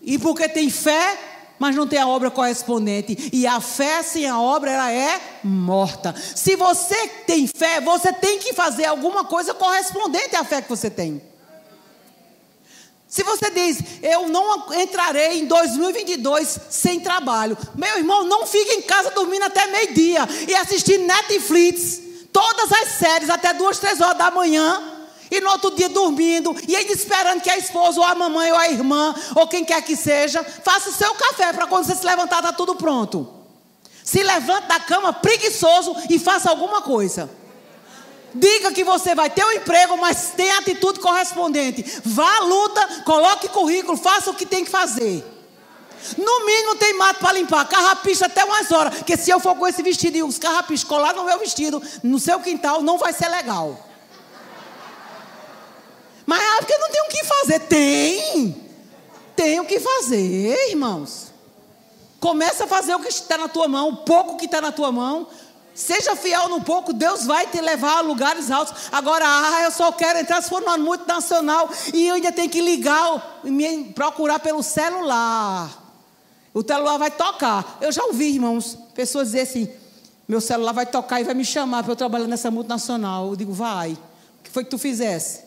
E 0.00 0.18
porque 0.18 0.48
tem 0.48 0.68
fé, 0.68 1.18
mas 1.58 1.76
não 1.76 1.86
tem 1.86 1.98
a 1.98 2.08
obra 2.08 2.30
correspondente. 2.30 3.30
E 3.32 3.46
a 3.46 3.60
fé 3.60 4.02
sem 4.02 4.26
a 4.26 4.40
obra, 4.40 4.70
ela 4.70 4.92
é 4.92 5.20
morta. 5.42 6.14
Se 6.34 6.56
você 6.56 7.08
tem 7.26 7.46
fé, 7.46 7.80
você 7.80 8.12
tem 8.12 8.38
que 8.38 8.52
fazer 8.52 8.86
alguma 8.86 9.24
coisa 9.24 9.54
correspondente 9.54 10.36
à 10.36 10.44
fé 10.44 10.62
que 10.62 10.68
você 10.68 10.90
tem. 10.90 11.22
Se 13.14 13.22
você 13.22 13.48
diz, 13.48 13.78
eu 14.02 14.28
não 14.28 14.74
entrarei 14.74 15.38
em 15.38 15.46
2022 15.46 16.58
sem 16.68 16.98
trabalho, 16.98 17.56
meu 17.76 17.98
irmão, 17.98 18.24
não 18.24 18.44
fique 18.44 18.72
em 18.72 18.82
casa 18.82 19.12
dormindo 19.12 19.44
até 19.44 19.68
meio-dia 19.68 20.26
e 20.48 20.54
assistindo 20.56 21.06
Netflix, 21.06 22.00
todas 22.32 22.72
as 22.72 22.88
séries 22.88 23.30
até 23.30 23.52
duas, 23.52 23.78
três 23.78 24.00
horas 24.00 24.18
da 24.18 24.32
manhã, 24.32 24.93
e 25.34 25.40
no 25.40 25.50
outro 25.50 25.70
dia 25.72 25.88
dormindo, 25.88 26.54
e 26.68 26.76
ainda 26.76 26.92
esperando 26.92 27.40
que 27.40 27.50
a 27.50 27.58
esposa, 27.58 28.00
ou 28.00 28.06
a 28.06 28.14
mamãe, 28.14 28.52
ou 28.52 28.58
a 28.58 28.68
irmã, 28.68 29.14
ou 29.34 29.46
quem 29.46 29.64
quer 29.64 29.82
que 29.82 29.96
seja, 29.96 30.44
faça 30.44 30.90
o 30.90 30.92
seu 30.92 31.14
café 31.14 31.52
para 31.52 31.66
quando 31.66 31.84
você 31.84 31.94
se 31.94 32.06
levantar, 32.06 32.38
está 32.38 32.52
tudo 32.52 32.74
pronto. 32.74 33.28
Se 34.02 34.22
levante 34.22 34.68
da 34.68 34.78
cama 34.80 35.12
preguiçoso 35.12 35.96
e 36.10 36.18
faça 36.18 36.50
alguma 36.50 36.82
coisa. 36.82 37.30
Diga 38.34 38.72
que 38.72 38.82
você 38.82 39.14
vai 39.14 39.30
ter 39.30 39.44
um 39.44 39.52
emprego, 39.52 39.96
mas 39.96 40.32
tenha 40.36 40.58
atitude 40.58 40.98
correspondente. 40.98 41.84
Vá 42.04 42.38
à 42.38 42.40
luta, 42.40 43.02
coloque 43.04 43.48
currículo, 43.48 43.96
faça 43.96 44.30
o 44.30 44.34
que 44.34 44.44
tem 44.44 44.64
que 44.64 44.70
fazer. 44.70 45.24
No 46.18 46.44
mínimo 46.44 46.74
tem 46.74 46.92
mato 46.98 47.20
para 47.20 47.32
limpar, 47.32 47.66
carrapicha 47.66 48.26
até 48.26 48.44
umas 48.44 48.70
horas. 48.70 48.96
Porque 48.96 49.16
se 49.16 49.30
eu 49.30 49.40
for 49.40 49.54
com 49.54 49.66
esse 49.66 49.82
vestido 49.82 50.16
e 50.16 50.22
os 50.22 50.38
carrapichos 50.38 50.84
colar 50.84 51.14
no 51.14 51.24
meu 51.24 51.38
vestido, 51.38 51.82
no 52.02 52.18
seu 52.18 52.40
quintal, 52.40 52.82
não 52.82 52.98
vai 52.98 53.12
ser 53.12 53.28
legal. 53.28 53.78
Mas 56.26 56.40
é 56.40 56.58
porque 56.58 56.78
não 56.78 56.90
tem 56.90 57.02
o 57.02 57.08
que 57.08 57.24
fazer. 57.24 57.60
Tem. 57.60 58.64
Tem 59.36 59.60
o 59.60 59.64
que 59.64 59.80
fazer, 59.80 60.70
irmãos. 60.70 61.32
Começa 62.20 62.64
a 62.64 62.66
fazer 62.66 62.94
o 62.94 63.00
que 63.00 63.08
está 63.08 63.36
na 63.36 63.48
tua 63.48 63.68
mão, 63.68 63.88
o 63.88 63.96
pouco 63.98 64.36
que 64.36 64.46
está 64.46 64.60
na 64.60 64.72
tua 64.72 64.90
mão. 64.90 65.26
Seja 65.74 66.14
fiel 66.14 66.48
no 66.48 66.60
pouco, 66.60 66.92
Deus 66.92 67.26
vai 67.26 67.48
te 67.48 67.60
levar 67.60 67.98
a 67.98 68.00
lugares 68.00 68.50
altos. 68.50 68.88
Agora, 68.92 69.24
ah, 69.26 69.62
eu 69.64 69.72
só 69.72 69.90
quero 69.90 70.20
entrar 70.20 70.40
se 70.40 70.48
for 70.48 70.62
no 70.62 70.78
multinacional 70.78 71.68
e 71.92 72.06
eu 72.06 72.14
ainda 72.14 72.30
tenho 72.30 72.48
que 72.48 72.60
ligar, 72.60 73.40
me 73.42 73.84
procurar 73.92 74.38
pelo 74.38 74.62
celular. 74.62 75.68
O 76.54 76.62
celular 76.62 76.96
vai 76.96 77.10
tocar. 77.10 77.78
Eu 77.80 77.90
já 77.90 78.04
ouvi, 78.04 78.34
irmãos, 78.34 78.78
pessoas 78.94 79.28
dizer 79.28 79.40
assim: 79.40 79.68
meu 80.28 80.40
celular 80.40 80.72
vai 80.72 80.86
tocar 80.86 81.20
e 81.20 81.24
vai 81.24 81.34
me 81.34 81.44
chamar 81.44 81.82
para 81.82 81.92
eu 81.92 81.96
trabalhar 81.96 82.26
nessa 82.28 82.50
multinacional. 82.50 83.30
Eu 83.30 83.36
digo, 83.36 83.52
vai. 83.52 83.92
O 83.92 84.42
que 84.44 84.50
foi 84.50 84.62
que 84.62 84.70
tu 84.70 84.78
fizesse? 84.78 85.43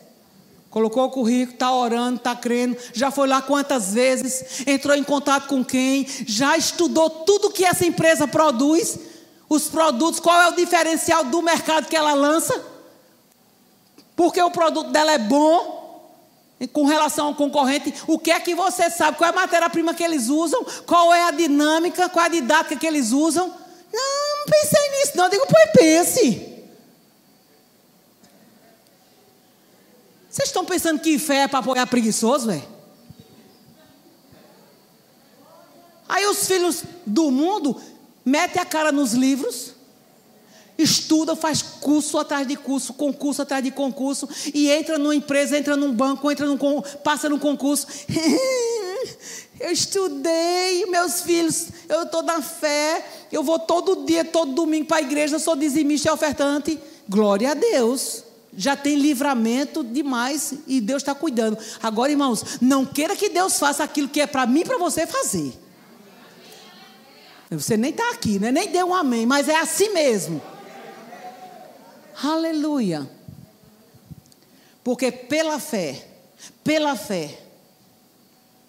Colocou 0.78 1.06
o 1.06 1.10
currículo, 1.10 1.54
está 1.54 1.72
orando, 1.72 2.18
está 2.18 2.36
crendo, 2.36 2.76
já 2.92 3.10
foi 3.10 3.26
lá 3.26 3.42
quantas 3.42 3.94
vezes, 3.94 4.64
entrou 4.64 4.94
em 4.94 5.02
contato 5.02 5.48
com 5.48 5.64
quem, 5.64 6.06
já 6.24 6.56
estudou 6.56 7.10
tudo 7.10 7.50
que 7.50 7.64
essa 7.64 7.84
empresa 7.84 8.28
produz 8.28 8.96
os 9.48 9.64
produtos, 9.64 10.20
qual 10.20 10.40
é 10.40 10.48
o 10.50 10.54
diferencial 10.54 11.24
do 11.24 11.42
mercado 11.42 11.88
que 11.88 11.96
ela 11.96 12.14
lança? 12.14 12.64
Porque 14.14 14.40
o 14.40 14.52
produto 14.52 14.92
dela 14.92 15.10
é 15.10 15.18
bom 15.18 16.14
com 16.72 16.84
relação 16.84 17.26
ao 17.26 17.34
concorrente. 17.34 17.92
O 18.06 18.16
que 18.16 18.30
é 18.30 18.38
que 18.38 18.54
você 18.54 18.88
sabe? 18.88 19.18
Qual 19.18 19.28
é 19.28 19.32
a 19.32 19.34
matéria-prima 19.34 19.94
que 19.94 20.04
eles 20.04 20.28
usam? 20.28 20.64
Qual 20.86 21.12
é 21.12 21.24
a 21.24 21.32
dinâmica? 21.32 22.08
Qual 22.08 22.24
é 22.24 22.28
a 22.28 22.30
didática 22.30 22.76
que 22.76 22.86
eles 22.86 23.10
usam? 23.10 23.48
Não, 23.92 24.38
não 24.38 24.46
pensei 24.46 24.90
nisso, 24.90 25.12
não. 25.16 25.28
Digo, 25.28 25.44
pois 25.44 25.70
pense. 25.72 26.47
Vocês 30.38 30.50
estão 30.50 30.64
pensando 30.64 31.00
que 31.00 31.18
fé 31.18 31.38
é 31.38 31.48
para 31.48 31.58
apoiar 31.58 31.84
preguiçoso, 31.88 32.46
velho? 32.46 32.62
Aí 36.08 36.24
os 36.26 36.46
filhos 36.46 36.84
do 37.04 37.28
mundo 37.28 37.76
mete 38.24 38.56
a 38.56 38.64
cara 38.64 38.92
nos 38.92 39.14
livros, 39.14 39.74
estuda, 40.78 41.34
faz 41.34 41.60
curso 41.60 42.16
atrás 42.18 42.46
de 42.46 42.54
curso, 42.54 42.94
concurso 42.94 43.42
atrás 43.42 43.64
de 43.64 43.72
concurso, 43.72 44.28
e 44.54 44.70
entra 44.70 44.96
numa 44.96 45.12
empresa, 45.12 45.58
entra 45.58 45.76
num 45.76 45.92
banco, 45.92 46.30
entra 46.30 46.46
num, 46.46 46.56
passa 47.02 47.28
num 47.28 47.40
concurso. 47.40 47.88
eu 49.58 49.72
estudei, 49.72 50.86
meus 50.86 51.22
filhos, 51.22 51.66
eu 51.88 52.04
estou 52.04 52.22
na 52.22 52.40
fé, 52.40 53.04
eu 53.32 53.42
vou 53.42 53.58
todo 53.58 54.06
dia, 54.06 54.24
todo 54.24 54.52
domingo 54.52 54.86
para 54.86 54.98
a 54.98 55.02
igreja, 55.02 55.34
eu 55.34 55.40
sou 55.40 55.56
dizimista 55.56 56.08
e 56.08 56.12
ofertante. 56.12 56.78
Glória 57.08 57.50
a 57.50 57.54
Deus. 57.54 58.27
Já 58.56 58.74
tem 58.76 58.96
livramento 58.96 59.84
demais 59.84 60.54
e 60.66 60.80
Deus 60.80 61.02
está 61.02 61.14
cuidando. 61.14 61.58
Agora, 61.82 62.10
irmãos, 62.10 62.58
não 62.60 62.84
queira 62.84 63.14
que 63.14 63.28
Deus 63.28 63.58
faça 63.58 63.84
aquilo 63.84 64.08
que 64.08 64.20
é 64.20 64.26
para 64.26 64.46
mim 64.46 64.60
e 64.60 64.64
para 64.64 64.78
você 64.78 65.06
fazer. 65.06 65.52
Você 67.50 67.76
nem 67.76 67.90
está 67.90 68.10
aqui, 68.10 68.38
né? 68.38 68.52
nem 68.52 68.70
deu 68.70 68.88
um 68.88 68.94
amém, 68.94 69.24
mas 69.24 69.48
é 69.48 69.56
assim 69.56 69.90
mesmo. 69.90 70.42
Aleluia. 72.22 73.08
Porque 74.84 75.10
pela 75.10 75.58
fé, 75.58 76.06
pela 76.62 76.96
fé, 76.96 77.38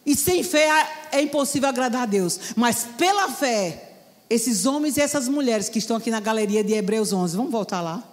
e 0.05 0.15
sem 0.15 0.43
fé 0.43 0.69
é 1.11 1.21
impossível 1.21 1.69
agradar 1.69 2.03
a 2.03 2.05
Deus, 2.05 2.39
mas 2.55 2.87
pela 2.97 3.29
fé, 3.29 3.93
esses 4.29 4.65
homens 4.65 4.97
e 4.97 5.01
essas 5.01 5.27
mulheres 5.27 5.69
que 5.69 5.79
estão 5.79 5.97
aqui 5.97 6.11
na 6.11 6.19
galeria 6.19 6.63
de 6.63 6.73
Hebreus 6.73 7.11
11, 7.11 7.35
vamos 7.35 7.51
voltar 7.51 7.81
lá. 7.81 8.03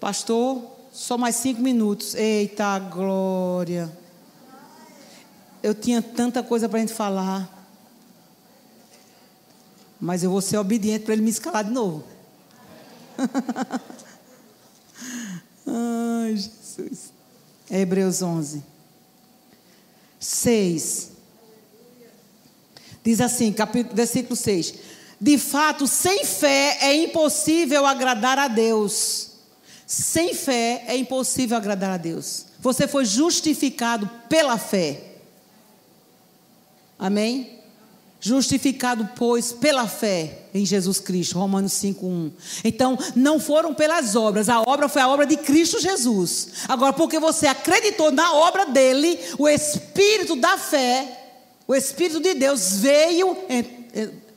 Pastor, 0.00 0.64
só 0.90 1.16
mais 1.16 1.36
cinco 1.36 1.60
minutos. 1.60 2.14
Eita 2.14 2.78
glória 2.78 4.00
eu 5.62 5.74
tinha 5.74 6.00
tanta 6.00 6.42
coisa 6.42 6.68
para 6.68 6.78
a 6.78 6.80
gente 6.80 6.94
falar. 6.94 7.58
Mas 10.00 10.22
eu 10.22 10.30
vou 10.30 10.40
ser 10.40 10.56
obediente 10.56 11.04
para 11.04 11.14
ele 11.14 11.22
me 11.22 11.30
escalar 11.30 11.64
de 11.64 11.70
novo. 11.70 12.04
Ai, 15.66 16.36
Jesus. 16.36 17.12
Hebreus 17.70 18.22
11. 18.22 18.64
6. 20.18 21.10
Diz 23.04 23.20
assim, 23.20 23.52
capítulo, 23.52 23.94
versículo 23.94 24.36
6. 24.36 24.74
De 25.20 25.36
fato, 25.36 25.86
sem 25.86 26.24
fé 26.24 26.78
é 26.80 26.94
impossível 26.94 27.84
agradar 27.84 28.38
a 28.38 28.48
Deus. 28.48 29.29
Sem 29.90 30.34
fé 30.34 30.84
é 30.86 30.96
impossível 30.96 31.56
agradar 31.56 31.90
a 31.90 31.96
Deus. 31.96 32.46
Você 32.60 32.86
foi 32.86 33.04
justificado 33.04 34.08
pela 34.28 34.56
fé. 34.56 35.00
Amém? 36.96 37.58
Justificado, 38.20 39.10
pois, 39.16 39.50
pela 39.50 39.88
fé 39.88 40.42
em 40.54 40.64
Jesus 40.64 41.00
Cristo, 41.00 41.40
Romanos 41.40 41.72
5:1. 41.72 42.30
Então, 42.62 42.96
não 43.16 43.40
foram 43.40 43.74
pelas 43.74 44.14
obras, 44.14 44.48
a 44.48 44.60
obra 44.60 44.88
foi 44.88 45.02
a 45.02 45.08
obra 45.08 45.26
de 45.26 45.36
Cristo 45.36 45.80
Jesus. 45.80 46.50
Agora, 46.68 46.92
porque 46.92 47.18
você 47.18 47.48
acreditou 47.48 48.12
na 48.12 48.32
obra 48.32 48.66
dele, 48.66 49.18
o 49.40 49.48
espírito 49.48 50.36
da 50.36 50.56
fé, 50.56 51.32
o 51.66 51.74
espírito 51.74 52.20
de 52.20 52.34
Deus 52.34 52.76
veio, 52.76 53.36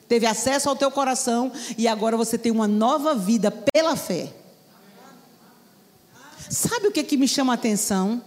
teve 0.07 0.25
acesso 0.25 0.67
ao 0.67 0.75
teu 0.75 0.89
coração 0.89 1.51
e 1.77 1.87
agora 1.87 2.17
você 2.17 2.39
tem 2.39 2.51
uma 2.51 2.67
nova 2.67 3.13
vida 3.13 3.51
pela 3.51 3.95
fé. 3.95 4.33
Sabe 6.49 6.87
o 6.87 6.91
que, 6.91 7.03
que 7.03 7.17
me 7.17 7.27
chama 7.27 7.53
a 7.53 7.55
atenção? 7.55 8.21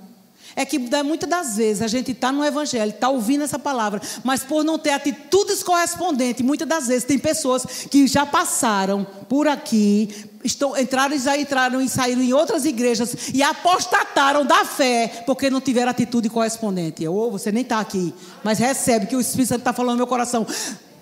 É 0.55 0.64
que 0.64 0.79
muitas 1.05 1.29
das 1.29 1.57
vezes 1.57 1.83
a 1.83 1.87
gente 1.87 2.12
está 2.12 2.33
no 2.33 2.43
Evangelho, 2.43 2.91
está 2.91 3.11
ouvindo 3.11 3.45
essa 3.45 3.59
palavra, 3.59 4.01
mas 4.25 4.43
por 4.43 4.64
não 4.64 4.79
ter 4.79 4.91
atitudes 4.91 5.62
correspondentes, 5.62 6.45
muitas 6.45 6.67
das 6.67 6.87
vezes 6.87 7.05
tem 7.05 7.19
pessoas 7.19 7.64
que 7.91 8.07
já 8.07 8.25
passaram 8.25 9.07
por 9.29 9.47
aqui, 9.47 10.09
estão, 10.43 10.75
entraram 10.79 11.14
e 11.14 11.41
entraram 11.41 11.81
e 11.83 11.89
saíram 11.91 12.23
em 12.23 12.33
outras 12.33 12.64
igrejas 12.64 13.29
e 13.35 13.43
apostataram 13.43 14.47
da 14.47 14.64
fé, 14.64 15.25
porque 15.27 15.51
não 15.51 15.61
tiveram 15.61 15.91
atitude 15.91 16.31
correspondente. 16.31 17.07
Ou 17.07 17.31
você 17.31 17.53
nem 17.53 17.62
está 17.62 17.79
aqui, 17.79 18.14
mas 18.43 18.59
recebe 18.59 19.07
que 19.07 19.17
o 19.17 19.21
Espírito 19.21 19.49
Santo 19.49 19.61
está 19.61 19.75
falando 19.75 19.93
no 19.93 19.99
meu 19.99 20.07
coração 20.07 20.47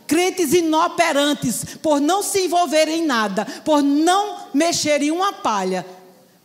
crentes 0.07 0.53
inoperantes, 0.53 1.65
por 1.83 2.01
não 2.01 2.23
se 2.23 2.45
envolverem 2.45 3.03
em 3.03 3.07
nada, 3.07 3.47
por 3.65 3.83
não 3.83 4.49
mexerem 4.53 5.11
uma 5.11 5.33
palha, 5.33 5.85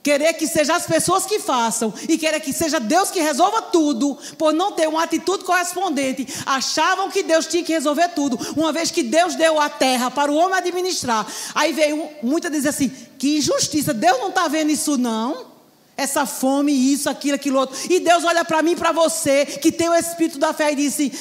Querer 0.01 0.33
que 0.33 0.47
sejam 0.47 0.75
as 0.75 0.85
pessoas 0.85 1.25
que 1.25 1.39
façam 1.39 1.93
e 2.07 2.17
querer 2.17 2.39
que 2.39 2.53
seja 2.53 2.79
Deus 2.79 3.11
que 3.11 3.19
resolva 3.19 3.63
tudo, 3.63 4.17
por 4.37 4.53
não 4.53 4.71
ter 4.71 4.87
uma 4.87 5.03
atitude 5.03 5.43
correspondente, 5.43 6.25
achavam 6.45 7.11
que 7.11 7.21
Deus 7.21 7.45
tinha 7.45 7.63
que 7.63 7.73
resolver 7.73 8.07
tudo, 8.09 8.39
uma 8.55 8.71
vez 8.71 8.91
que 8.91 9.03
Deus 9.03 9.35
deu 9.35 9.59
a 9.59 9.69
terra 9.69 10.09
para 10.09 10.31
o 10.31 10.35
homem 10.35 10.57
administrar. 10.57 11.27
Aí 11.53 11.73
veio 11.73 12.09
muita 12.23 12.49
dizer 12.49 12.69
assim: 12.69 12.89
que 13.17 13.39
injustiça, 13.39 13.93
Deus 13.93 14.17
não 14.19 14.29
está 14.29 14.47
vendo 14.47 14.71
isso 14.71 14.97
não. 14.97 15.49
Essa 15.97 16.25
fome, 16.25 16.71
isso, 16.71 17.09
aquilo, 17.09 17.35
aquilo 17.35 17.59
outro. 17.59 17.77
E 17.89 17.99
Deus 17.99 18.23
olha 18.23 18.45
para 18.45 18.63
mim, 18.63 18.77
para 18.77 18.93
você, 18.93 19.45
que 19.45 19.69
tem 19.69 19.89
o 19.89 19.93
espírito 19.93 20.39
da 20.39 20.53
fé, 20.53 20.71
e 20.71 20.75
disse: 20.75 21.11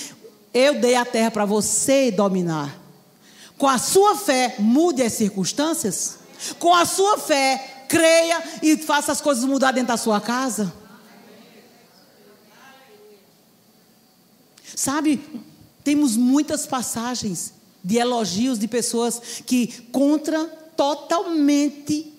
Eu 0.55 0.75
dei 0.75 0.95
a 0.95 1.05
terra 1.05 1.33
para 1.33 1.45
você 1.45 2.13
dominar. 2.13 2.79
Com 3.59 3.67
a 3.67 3.77
sua 3.77 4.15
fé, 4.15 4.55
mude 4.61 5.03
as 5.03 5.15
circunstâncias. 5.15 6.19
Com 6.61 6.73
a 6.73 6.87
sua 6.87 7.19
fé, 7.19 7.78
creia 7.89 8.43
e 8.63 8.77
faça 8.77 9.11
as 9.11 9.21
coisas 9.21 9.45
mudar 9.45 9.73
dentro 9.73 9.89
da 9.89 9.97
sua 9.97 10.21
casa. 10.21 10.73
Sabe, 14.77 15.21
temos 15.83 16.17
muitas 16.17 16.67
passagens 16.67 17.55
de 17.83 17.97
elogios 17.97 18.59
de 18.59 18.69
pessoas 18.69 19.21
que 19.47 19.89
contra 19.91 20.45
totalmente 20.77 22.13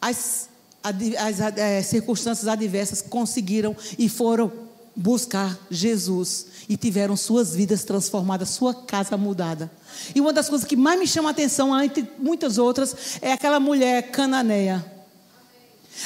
as, 0.00 0.48
as, 0.82 0.94
as, 1.18 1.40
é, 1.56 1.78
as 1.78 1.86
circunstâncias 1.86 2.46
adversas 2.46 3.02
conseguiram 3.02 3.74
e 3.98 4.08
foram 4.08 4.52
buscar 4.94 5.58
Jesus 5.70 6.46
e 6.68 6.76
tiveram 6.76 7.16
suas 7.16 7.54
vidas 7.54 7.82
transformadas, 7.84 8.50
sua 8.50 8.74
casa 8.74 9.16
mudada. 9.16 9.70
E 10.14 10.20
uma 10.20 10.32
das 10.32 10.48
coisas 10.48 10.66
que 10.66 10.76
mais 10.76 11.00
me 11.00 11.06
chama 11.06 11.30
a 11.30 11.32
atenção, 11.32 11.80
entre 11.82 12.06
muitas 12.18 12.58
outras, 12.58 13.18
é 13.22 13.32
aquela 13.32 13.58
mulher 13.58 14.10
cananeia 14.10 14.97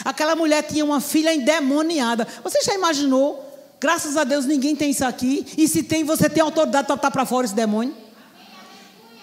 Aquela 0.05 0.35
mulher 0.35 0.63
tinha 0.63 0.85
uma 0.85 1.01
filha 1.01 1.35
endemoniada. 1.35 2.27
Você 2.43 2.63
já 2.63 2.75
imaginou? 2.75 3.49
Graças 3.81 4.17
a 4.17 4.25
Deus 4.25 4.47
ninguém 4.47 4.77
tem 4.77 4.91
isso 4.91 5.05
aqui. 5.05 5.47
E 5.57 5.67
se 5.67 5.83
tem, 5.83 6.05
você 6.05 6.29
tem 6.31 6.43
autoridade 6.43 6.87
para 6.87 6.97
botar 6.97 7.11
para 7.11 7.27
fora 7.27 7.45
esse 7.45 7.55
demônio? 7.55 7.95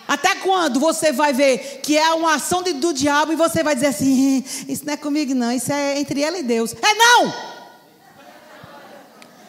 Até 0.08 0.36
quando 0.36 0.80
você 0.80 1.12
vai 1.12 1.34
ver 1.34 1.82
que 1.84 1.98
é 1.98 2.12
uma 2.14 2.34
ação 2.34 2.64
de, 2.64 2.74
do 2.74 2.92
diabo 2.92 3.32
e 3.32 3.36
você 3.36 3.64
vai 3.64 3.76
dizer 3.76 3.88
assim: 3.88 4.44
Isso 4.68 4.86
não 4.86 4.94
é 4.94 4.98
comigo, 4.98 5.36
não, 5.36 5.52
isso 5.52 5.72
é 5.72 6.00
entre 6.00 6.22
ela 6.22 6.38
e 6.38 6.44
Deus. 6.44 6.74
É 6.74 6.94
não! 6.94 7.34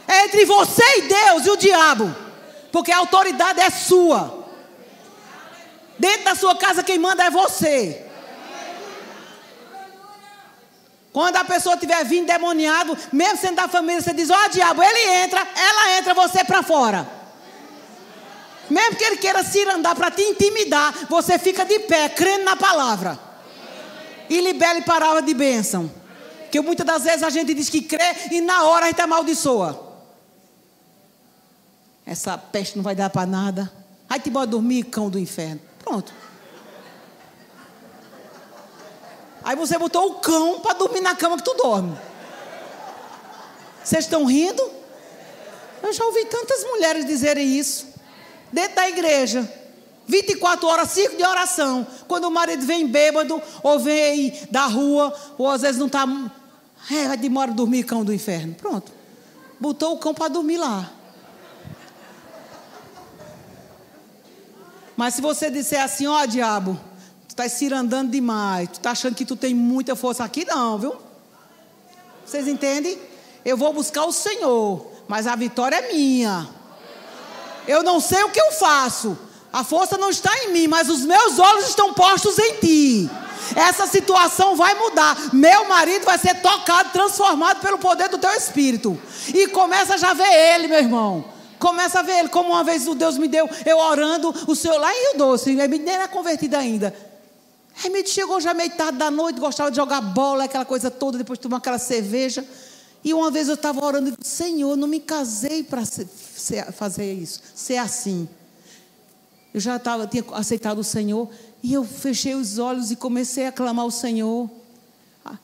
É 0.07 0.25
entre 0.25 0.45
você 0.45 0.83
e 0.99 1.03
Deus 1.03 1.47
e 1.47 1.51
o 1.51 1.57
diabo. 1.57 2.15
Porque 2.71 2.93
a 2.93 2.99
autoridade 2.99 3.61
é 3.61 3.71
sua. 3.71 4.47
Dentro 5.99 6.25
da 6.25 6.35
sua 6.35 6.55
casa, 6.57 6.83
quem 6.83 6.99
manda 6.99 7.25
é 7.25 7.31
você. 7.31 8.10
Quando 11.13 11.37
a 11.37 11.45
pessoa 11.45 11.75
estiver 11.75 12.05
vindo 12.05 12.27
demoniado, 12.27 12.97
mesmo 13.13 13.39
sendo 13.39 13.57
da 13.57 13.69
família, 13.69 14.01
você 14.01 14.13
diz: 14.13 14.31
Ó, 14.31 14.35
oh, 14.35 14.49
diabo, 14.49 14.83
ele 14.83 15.25
entra, 15.25 15.41
ela 15.41 15.99
entra, 15.99 16.15
você 16.15 16.45
para 16.45 16.63
fora. 16.63 17.09
Mesmo 18.69 18.97
que 18.97 19.03
ele 19.03 19.17
queira 19.17 19.43
se 19.43 19.61
andar 19.69 19.97
para 19.97 20.13
te 20.13 20.23
intimidar, 20.23 20.95
você 21.09 21.37
fica 21.39 21.65
de 21.65 21.81
pé, 21.81 22.09
crendo 22.09 22.45
na 22.45 22.55
palavra. 22.55 23.19
E 24.29 24.41
libere 24.41 24.83
palavra 24.83 25.21
de 25.21 25.35
bênção. 25.35 25.91
Que 26.53 26.61
muitas 26.61 26.87
das 26.87 27.03
vezes 27.03 27.25
a 27.25 27.31
gente 27.31 27.53
diz 27.53 27.69
que 27.69 27.83
crê 27.83 28.15
e 28.31 28.41
na 28.41 28.65
hora 28.65 28.85
a 28.85 28.89
gente 28.89 29.01
amaldiçoa. 29.01 29.89
Essa 32.07 32.39
peste 32.39 32.77
não 32.77 32.85
vai 32.85 32.95
dar 32.95 33.11
para 33.11 33.27
nada. 33.27 33.73
Aí 34.09 34.21
te 34.21 34.31
bota 34.31 34.47
dormir, 34.47 34.85
cão 34.85 35.11
do 35.11 35.19
inferno. 35.19 35.61
Pronto. 35.81 36.13
Aí 39.51 39.57
você 39.57 39.77
botou 39.77 40.13
o 40.13 40.15
cão 40.21 40.61
para 40.61 40.75
dormir 40.75 41.01
na 41.01 41.13
cama 41.17 41.37
que 41.37 41.43
tu 41.43 41.55
dorme. 41.55 41.99
Vocês 43.83 44.05
estão 44.05 44.25
rindo? 44.25 44.63
Eu 45.83 45.93
já 45.93 46.05
ouvi 46.05 46.25
tantas 46.27 46.63
mulheres 46.63 47.05
dizerem 47.05 47.59
isso. 47.59 47.89
Dentro 48.53 48.77
da 48.77 48.89
igreja. 48.89 49.53
24 50.07 50.69
horas, 50.69 50.91
ciclo 50.91 51.17
de 51.17 51.25
oração. 51.25 51.85
Quando 52.07 52.27
o 52.27 52.31
marido 52.31 52.65
vem 52.65 52.87
bêbado, 52.87 53.43
ou 53.61 53.81
vem 53.81 54.39
da 54.53 54.67
rua, 54.67 55.13
ou 55.37 55.51
às 55.51 55.63
vezes 55.63 55.81
não 55.81 55.89
está. 55.89 56.07
É, 56.89 57.17
demora 57.17 57.51
dormir, 57.51 57.83
cão 57.83 58.05
do 58.05 58.15
inferno. 58.15 58.55
Pronto. 58.55 58.93
Botou 59.59 59.95
o 59.95 59.99
cão 59.99 60.15
para 60.15 60.29
dormir 60.29 60.59
lá. 60.59 60.93
Mas 64.97 65.15
se 65.15 65.21
você 65.21 65.51
disser 65.51 65.83
assim, 65.83 66.07
ó 66.07 66.23
oh, 66.23 66.27
diabo, 66.29 66.81
está 67.45 67.49
cirandando 67.49 68.11
demais, 68.11 68.69
tu 68.69 68.75
está 68.75 68.91
achando 68.91 69.15
que 69.15 69.25
tu 69.25 69.37
tem 69.37 69.55
muita 69.55 69.97
força 69.97 70.25
aqui, 70.25 70.45
não, 70.45 70.79
viu? 70.79 70.95
Vocês 72.25 72.47
entendem? 72.47 72.99
Eu 73.45 73.57
vou 73.57 73.73
buscar 73.73 74.05
o 74.05 74.13
Senhor, 74.13 74.87
mas 75.09 75.27
a 75.27 75.35
vitória 75.35 75.77
é 75.77 75.93
minha. 75.93 76.49
Eu 77.67 77.83
não 77.83 78.01
sei 78.01 78.23
o 78.25 78.31
que 78.31 78.41
eu 78.41 78.53
faço. 78.53 79.19
A 79.53 79.65
força 79.65 79.97
não 79.97 80.11
está 80.11 80.31
em 80.45 80.53
mim, 80.53 80.69
mas 80.69 80.89
os 80.89 81.05
meus 81.05 81.39
olhos 81.39 81.69
estão 81.69 81.93
postos 81.93 82.39
em 82.39 82.55
ti. 82.57 83.11
Essa 83.57 83.87
situação 83.87 84.55
vai 84.55 84.75
mudar. 84.75 85.17
Meu 85.33 85.67
marido 85.67 86.05
vai 86.05 86.19
ser 86.19 86.35
tocado, 86.41 86.91
transformado 86.91 87.61
pelo 87.61 87.79
poder 87.79 88.09
do 88.09 88.19
teu 88.19 88.31
espírito. 88.31 89.01
E 89.35 89.49
começa 89.49 89.95
a 89.95 89.97
já 89.97 90.15
ver 90.15 90.33
ele, 90.55 90.69
meu 90.69 90.79
irmão. 90.79 91.25
Começa 91.59 91.99
a 91.99 92.03
ver 92.03 92.21
ele, 92.21 92.29
como 92.29 92.51
uma 92.51 92.63
vez 92.63 92.87
o 92.87 92.95
Deus 92.95 93.19
me 93.19 93.29
deu, 93.29 93.49
eu 93.67 93.77
orando, 93.79 94.35
o 94.47 94.55
Senhor 94.55 94.79
lá 94.79 94.91
em 94.95 95.09
Rio 95.09 95.19
Doce, 95.19 95.51
ele 95.51 95.79
nem 95.79 95.95
era 95.95 96.09
convertido 96.09 96.57
ainda. 96.57 96.95
Aí 97.83 98.07
chegou 98.07 98.41
já 98.41 98.53
meio 98.53 98.71
tarde 98.71 98.99
da 98.99 99.11
noite, 99.11 99.41
gostava 99.41 99.71
de 99.71 99.77
jogar 99.77 100.03
bola, 100.03 100.45
aquela 100.45 100.67
coisa 100.67 100.91
toda, 100.91 101.17
depois 101.17 101.39
de 101.39 101.43
tomar 101.43 101.57
aquela 101.57 101.79
cerveja. 101.79 102.45
E 103.03 103.15
uma 103.15 103.31
vez 103.31 103.49
eu 103.49 103.55
estava 103.55 103.83
orando 103.83 104.11
e 104.11 104.15
disse, 104.19 104.37
Senhor, 104.37 104.77
não 104.77 104.87
me 104.87 105.01
casei 105.01 105.63
para 105.63 105.83
fazer 106.73 107.15
isso, 107.15 107.41
ser 107.55 107.79
assim. 107.79 108.29
Eu 109.55 109.61
já 109.61 109.79
tava, 109.79 110.07
tinha 110.07 110.23
aceitado 110.33 110.79
o 110.79 110.85
Senhor 110.85 111.29
e 111.63 111.73
eu 111.73 111.83
fechei 111.83 112.35
os 112.35 112.59
olhos 112.59 112.91
e 112.91 112.97
comecei 112.97 113.47
a 113.47 113.53
clamar 113.53 113.85
ao 113.85 113.91
Senhor. 113.91 114.49
Ah. 115.25 115.39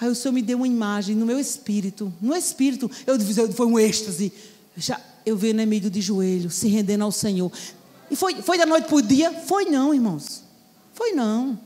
Aí 0.00 0.08
o 0.10 0.14
Senhor 0.14 0.34
me 0.34 0.42
deu 0.42 0.58
uma 0.58 0.68
imagem 0.68 1.16
no 1.16 1.24
meu 1.24 1.40
espírito, 1.40 2.12
no 2.20 2.36
espírito, 2.36 2.90
eu 3.06 3.18
foi 3.52 3.66
um 3.66 3.78
êxtase. 3.78 4.30
Já, 4.76 5.00
eu 5.24 5.36
vi 5.36 5.48
o 5.48 5.50
inimigo 5.50 5.88
de 5.88 6.00
joelho, 6.02 6.50
se 6.50 6.68
rendendo 6.68 7.04
ao 7.04 7.12
Senhor. 7.12 7.50
E 8.10 8.16
foi, 8.16 8.42
foi 8.42 8.58
da 8.58 8.66
noite 8.66 8.86
para 8.86 8.96
o 8.96 9.02
dia? 9.02 9.32
Foi 9.32 9.64
não, 9.64 9.94
irmãos. 9.94 10.41
Foi 11.02 11.10
não. 11.10 11.58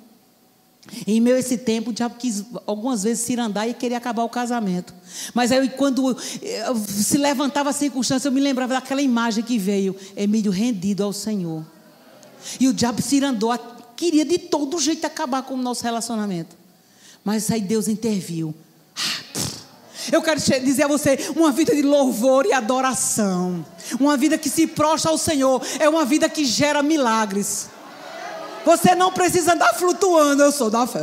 Em 1.07 1.20
meu 1.20 1.37
esse 1.37 1.59
tempo, 1.59 1.91
o 1.91 1.93
diabo 1.93 2.14
quis 2.18 2.43
algumas 2.66 3.03
vezes 3.03 3.22
se 3.22 3.37
e 3.68 3.74
queria 3.74 3.99
acabar 3.99 4.24
o 4.24 4.30
casamento. 4.30 4.95
Mas 5.34 5.53
aí, 5.53 5.68
quando 5.68 6.16
se 6.18 7.18
levantava 7.18 7.68
a 7.68 7.72
circunstância, 7.74 8.28
eu 8.28 8.32
me 8.32 8.41
lembrava 8.41 8.72
daquela 8.72 9.03
imagem 9.03 9.45
que 9.45 9.59
veio: 9.59 9.95
Emílio 10.16 10.51
rendido 10.51 11.05
ao 11.05 11.12
Senhor. 11.12 11.62
E 12.59 12.66
o 12.66 12.72
diabo 12.72 13.03
se 13.03 13.22
andou, 13.22 13.55
queria 13.95 14.24
de 14.24 14.39
todo 14.39 14.80
jeito 14.80 15.05
acabar 15.05 15.43
com 15.43 15.53
o 15.53 15.59
nosso 15.59 15.84
relacionamento. 15.84 16.57
Mas 17.22 17.51
aí 17.51 17.61
Deus 17.61 17.89
interviu. 17.89 18.55
Eu 20.11 20.22
quero 20.22 20.41
dizer 20.41 20.84
a 20.84 20.89
você: 20.89 21.18
uma 21.37 21.53
vida 21.53 21.74
de 21.74 21.82
louvor 21.82 22.47
e 22.47 22.55
adoração. 22.55 23.66
Uma 24.01 24.16
vida 24.16 24.39
que 24.39 24.49
se 24.49 24.66
prostra 24.66 25.11
ao 25.11 25.18
Senhor. 25.18 25.61
É 25.78 25.87
uma 25.91 26.07
vida 26.07 26.26
que 26.26 26.43
gera 26.43 26.82
milagres. 26.82 27.75
Você 28.66 28.96
não 28.96 29.12
precisa 29.12 29.52
andar 29.54 29.72
flutuando. 29.74 30.42
Eu 30.42 30.50
sou 30.50 30.68
da 30.68 30.88
fé. 30.88 31.00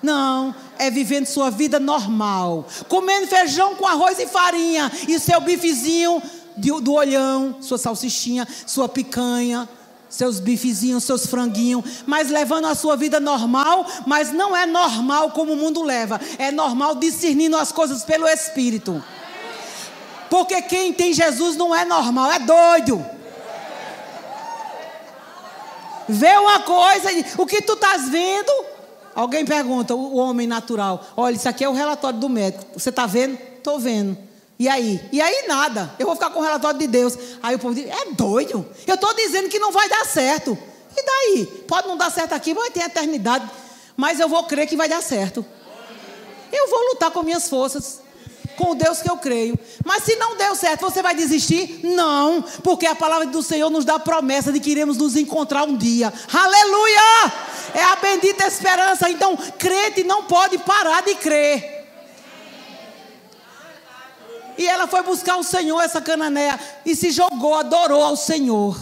Não, 0.00 0.54
é 0.78 0.88
vivendo 0.92 1.26
sua 1.26 1.50
vida 1.50 1.80
normal. 1.80 2.68
Comendo 2.88 3.26
feijão 3.26 3.74
com 3.74 3.84
arroz 3.84 4.16
e 4.20 4.26
farinha. 4.28 4.92
E 5.08 5.18
seu 5.18 5.40
bifezinho 5.40 6.22
do, 6.56 6.92
olhão, 6.92 7.56
sua 7.60 7.78
salsichinha, 7.78 8.46
sua 8.64 8.88
picanha, 8.88 9.68
seus 10.08 10.38
bifezinhos, 10.38 11.02
seus 11.02 11.26
franguinhos, 11.26 11.84
mas 12.06 12.30
levando 12.30 12.66
a 12.66 12.76
sua 12.76 12.96
vida 12.96 13.18
normal, 13.18 13.84
mas 14.06 14.32
não 14.32 14.56
é 14.56 14.66
normal 14.66 15.32
como 15.32 15.52
o 15.52 15.56
mundo 15.56 15.82
leva, 15.82 16.20
é 16.38 16.50
normal 16.50 16.94
discernindo 16.94 17.56
as 17.56 17.72
coisas 17.72 18.04
pelo 18.04 18.26
Espírito. 18.28 19.02
Porque 20.30 20.62
quem 20.62 20.92
tem 20.92 21.12
Jesus 21.12 21.56
não 21.56 21.74
é 21.74 21.84
normal, 21.84 22.30
é 22.30 22.38
doido. 22.38 23.17
Vê 26.08 26.36
uma 26.38 26.60
coisa, 26.60 27.08
o 27.36 27.46
que 27.46 27.60
tu 27.60 27.74
estás 27.74 28.08
vendo? 28.08 28.52
Alguém 29.14 29.44
pergunta, 29.44 29.94
o 29.94 30.16
homem 30.16 30.46
natural. 30.46 31.04
Olha, 31.16 31.34
isso 31.34 31.48
aqui 31.48 31.64
é 31.64 31.68
o 31.68 31.72
relatório 31.72 32.18
do 32.18 32.28
médico. 32.28 32.64
Você 32.78 32.90
está 32.90 33.04
vendo? 33.04 33.36
Estou 33.56 33.78
vendo. 33.78 34.16
E 34.58 34.68
aí? 34.68 35.00
E 35.12 35.20
aí 35.20 35.46
nada. 35.46 35.92
Eu 35.98 36.06
vou 36.06 36.14
ficar 36.14 36.30
com 36.30 36.40
o 36.40 36.42
relatório 36.42 36.78
de 36.78 36.86
Deus. 36.86 37.16
Aí 37.42 37.54
o 37.54 37.58
povo 37.58 37.74
diz: 37.74 37.86
é 37.86 38.12
doido. 38.12 38.66
Eu 38.86 38.94
estou 38.94 39.14
dizendo 39.14 39.48
que 39.48 39.58
não 39.58 39.70
vai 39.70 39.88
dar 39.88 40.04
certo. 40.04 40.56
E 40.96 41.04
daí? 41.04 41.46
Pode 41.66 41.86
não 41.86 41.96
dar 41.96 42.10
certo 42.10 42.32
aqui, 42.32 42.54
vai 42.54 42.70
ter 42.70 42.80
eternidade. 42.80 43.48
Mas 43.96 44.18
eu 44.18 44.28
vou 44.28 44.42
crer 44.44 44.66
que 44.66 44.76
vai 44.76 44.88
dar 44.88 45.02
certo. 45.02 45.44
Eu 46.52 46.68
vou 46.70 46.88
lutar 46.90 47.10
com 47.10 47.22
minhas 47.22 47.48
forças. 47.48 48.00
Com 48.58 48.72
o 48.72 48.74
Deus 48.74 49.00
que 49.00 49.08
eu 49.08 49.16
creio. 49.16 49.56
Mas 49.84 50.02
se 50.02 50.16
não 50.16 50.36
deu 50.36 50.56
certo, 50.56 50.80
você 50.80 51.00
vai 51.00 51.14
desistir? 51.14 51.78
Não. 51.84 52.42
Porque 52.64 52.86
a 52.86 52.94
palavra 52.94 53.24
do 53.26 53.40
Senhor 53.40 53.70
nos 53.70 53.84
dá 53.84 53.94
a 53.94 54.00
promessa 54.00 54.50
de 54.50 54.58
que 54.58 54.70
iremos 54.70 54.96
nos 54.96 55.14
encontrar 55.14 55.62
um 55.62 55.76
dia. 55.76 56.12
Aleluia! 56.32 57.32
É 57.72 57.84
a 57.84 57.94
bendita 57.96 58.48
esperança. 58.48 59.08
Então, 59.08 59.36
crente 59.56 60.02
não 60.02 60.24
pode 60.24 60.58
parar 60.58 61.02
de 61.02 61.14
crer. 61.14 61.78
E 64.58 64.66
ela 64.66 64.88
foi 64.88 65.04
buscar 65.04 65.36
o 65.36 65.44
Senhor, 65.44 65.80
essa 65.80 66.00
cananeia, 66.00 66.58
e 66.84 66.96
se 66.96 67.12
jogou, 67.12 67.54
adorou 67.54 68.02
ao 68.02 68.16
Senhor. 68.16 68.76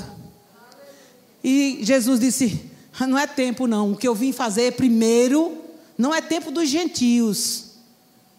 E 1.44 1.80
Jesus 1.82 2.18
disse: 2.18 2.64
Não 2.98 3.18
é 3.18 3.26
tempo, 3.26 3.66
não. 3.66 3.92
O 3.92 3.96
que 3.96 4.08
eu 4.08 4.14
vim 4.14 4.32
fazer 4.32 4.72
primeiro, 4.72 5.62
não 5.98 6.14
é 6.14 6.22
tempo 6.22 6.50
dos 6.50 6.66
gentios. 6.66 7.65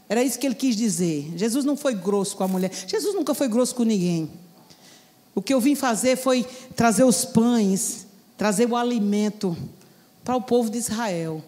Era 0.10 0.24
isso 0.24 0.40
que 0.40 0.46
ele 0.46 0.56
quis 0.56 0.76
dizer. 0.76 1.34
Jesus 1.36 1.66
não 1.66 1.76
foi 1.76 1.94
grosso 1.94 2.36
com 2.38 2.44
a 2.44 2.48
mulher. 2.48 2.72
Jesus 2.88 3.14
nunca 3.14 3.34
foi 3.34 3.48
grosso 3.48 3.76
com 3.76 3.84
ninguém. 3.84 4.32
O 5.36 5.42
que 5.42 5.54
eu 5.54 5.60
vim 5.60 5.76
fazer 5.76 6.18
foi 6.18 6.46
trazer 6.76 7.04
os 7.04 7.26
pães, 7.26 8.08
trazer 8.38 8.68
o 8.70 8.76
alimento 8.76 9.56
para 10.24 10.36
o 10.36 10.42
povo 10.42 10.70
de 10.70 10.78
Israel. 10.78 11.44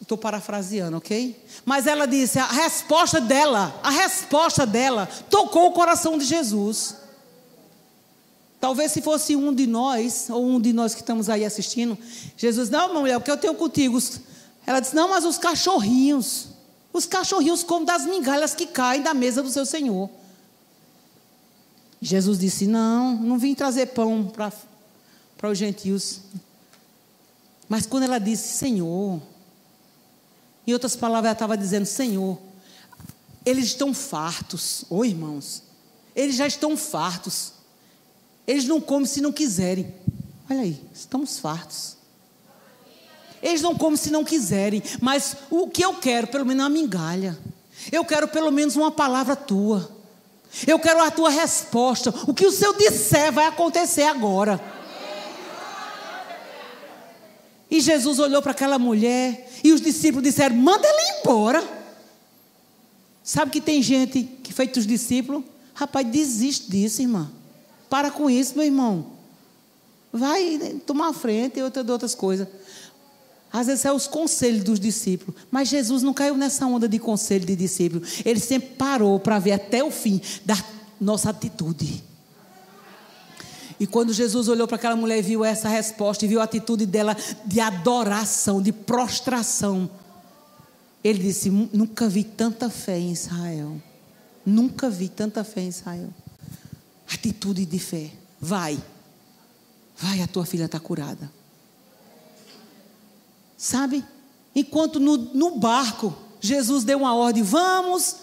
Estou 0.00 0.18
parafraseando, 0.18 0.98
ok? 0.98 1.42
Mas 1.64 1.86
ela 1.86 2.06
disse: 2.06 2.38
a 2.38 2.46
resposta 2.46 3.20
dela, 3.20 3.80
a 3.82 3.90
resposta 3.90 4.66
dela 4.66 5.08
tocou 5.30 5.68
o 5.68 5.72
coração 5.72 6.18
de 6.18 6.24
Jesus. 6.24 6.96
Talvez 8.60 8.92
se 8.92 9.00
fosse 9.00 9.34
um 9.36 9.54
de 9.54 9.66
nós, 9.66 10.28
ou 10.30 10.46
um 10.46 10.60
de 10.60 10.72
nós 10.72 10.94
que 10.94 11.00
estamos 11.00 11.28
aí 11.28 11.44
assistindo, 11.44 11.96
Jesus, 12.36 12.70
não, 12.70 12.94
mulher, 12.94 13.16
o 13.16 13.20
que 13.20 13.30
eu 13.30 13.36
tenho 13.36 13.54
contigo? 13.54 13.98
Ela 14.66 14.80
disse: 14.80 14.94
não, 14.94 15.08
mas 15.08 15.24
os 15.24 15.38
cachorrinhos, 15.38 16.48
os 16.94 17.06
cachorrinhos 17.06 17.64
comem 17.64 17.84
das 17.84 18.06
migalhas 18.06 18.54
que 18.54 18.66
caem 18.66 19.02
da 19.02 19.12
mesa 19.12 19.42
do 19.42 19.50
seu 19.50 19.66
Senhor. 19.66 20.08
Jesus 22.00 22.38
disse: 22.38 22.68
não, 22.68 23.16
não 23.16 23.36
vim 23.36 23.52
trazer 23.52 23.86
pão 23.86 24.32
para 24.32 25.50
os 25.50 25.58
gentios. 25.58 26.20
Mas 27.68 27.84
quando 27.84 28.04
ela 28.04 28.20
disse: 28.20 28.56
Senhor, 28.56 29.20
em 30.64 30.72
outras 30.72 30.94
palavras, 30.94 31.30
ela 31.30 31.32
estava 31.32 31.56
dizendo: 31.56 31.84
Senhor, 31.84 32.38
eles 33.44 33.66
estão 33.66 33.92
fartos. 33.92 34.84
Oi, 34.88 35.08
irmãos. 35.08 35.64
Eles 36.14 36.36
já 36.36 36.46
estão 36.46 36.76
fartos. 36.76 37.54
Eles 38.46 38.66
não 38.66 38.80
comem 38.80 39.06
se 39.06 39.20
não 39.20 39.32
quiserem. 39.32 39.92
Olha 40.48 40.60
aí, 40.60 40.80
estamos 40.94 41.40
fartos. 41.40 41.96
Eles 43.44 43.60
não 43.60 43.76
comem 43.76 43.98
se 43.98 44.10
não 44.10 44.24
quiserem. 44.24 44.82
Mas 45.02 45.36
o 45.50 45.68
que 45.68 45.84
eu 45.84 45.92
quero, 45.94 46.26
pelo 46.26 46.46
menos, 46.46 46.62
é 46.62 46.64
uma 46.64 46.70
migalha. 46.70 47.38
Eu 47.92 48.02
quero 48.02 48.26
pelo 48.26 48.50
menos 48.50 48.74
uma 48.74 48.90
palavra 48.90 49.36
tua. 49.36 49.92
Eu 50.66 50.78
quero 50.78 51.02
a 51.02 51.10
tua 51.10 51.28
resposta. 51.28 52.12
O 52.26 52.32
que 52.32 52.46
o 52.46 52.50
Senhor 52.50 52.74
disser 52.74 53.30
vai 53.30 53.46
acontecer 53.46 54.04
agora. 54.04 54.58
E 57.70 57.80
Jesus 57.80 58.18
olhou 58.18 58.40
para 58.40 58.52
aquela 58.52 58.78
mulher 58.78 59.50
e 59.62 59.72
os 59.72 59.80
discípulos 59.80 60.24
disseram: 60.24 60.56
manda 60.56 60.86
ela 60.86 61.20
embora. 61.20 61.84
Sabe 63.22 63.50
que 63.50 63.60
tem 63.60 63.82
gente 63.82 64.22
que 64.42 64.54
feito 64.54 64.78
os 64.78 64.86
discípulos? 64.86 65.44
Rapaz, 65.74 66.06
desiste 66.06 66.70
disso, 66.70 67.02
irmã. 67.02 67.30
Para 67.90 68.10
com 68.10 68.30
isso, 68.30 68.54
meu 68.54 68.64
irmão. 68.64 69.06
Vai 70.12 70.80
tomar 70.86 71.12
frente 71.12 71.58
e 71.58 71.62
outras 71.62 72.14
coisas. 72.14 72.46
Às 73.54 73.68
vezes 73.68 73.84
é 73.84 73.92
os 73.92 74.08
conselhos 74.08 74.64
dos 74.64 74.80
discípulos. 74.80 75.40
Mas 75.48 75.68
Jesus 75.68 76.02
não 76.02 76.12
caiu 76.12 76.36
nessa 76.36 76.66
onda 76.66 76.88
de 76.88 76.98
conselho 76.98 77.46
de 77.46 77.54
discípulo. 77.54 78.02
Ele 78.24 78.40
sempre 78.40 78.70
parou 78.70 79.20
para 79.20 79.38
ver 79.38 79.52
até 79.52 79.84
o 79.84 79.92
fim 79.92 80.20
da 80.44 80.56
nossa 81.00 81.30
atitude. 81.30 82.02
E 83.78 83.86
quando 83.86 84.12
Jesus 84.12 84.48
olhou 84.48 84.66
para 84.66 84.74
aquela 84.74 84.96
mulher 84.96 85.20
e 85.20 85.22
viu 85.22 85.44
essa 85.44 85.68
resposta, 85.68 86.24
e 86.24 86.28
viu 86.28 86.40
a 86.40 86.44
atitude 86.44 86.84
dela 86.84 87.16
de 87.46 87.60
adoração, 87.60 88.60
de 88.60 88.72
prostração, 88.72 89.88
ele 91.04 91.20
disse: 91.20 91.48
Nunca 91.48 92.08
vi 92.08 92.24
tanta 92.24 92.68
fé 92.68 92.98
em 92.98 93.12
Israel. 93.12 93.80
Nunca 94.44 94.90
vi 94.90 95.08
tanta 95.08 95.44
fé 95.44 95.60
em 95.60 95.68
Israel. 95.68 96.08
Atitude 97.08 97.64
de 97.64 97.78
fé. 97.78 98.10
Vai. 98.40 98.82
Vai, 99.96 100.22
a 100.22 100.26
tua 100.26 100.44
filha 100.44 100.64
está 100.64 100.80
curada. 100.80 101.30
Sabe? 103.64 104.04
Enquanto 104.54 105.00
no, 105.00 105.16
no 105.16 105.52
barco, 105.52 106.14
Jesus 106.38 106.84
deu 106.84 106.98
uma 106.98 107.14
ordem: 107.14 107.42
vamos 107.42 108.14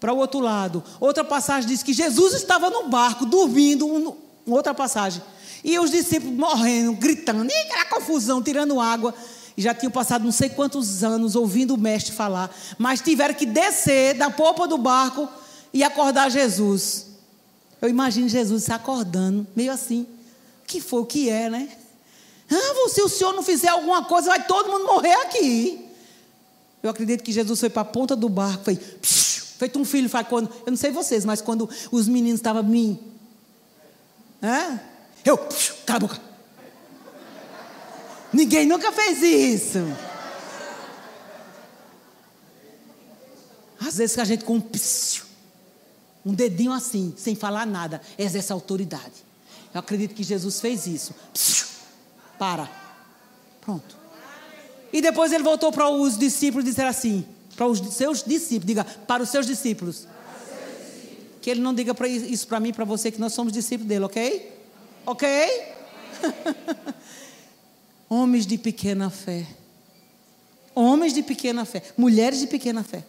para 0.00 0.12
o 0.12 0.16
outro 0.16 0.40
lado. 0.40 0.82
Outra 0.98 1.22
passagem 1.22 1.68
diz 1.68 1.84
que 1.84 1.92
Jesus 1.92 2.34
estava 2.34 2.68
no 2.68 2.88
barco, 2.88 3.24
dormindo, 3.24 4.16
outra 4.44 4.74
passagem. 4.74 5.22
E 5.62 5.78
os 5.78 5.92
discípulos 5.92 6.36
morrendo, 6.36 6.94
gritando, 6.94 7.48
e 7.48 7.54
aquela 7.54 7.84
confusão, 7.84 8.42
tirando 8.42 8.80
água. 8.80 9.14
E 9.56 9.62
já 9.62 9.72
tinham 9.72 9.92
passado 9.92 10.24
não 10.24 10.32
sei 10.32 10.48
quantos 10.48 11.04
anos 11.04 11.36
ouvindo 11.36 11.74
o 11.74 11.78
mestre 11.78 12.12
falar. 12.12 12.52
Mas 12.76 13.00
tiveram 13.00 13.34
que 13.34 13.46
descer 13.46 14.14
da 14.14 14.30
popa 14.30 14.66
do 14.66 14.78
barco 14.78 15.28
e 15.72 15.84
acordar 15.84 16.28
Jesus. 16.28 17.06
Eu 17.80 17.88
imagino 17.88 18.28
Jesus 18.28 18.68
acordando, 18.68 19.46
meio 19.54 19.70
assim. 19.70 20.08
O 20.64 20.66
que 20.66 20.80
foi, 20.80 21.00
o 21.02 21.06
que 21.06 21.28
é, 21.30 21.48
né? 21.48 21.68
Ah, 22.52 22.88
se 22.88 23.00
o 23.00 23.08
senhor 23.08 23.32
não 23.32 23.42
fizer 23.42 23.68
alguma 23.68 24.04
coisa, 24.04 24.28
vai 24.28 24.46
todo 24.46 24.70
mundo 24.70 24.84
morrer 24.84 25.14
aqui. 25.14 25.88
Eu 26.82 26.90
acredito 26.90 27.22
que 27.22 27.32
Jesus 27.32 27.58
foi 27.58 27.70
para 27.70 27.82
a 27.82 27.84
ponta 27.84 28.14
do 28.14 28.28
barco, 28.28 28.64
foi 28.64 28.76
feito 28.76 29.78
um 29.78 29.84
filho 29.84 30.08
faz 30.08 30.26
quando, 30.26 30.52
eu 30.66 30.70
não 30.70 30.76
sei 30.76 30.90
vocês, 30.90 31.24
mas 31.24 31.40
quando 31.40 31.70
os 31.90 32.08
meninos 32.08 32.40
estavam 32.40 32.62
me 32.64 33.00
Hã? 34.42 34.80
Eu, 35.24 35.38
cala 35.86 35.96
a 35.96 36.00
boca. 36.00 36.20
Ninguém 38.32 38.66
nunca 38.66 38.90
fez 38.90 39.22
isso. 39.22 39.78
Às 43.78 43.96
vezes 43.98 44.14
que 44.16 44.20
a 44.20 44.24
gente 44.24 44.44
com 44.44 44.56
um, 44.56 44.62
um 46.26 46.34
dedinho 46.34 46.72
assim, 46.72 47.14
sem 47.16 47.36
falar 47.36 47.66
nada, 47.66 48.00
exerce 48.18 48.52
autoridade. 48.52 49.24
Eu 49.72 49.78
acredito 49.78 50.14
que 50.14 50.24
Jesus 50.24 50.60
fez 50.60 50.86
isso. 50.86 51.14
Para. 52.42 52.68
Pronto. 53.60 53.96
E 54.92 55.00
depois 55.00 55.30
ele 55.30 55.44
voltou 55.44 55.70
para 55.70 55.88
os 55.88 56.18
discípulos 56.18 56.66
e 56.66 56.70
disse 56.70 56.82
assim: 56.82 57.24
para 57.56 57.68
os 57.68 57.78
seus 57.94 58.24
discípulos, 58.24 58.66
diga, 58.66 58.82
para 58.84 59.22
os 59.22 59.28
seus 59.28 59.46
discípulos. 59.46 60.08
Que 61.40 61.50
ele 61.50 61.60
não 61.60 61.72
diga 61.72 61.94
isso 62.08 62.48
para 62.48 62.58
mim 62.58 62.72
para 62.72 62.84
você, 62.84 63.12
que 63.12 63.20
nós 63.20 63.32
somos 63.32 63.52
discípulos 63.52 63.88
dele, 63.88 64.04
ok? 64.06 64.60
Ok? 65.06 65.28
Homens 68.10 68.44
de 68.44 68.58
pequena 68.58 69.08
fé. 69.08 69.46
Homens 70.74 71.14
de 71.14 71.22
pequena 71.22 71.64
fé. 71.64 71.80
Mulheres 71.96 72.40
de 72.40 72.48
pequena 72.48 72.82
fé. 72.82 73.04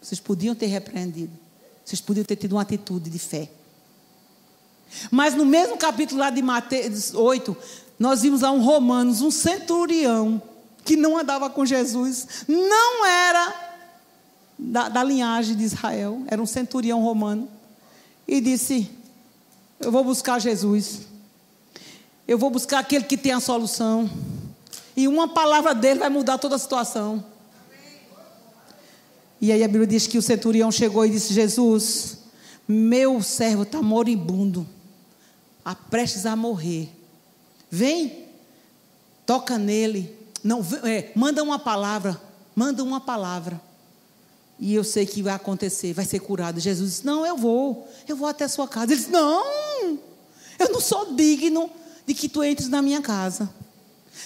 Vocês 0.00 0.18
podiam 0.18 0.54
ter 0.54 0.66
repreendido. 0.68 1.38
Vocês 1.84 2.00
podiam 2.00 2.24
ter 2.24 2.36
tido 2.36 2.52
uma 2.52 2.62
atitude 2.62 3.10
de 3.10 3.18
fé. 3.18 3.50
Mas 5.10 5.34
no 5.34 5.44
mesmo 5.44 5.76
capítulo 5.76 6.20
lá 6.20 6.30
de 6.30 6.42
Mateus 6.42 7.14
8, 7.14 7.56
nós 7.98 8.22
vimos 8.22 8.42
lá 8.42 8.50
um 8.50 8.62
Romanos, 8.62 9.20
um 9.20 9.30
centurião, 9.30 10.40
que 10.84 10.96
não 10.96 11.18
andava 11.18 11.50
com 11.50 11.66
Jesus, 11.66 12.44
não 12.48 13.04
era 13.04 13.54
da, 14.58 14.88
da 14.88 15.04
linhagem 15.04 15.56
de 15.56 15.64
Israel, 15.64 16.22
era 16.26 16.40
um 16.40 16.46
centurião 16.46 17.02
romano, 17.02 17.48
e 18.26 18.40
disse: 18.40 18.90
Eu 19.78 19.92
vou 19.92 20.02
buscar 20.04 20.38
Jesus, 20.38 21.00
eu 22.26 22.38
vou 22.38 22.50
buscar 22.50 22.78
aquele 22.78 23.04
que 23.04 23.16
tem 23.16 23.32
a 23.32 23.40
solução, 23.40 24.10
e 24.96 25.06
uma 25.06 25.28
palavra 25.28 25.74
dele 25.74 26.00
vai 26.00 26.08
mudar 26.08 26.38
toda 26.38 26.56
a 26.56 26.58
situação. 26.58 27.24
E 29.40 29.52
aí 29.52 29.62
a 29.62 29.68
Bíblia 29.68 29.86
diz 29.86 30.06
que 30.06 30.18
o 30.18 30.22
centurião 30.22 30.72
chegou 30.72 31.04
e 31.06 31.10
disse: 31.10 31.32
Jesus, 31.32 32.18
meu 32.66 33.22
servo 33.22 33.62
está 33.62 33.80
moribundo, 33.80 34.66
a 35.68 35.74
prestes 35.74 36.24
a 36.24 36.34
morrer. 36.34 36.88
Vem, 37.70 38.24
toca 39.26 39.58
nele. 39.58 40.16
Não, 40.42 40.64
é, 40.82 41.12
manda 41.14 41.42
uma 41.42 41.58
palavra, 41.58 42.18
manda 42.56 42.82
uma 42.82 42.98
palavra. 42.98 43.60
E 44.58 44.74
eu 44.74 44.82
sei 44.82 45.04
que 45.04 45.22
vai 45.22 45.34
acontecer, 45.34 45.92
vai 45.92 46.06
ser 46.06 46.20
curado. 46.20 46.58
Jesus 46.58 46.90
disse: 46.90 47.06
Não, 47.06 47.26
eu 47.26 47.36
vou, 47.36 47.86
eu 48.08 48.16
vou 48.16 48.26
até 48.26 48.44
a 48.44 48.48
sua 48.48 48.66
casa. 48.66 48.94
Ele 48.94 48.96
disse: 48.96 49.12
Não, 49.12 49.98
eu 50.58 50.72
não 50.72 50.80
sou 50.80 51.14
digno 51.14 51.68
de 52.06 52.14
que 52.14 52.30
tu 52.30 52.42
entres 52.42 52.70
na 52.70 52.80
minha 52.80 53.02
casa. 53.02 53.50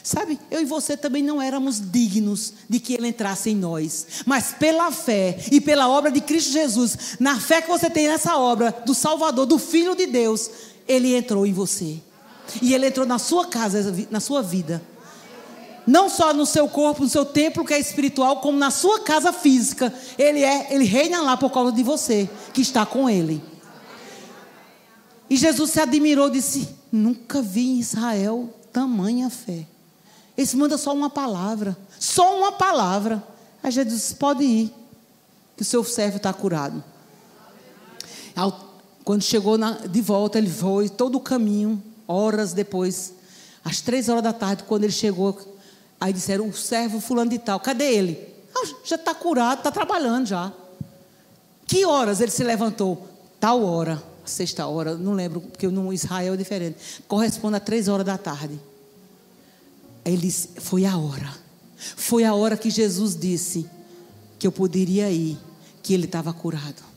Sabe, 0.05 0.39
eu 0.49 0.63
e 0.63 0.65
você 0.65 0.97
também 0.97 1.25
não 1.25 1.43
éramos 1.43 1.81
dignos 1.81 2.55
de 2.71 2.79
que 2.79 2.95
Ele 2.95 3.09
entrasse 3.09 3.51
em 3.51 3.57
nós, 3.57 4.07
mas 4.25 4.53
pela 4.53 4.91
fé 4.91 5.37
e 5.51 5.61
pela 5.61 5.89
obra 5.89 6.11
de 6.11 6.21
Cristo 6.21 6.53
Jesus, 6.53 7.17
na 7.19 7.39
fé 7.39 7.61
que 7.61 7.69
você 7.69 7.91
tem 7.91 8.07
nessa 8.07 8.39
obra 8.39 8.71
do 8.87 8.95
Salvador, 8.95 9.45
do 9.45 9.59
Filho 9.59 9.95
de 9.95 10.07
Deus, 10.07 10.51
Ele 10.87 11.15
entrou 11.15 11.47
em 11.47 11.53
você, 11.53 12.01
e 12.61 12.75
Ele 12.75 12.87
entrou 12.87 13.07
na 13.07 13.19
sua 13.19 13.47
casa, 13.47 13.95
na 14.11 14.21
sua 14.21 14.43
vida, 14.43 14.83
não 15.87 16.09
só 16.09 16.33
no 16.33 16.47
seu 16.47 16.69
corpo, 16.69 17.03
no 17.03 17.09
seu 17.09 17.25
templo 17.25 17.65
que 17.65 17.75
é 17.75 17.79
espiritual, 17.79 18.41
como 18.41 18.59
na 18.59 18.71
sua 18.71 19.01
casa 19.01 19.33
física, 19.33 19.93
Ele 20.19 20.43
é, 20.43 20.73
Ele 20.73 20.85
reina 20.85 21.21
lá 21.21 21.37
por 21.37 21.51
causa 21.51 21.73
de 21.73 21.83
você 21.83 22.29
que 22.53 22.61
está 22.61 22.87
com 22.87 23.09
Ele. 23.09 23.43
E 25.29 25.37
Jesus 25.37 25.71
se 25.71 25.81
admirou, 25.81 26.29
disse: 26.29 26.69
Nunca 26.91 27.41
vi 27.41 27.71
em 27.71 27.81
Israel 27.81 28.53
tamanha 28.73 29.29
fé. 29.31 29.67
Ele 30.37 30.49
manda 30.55 30.79
só 30.79 30.93
uma 30.93 31.11
palavra. 31.11 31.77
Só 31.99 32.39
uma 32.39 32.53
palavra. 32.53 33.23
Aí 33.63 33.71
Jesus 33.71 33.95
disse: 33.95 34.15
pode 34.15 34.45
ir, 34.45 34.75
que 35.57 35.63
o 35.63 35.65
seu 35.65 35.85
servo 35.85 36.17
está 36.17 36.33
curado. 36.33 36.83
Quando 39.05 39.23
chegou 39.23 39.59
na, 39.59 39.73
de 39.73 40.01
volta, 40.01 40.39
ele 40.39 40.51
foi 40.51 40.89
todo 40.89 41.17
o 41.17 41.21
caminho, 41.21 41.83
horas 42.07 42.53
depois, 42.53 43.15
às 43.65 43.81
três 43.81 44.09
horas 44.09 44.23
da 44.23 44.33
tarde, 44.33 44.65
quando 44.65 44.85
ele 44.85 44.93
chegou, 44.93 45.39
aí 46.01 46.13
disseram: 46.13 46.49
o 46.49 46.53
servo 46.53 47.01
fulano 47.01 47.31
de 47.31 47.39
tal, 47.39 47.59
cadê 47.61 47.95
ele? 47.95 48.33
Ah, 48.55 48.67
já 48.85 48.97
está 48.97 49.15
curado, 49.15 49.59
está 49.59 49.71
trabalhando 49.71 50.27
já. 50.27 50.53
Que 51.67 51.85
horas 51.85 52.21
ele 52.21 52.31
se 52.31 52.45
levantou? 52.45 53.09
Tal 53.41 53.65
hora, 53.65 54.03
sexta 54.25 54.67
hora, 54.67 54.95
não 54.95 55.15
lembro, 55.15 55.41
porque 55.41 55.67
no 55.69 55.93
Israel 55.93 56.35
é 56.35 56.37
diferente. 56.37 57.03
Corresponde 57.09 57.57
a 57.57 57.61
três 57.61 57.89
horas 57.89 58.07
da 58.07 58.19
tarde. 58.19 58.61
Ele 60.05 60.31
foi 60.31 60.85
a 60.85 60.97
hora. 60.97 61.33
Foi 61.97 62.25
a 62.25 62.35
hora 62.35 62.57
que 62.57 62.71
Jesus 62.71 63.17
disse 63.17 63.69
que 64.39 64.47
eu 64.47 64.53
poderia 64.53 65.11
ir, 65.11 65.39
que 65.83 65.95
ele 65.95 66.05
estava 66.05 66.33
curado. 66.33 66.92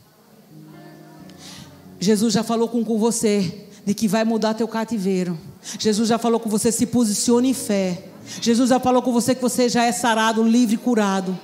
Jesus 1.98 2.32
já 2.32 2.42
falou 2.42 2.68
com, 2.68 2.84
com 2.84 2.98
você 2.98 3.66
de 3.84 3.94
que 3.94 4.08
vai 4.08 4.24
mudar 4.24 4.54
teu 4.54 4.68
cativeiro. 4.68 5.38
Jesus 5.78 6.08
já 6.08 6.18
falou 6.18 6.40
com 6.40 6.50
você, 6.50 6.70
se 6.70 6.86
posicione 6.86 7.50
em 7.50 7.54
fé. 7.54 8.02
Jesus 8.40 8.70
já 8.70 8.80
falou 8.80 9.02
com 9.02 9.12
você 9.12 9.34
que 9.34 9.42
você 9.42 9.68
já 9.68 9.84
é 9.84 9.92
sarado, 9.92 10.42
livre, 10.42 10.76
curado. 10.76 11.38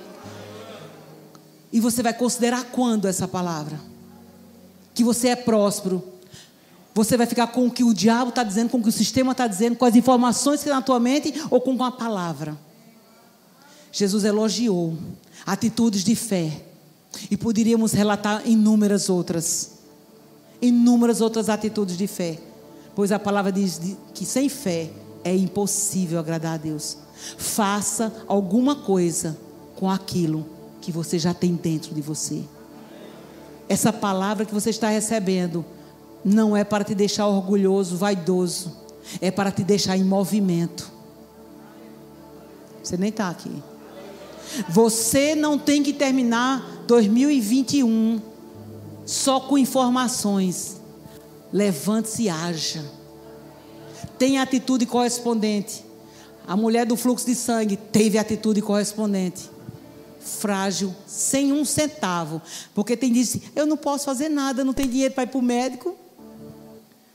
E 1.71 1.79
você 1.79 2.03
vai 2.03 2.13
considerar 2.13 2.65
quando 2.65 3.07
essa 3.07 3.27
palavra? 3.27 3.79
Que 4.93 5.03
você 5.03 5.29
é 5.29 5.35
próspero, 5.35 6.03
você 6.93 7.17
vai 7.17 7.25
ficar 7.25 7.47
com 7.47 7.65
o 7.65 7.71
que 7.71 7.83
o 7.83 7.93
diabo 7.93 8.29
está 8.29 8.43
dizendo, 8.43 8.69
com 8.69 8.77
o 8.77 8.83
que 8.83 8.89
o 8.89 8.91
sistema 8.91 9.31
está 9.31 9.47
dizendo, 9.47 9.75
com 9.75 9.85
as 9.85 9.95
informações 9.95 10.59
que 10.59 10.65
estão 10.65 10.75
na 10.75 10.81
tua 10.81 10.99
mente 10.99 11.33
ou 11.49 11.59
com 11.59 11.83
a 11.83 11.91
palavra. 11.91 12.55
Jesus 13.91 14.23
elogiou 14.23 14.95
atitudes 15.45 16.03
de 16.03 16.15
fé. 16.15 16.51
E 17.29 17.37
poderíamos 17.37 17.93
relatar 17.93 18.41
inúmeras 18.45 19.07
outras. 19.09 19.72
Inúmeras 20.63 21.19
outras 21.19 21.49
atitudes 21.49 21.97
de 21.97 22.07
fé. 22.07 22.39
Pois 22.95 23.11
a 23.11 23.19
palavra 23.19 23.51
diz 23.51 23.81
que 24.13 24.25
sem 24.25 24.47
fé 24.47 24.89
é 25.21 25.35
impossível 25.35 26.17
agradar 26.17 26.53
a 26.53 26.57
Deus. 26.57 26.97
Faça 27.37 28.13
alguma 28.27 28.73
coisa 28.73 29.37
com 29.75 29.89
aquilo 29.89 30.45
que 30.79 30.89
você 30.89 31.19
já 31.19 31.33
tem 31.33 31.53
dentro 31.55 31.93
de 31.93 32.01
você. 32.01 32.43
Essa 33.67 33.91
palavra 33.91 34.45
que 34.45 34.53
você 34.53 34.69
está 34.69 34.87
recebendo 34.87 35.65
não 36.23 36.55
é 36.55 36.63
para 36.63 36.85
te 36.85 36.95
deixar 36.95 37.27
orgulhoso, 37.27 37.97
vaidoso, 37.97 38.71
é 39.19 39.29
para 39.29 39.51
te 39.51 39.65
deixar 39.65 39.97
em 39.97 40.03
movimento. 40.05 40.89
Você 42.81 42.95
nem 42.95 43.09
está 43.09 43.29
aqui. 43.29 43.51
Você 44.69 45.35
não 45.35 45.59
tem 45.59 45.83
que 45.83 45.91
terminar 45.91 46.83
2021 46.87 48.32
só 49.05 49.39
com 49.39 49.57
informações. 49.57 50.81
Levante-se 51.51 52.23
e 52.23 52.29
haja. 52.29 52.83
Tenha 54.17 54.41
atitude 54.41 54.85
correspondente. 54.85 55.85
A 56.47 56.57
mulher 56.57 56.85
do 56.85 56.95
fluxo 56.95 57.25
de 57.25 57.35
sangue 57.35 57.77
teve 57.77 58.17
atitude 58.17 58.61
correspondente. 58.61 59.49
Frágil, 60.19 60.93
sem 61.05 61.51
um 61.51 61.63
centavo. 61.63 62.41
Porque 62.73 62.97
tem 62.97 63.11
disse: 63.11 63.43
Eu 63.55 63.65
não 63.65 63.77
posso 63.77 64.05
fazer 64.05 64.29
nada, 64.29 64.63
não 64.63 64.73
tenho 64.73 64.89
dinheiro 64.89 65.13
para 65.13 65.23
ir 65.23 65.27
para 65.27 65.39
o 65.39 65.41
médico. 65.41 65.95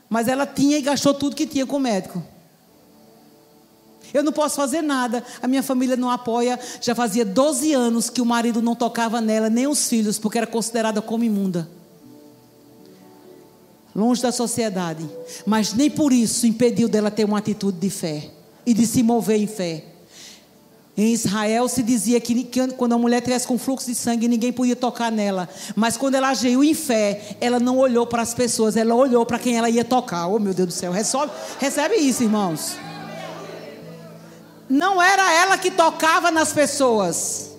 Mas 0.08 0.28
ela 0.28 0.46
tinha 0.46 0.78
e 0.78 0.82
gastou 0.82 1.12
tudo 1.12 1.36
que 1.36 1.46
tinha 1.46 1.66
com 1.66 1.76
o 1.76 1.80
médico. 1.80 2.22
Eu 4.12 4.22
não 4.22 4.32
posso 4.32 4.56
fazer 4.56 4.82
nada. 4.82 5.22
A 5.42 5.46
minha 5.46 5.62
família 5.62 5.96
não 5.96 6.10
apoia. 6.10 6.58
Já 6.80 6.94
fazia 6.94 7.24
12 7.24 7.72
anos 7.74 8.08
que 8.08 8.22
o 8.22 8.26
marido 8.26 8.62
não 8.62 8.74
tocava 8.74 9.20
nela, 9.20 9.50
nem 9.50 9.66
os 9.66 9.88
filhos, 9.88 10.18
porque 10.18 10.38
era 10.38 10.46
considerada 10.46 11.02
como 11.02 11.24
imunda. 11.24 11.68
Longe 13.98 14.22
da 14.22 14.30
sociedade. 14.30 15.10
Mas 15.44 15.74
nem 15.74 15.90
por 15.90 16.12
isso 16.12 16.46
impediu 16.46 16.88
dela 16.88 17.10
ter 17.10 17.24
uma 17.24 17.38
atitude 17.38 17.78
de 17.78 17.90
fé 17.90 18.30
e 18.64 18.72
de 18.72 18.86
se 18.86 19.02
mover 19.02 19.40
em 19.40 19.48
fé. 19.48 19.82
Em 20.96 21.12
Israel 21.12 21.66
se 21.68 21.82
dizia 21.82 22.20
que, 22.20 22.48
quando 22.76 22.92
a 22.92 22.98
mulher 22.98 23.20
tivesse 23.22 23.44
com 23.44 23.58
fluxo 23.58 23.86
de 23.86 23.96
sangue, 23.96 24.28
ninguém 24.28 24.52
podia 24.52 24.76
tocar 24.76 25.10
nela. 25.10 25.48
Mas 25.74 25.96
quando 25.96 26.14
ela 26.14 26.28
agiu 26.28 26.62
em 26.62 26.74
fé, 26.74 27.36
ela 27.40 27.58
não 27.58 27.76
olhou 27.76 28.06
para 28.06 28.22
as 28.22 28.32
pessoas, 28.32 28.76
ela 28.76 28.94
olhou 28.94 29.26
para 29.26 29.36
quem 29.36 29.56
ela 29.56 29.68
ia 29.68 29.84
tocar. 29.84 30.28
Oh, 30.28 30.38
meu 30.38 30.54
Deus 30.54 30.68
do 30.68 30.74
céu, 30.74 30.92
recebe, 30.92 31.32
recebe 31.58 31.96
isso, 31.96 32.22
irmãos. 32.22 32.76
Não 34.68 35.02
era 35.02 35.32
ela 35.32 35.58
que 35.58 35.72
tocava 35.72 36.30
nas 36.30 36.52
pessoas. 36.52 37.50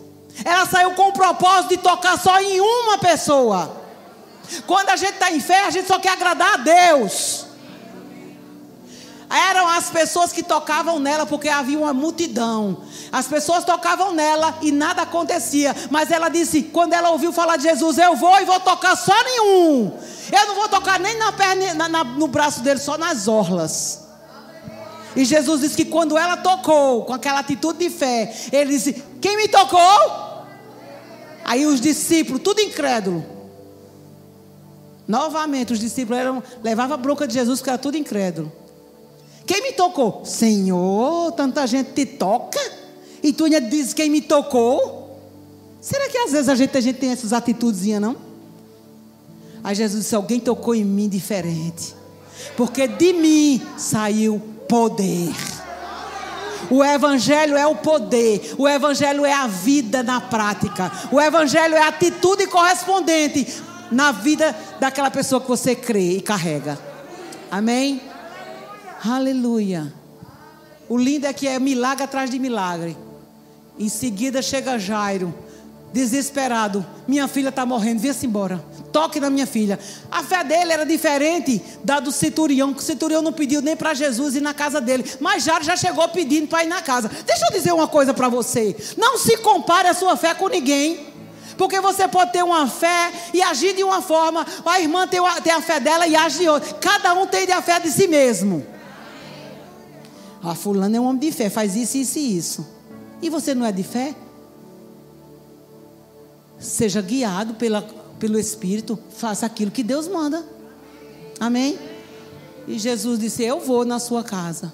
Ela 0.46 0.66
saiu 0.66 0.92
com 0.92 1.10
o 1.10 1.14
propósito 1.14 1.72
de 1.72 1.78
tocar 1.80 2.18
só 2.18 2.40
em 2.40 2.62
uma 2.62 2.98
pessoa. 2.98 3.79
Quando 4.66 4.90
a 4.90 4.96
gente 4.96 5.14
está 5.14 5.32
em 5.32 5.40
fé, 5.40 5.66
a 5.66 5.70
gente 5.70 5.88
só 5.88 6.00
quer 6.00 6.14
agradar 6.14 6.56
a 6.56 6.58
Deus. 6.58 7.46
Eram 9.30 9.68
as 9.68 9.92
pessoas 9.92 10.32
que 10.34 10.42
tocavam 10.42 11.00
nela 11.00 11.24
porque 11.24 11.50
havia 11.50 11.78
uma 11.78 11.94
multidão. 11.94 12.82
As 13.12 13.28
pessoas 13.28 13.64
tocavam 13.64 14.12
nela 14.12 14.58
e 14.62 14.72
nada 14.72 15.04
acontecia. 15.04 15.76
Mas 15.92 16.10
ela 16.10 16.30
disse: 16.30 16.64
quando 16.64 16.94
ela 16.94 17.12
ouviu 17.12 17.32
falar 17.32 17.58
de 17.58 17.64
Jesus, 17.64 18.00
eu 18.00 18.16
vou 18.16 18.40
e 18.42 18.46
vou 18.46 18.60
tocar 18.60 18.96
só 18.96 19.14
nenhum. 19.24 19.96
Eu 20.32 20.48
não 20.48 20.56
vou 20.56 20.68
tocar 20.68 21.00
nem 21.00 21.16
na 21.18 21.32
perna, 21.32 21.74
na, 21.76 21.88
na, 21.88 22.04
no 22.04 22.28
braço 22.28 22.62
dele, 22.62 22.80
só 22.80 22.98
nas 22.98 23.28
orlas. 23.28 24.08
E 25.16 25.24
Jesus 25.24 25.62
disse 25.62 25.76
que 25.76 25.86
quando 25.86 26.18
ela 26.18 26.38
tocou, 26.38 27.06
com 27.06 27.14
aquela 27.14 27.40
atitude 27.40 27.78
de 27.78 27.90
fé, 27.92 28.36
ele 28.52 28.74
disse: 28.74 29.04
Quem 29.22 29.38
me 29.38 29.48
tocou? 29.48 30.48
Aí 31.46 31.68
os 31.68 31.80
discípulos, 31.80 32.42
tudo 32.44 32.62
incrédulo. 32.62 33.39
Novamente, 35.10 35.74
os 35.74 35.80
discípulos 35.80 36.20
eram, 36.20 36.44
levavam 36.64 36.94
a 36.94 36.98
bronca 36.98 37.28
de 37.28 37.34
Jesus, 37.34 37.60
porque 37.60 37.72
era 37.72 37.80
tudo 37.80 37.98
incrédulo. 37.98 38.52
Quem 39.44 39.64
me 39.64 39.72
tocou? 39.72 40.24
Senhor, 40.24 41.32
tanta 41.32 41.66
gente 41.66 41.94
te 41.94 42.06
toca. 42.06 42.60
E 43.24 43.34
tu 43.34 43.46
ainda 43.46 43.60
diz 43.60 43.92
quem 43.92 44.08
me 44.08 44.22
tocou? 44.22 45.20
Será 45.82 46.08
que 46.10 46.18
às 46.20 46.32
vezes 46.32 46.48
a 46.48 46.54
gente, 46.54 46.78
a 46.78 46.82
gente 46.82 47.00
tem 47.00 47.10
essas 47.10 47.34
atitudes, 47.34 47.88
não? 48.00 48.16
Aí 49.64 49.74
Jesus 49.74 50.04
disse: 50.04 50.14
Alguém 50.14 50.40
tocou 50.40 50.76
em 50.76 50.86
mim 50.86 51.10
diferente. 51.10 51.96
Porque 52.56 52.88
de 52.88 53.12
mim 53.14 53.60
saiu 53.78 54.40
poder. 54.68 55.34
O 56.70 56.84
Evangelho 56.84 57.58
é 57.58 57.66
o 57.66 57.76
poder, 57.76 58.54
o 58.60 58.68
Evangelho 58.68 59.26
é 59.26 59.34
a 59.34 59.48
vida 59.48 60.04
na 60.04 60.22
prática, 60.22 60.92
o 61.12 61.20
Evangelho 61.20 61.74
é 61.74 61.82
a 61.82 61.88
atitude 61.88 62.46
correspondente 62.46 63.64
na 63.92 64.12
vida 64.12 64.56
daquela 64.80 65.12
pessoa 65.12 65.42
que 65.42 65.48
você 65.48 65.76
crê 65.76 66.18
e 66.18 66.22
carrega. 66.22 66.78
Amém? 67.52 68.02
Aleluia. 69.04 69.94
O 70.88 70.98
lindo 70.98 71.28
é 71.28 71.34
que 71.34 71.48
é 71.48 71.60
milagre 71.60 72.04
atrás 72.04 72.30
de 72.30 72.40
milagre. 72.40 72.98
Em 73.78 73.88
seguida 73.88 74.42
chega 74.42 74.78
Jairo, 74.78 75.34
desesperado. 75.94 76.86
Minha 77.08 77.28
filha 77.28 77.50
está 77.50 77.66
morrendo, 77.66 78.00
vê-se 78.00 78.26
embora. 78.26 78.64
Toque 78.92 79.20
na 79.20 79.30
minha 79.30 79.48
filha. 79.48 79.80
A 80.12 80.24
fé 80.24 80.44
dele 80.44 80.74
era 80.74 80.86
diferente 80.86 81.62
da 81.84 82.00
do 82.00 82.12
centurião, 82.12 82.74
que 82.74 82.82
o 82.82 82.86
centurião 82.86 83.22
não 83.22 83.32
pediu 83.32 83.62
nem 83.62 83.76
para 83.76 83.94
Jesus 83.94 84.36
ir 84.36 84.42
na 84.42 84.54
casa 84.54 84.82
dele. 84.82 85.06
Mas 85.20 85.44
Jairo 85.44 85.64
já 85.64 85.76
chegou 85.76 86.08
pedindo 86.10 86.48
para 86.48 86.64
ir 86.64 86.68
na 86.68 86.82
casa. 86.82 87.10
Deixa 87.26 87.46
eu 87.46 87.52
dizer 87.52 87.72
uma 87.72 87.88
coisa 87.88 88.14
para 88.14 88.28
você. 88.28 88.76
Não 88.98 89.18
se 89.18 89.38
compare 89.38 89.88
a 89.88 89.94
sua 89.94 90.18
fé 90.18 90.34
com 90.34 90.48
ninguém. 90.48 91.09
Porque 91.60 91.82
você 91.82 92.08
pode 92.08 92.32
ter 92.32 92.42
uma 92.42 92.70
fé 92.70 93.12
e 93.34 93.42
agir 93.42 93.76
de 93.76 93.84
uma 93.84 94.02
forma, 94.02 94.48
a 94.66 94.80
irmã 94.80 95.06
tem, 95.06 95.20
a 95.20 95.62
fé 95.62 95.78
dela 95.78 96.08
e 96.08 96.16
age 96.16 96.40
de 96.40 96.48
outra. 96.48 96.74
Cada 96.76 97.14
um 97.14 97.28
tem 97.28 97.52
a 97.52 97.62
fé 97.62 97.82
de 97.82 97.92
si 97.92 98.08
mesmo. 98.08 98.66
A 100.42 100.52
ah, 100.52 100.56
fulana 100.56 100.96
é 100.96 101.00
um 101.02 101.04
homem 101.04 101.20
de 101.20 101.34
fé, 101.34 101.50
faz 101.50 101.76
isso, 101.76 101.98
isso 101.98 102.18
e 102.18 102.38
isso. 102.38 102.68
E 103.22 103.30
você 103.30 103.54
não 103.54 103.66
é 103.66 103.74
de 103.74 103.84
fé? 103.84 104.16
Seja 106.58 107.02
guiado 107.02 107.56
pela, 107.56 107.82
pelo 108.18 108.40
Espírito, 108.40 108.98
faça 109.18 109.46
aquilo 109.46 109.70
que 109.70 109.84
Deus 109.84 110.08
manda. 110.08 110.48
Amém? 111.42 111.78
E 112.70 112.80
Jesus 112.80 113.20
disse: 113.20 113.44
Eu 113.44 113.60
vou 113.60 113.84
na 113.84 114.00
sua 114.00 114.24
casa. 114.24 114.72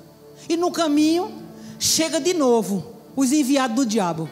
E 0.48 0.56
no 0.56 0.70
caminho, 0.70 1.34
chega 1.80 2.22
de 2.22 2.36
novo 2.36 2.86
os 3.16 3.32
enviados 3.32 3.76
do 3.76 3.88
diabo. 3.88 4.30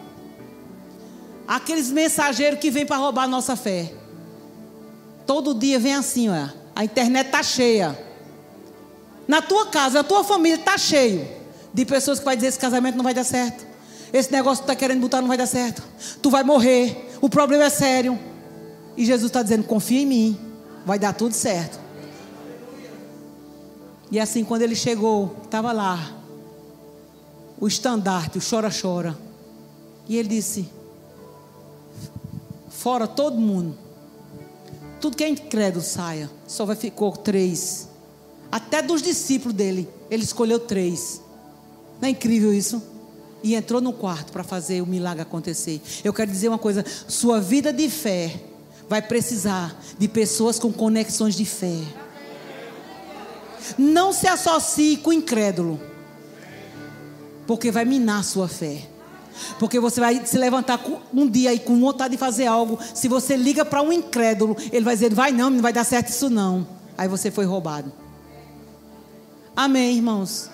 Aqueles 1.48 1.92
mensageiros 1.92 2.60
que 2.60 2.72
vêm 2.72 2.86
para 2.86 2.98
roubar 2.98 3.24
a 3.24 3.28
nossa 3.28 3.56
fé. 3.56 3.94
Todo 5.26 5.54
dia 5.54 5.80
vem 5.80 5.94
assim, 5.94 6.30
ó. 6.30 6.50
A 6.76 6.84
internet 6.84 7.28
está 7.28 7.44
cheia. 7.44 7.98
Na 9.28 9.42
tua 9.42 9.68
casa, 9.68 10.00
na 10.00 10.04
tua 10.04 10.24
família 10.24 10.56
está 10.56 10.78
cheio 10.78 11.28
de 11.74 11.86
pessoas 11.86 12.20
que 12.20 12.26
vai 12.26 12.36
dizer 12.36 12.50
esse 12.50 12.60
casamento 12.60 12.96
não 12.96 13.04
vai 13.04 13.14
dar 13.14 13.24
certo. 13.24 13.66
Esse 14.12 14.32
negócio 14.32 14.64
que 14.64 14.68
tu 14.68 14.72
está 14.72 14.76
querendo 14.76 15.02
botar 15.02 15.22
não 15.22 15.28
vai 15.28 15.38
dar 15.38 15.48
certo. 15.48 15.82
Tu 16.22 16.30
vai 16.30 16.44
morrer. 16.44 17.10
O 17.20 17.28
problema 17.28 17.64
é 17.64 17.70
sério. 17.70 18.20
E 18.96 19.04
Jesus 19.06 19.30
está 19.30 19.42
dizendo: 19.42 19.64
confia 19.64 20.02
em 20.02 20.06
mim. 20.06 20.40
Vai 20.86 21.00
dar 21.00 21.14
tudo 21.14 21.34
certo. 21.34 21.80
E 24.12 24.20
assim, 24.20 24.44
quando 24.44 24.62
ele 24.62 24.76
chegou, 24.76 25.36
estava 25.44 25.72
lá 25.72 26.12
o 27.60 27.68
estandarte, 27.68 28.38
o 28.38 28.42
chora-chora. 28.42 29.18
E 30.08 30.18
ele 30.18 30.30
disse: 30.30 30.70
Fora 32.84 33.08
todo 33.08 33.40
mundo. 33.40 33.78
Tudo 35.00 35.16
que 35.16 35.24
é 35.24 35.30
incrédulo 35.30 35.82
saia. 35.82 36.30
Só 36.46 36.66
vai 36.66 36.76
ficou 36.76 37.14
três. 37.16 37.88
Até 38.52 38.82
dos 38.82 39.02
discípulos 39.02 39.56
dele, 39.56 39.88
ele 40.12 40.26
escolheu 40.26 40.60
três. 40.60 41.22
Não 42.02 42.10
é 42.10 42.12
incrível 42.12 42.54
isso? 42.54 42.84
E 43.42 43.56
entrou 43.56 43.80
no 43.80 43.94
quarto 43.94 44.34
para 44.34 44.44
fazer 44.44 44.82
o 44.82 44.86
milagre 44.86 45.22
acontecer. 45.22 45.82
Eu 46.04 46.12
quero 46.12 46.30
dizer 46.30 46.50
uma 46.50 46.58
coisa: 46.58 46.84
sua 47.08 47.40
vida 47.40 47.72
de 47.72 47.90
fé 47.90 48.38
vai 48.90 49.02
precisar 49.02 49.82
de 49.98 50.10
pessoas 50.10 50.60
com 50.60 50.70
conexões 50.74 51.36
de 51.36 51.46
fé. 51.46 51.80
Não 53.78 54.12
se 54.12 54.28
associe 54.28 54.98
com 54.98 55.14
incrédulo, 55.14 55.80
porque 57.48 57.72
vai 57.72 57.86
minar 57.86 58.26
sua 58.26 58.50
fé. 58.50 58.90
Porque 59.60 59.80
você 59.80 60.00
vai 60.00 60.26
se 60.26 60.38
levantar 60.38 60.80
um 61.14 61.28
dia 61.28 61.52
aí 61.52 61.60
com 61.60 61.80
vontade 61.80 62.14
de 62.14 62.18
fazer 62.18 62.46
algo. 62.46 62.80
Se 62.94 63.08
você 63.08 63.36
liga 63.36 63.66
para 63.66 63.82
um 63.82 63.92
incrédulo, 63.92 64.56
ele 64.72 64.86
vai 64.86 64.96
dizer: 64.96 65.14
vai 65.14 65.32
não, 65.32 65.50
não 65.50 65.62
vai 65.62 65.74
dar 65.74 65.84
certo 65.84 66.10
isso 66.10 66.30
não. 66.30 66.68
Aí 66.98 67.08
você 67.08 67.32
foi 67.32 67.46
roubado. 67.46 67.92
Amém, 69.56 69.96
irmãos. 69.96 70.50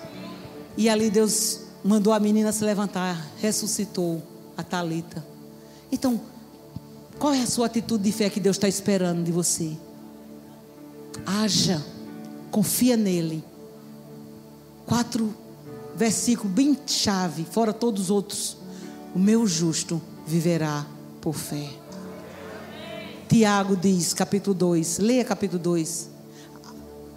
E 0.76 0.88
ali 0.88 1.10
Deus 1.10 1.60
mandou 1.84 2.12
a 2.12 2.20
menina 2.20 2.52
se 2.52 2.64
levantar, 2.64 3.26
ressuscitou 3.38 4.22
a 4.56 4.62
Talita. 4.62 5.24
Então, 5.90 6.20
qual 7.18 7.34
é 7.34 7.42
a 7.42 7.46
sua 7.46 7.66
atitude 7.66 8.04
de 8.04 8.12
fé 8.12 8.30
que 8.30 8.40
Deus 8.40 8.56
está 8.56 8.68
esperando 8.68 9.22
de 9.22 9.32
você? 9.32 9.76
Haja, 11.26 11.84
confia 12.50 12.96
nele. 12.96 13.44
Quatro 14.86 15.34
versículos 15.94 16.52
bem 16.52 16.76
chave, 16.86 17.44
fora 17.44 17.72
todos 17.72 18.04
os 18.04 18.10
outros. 18.10 18.56
O 19.14 19.18
meu 19.18 19.46
justo 19.46 20.00
viverá 20.26 20.86
por 21.20 21.34
fé. 21.34 21.68
Tiago 23.28 23.76
diz, 23.76 24.12
capítulo 24.12 24.54
2, 24.54 24.98
leia 24.98 25.24
capítulo 25.24 25.62
2. 25.62 26.10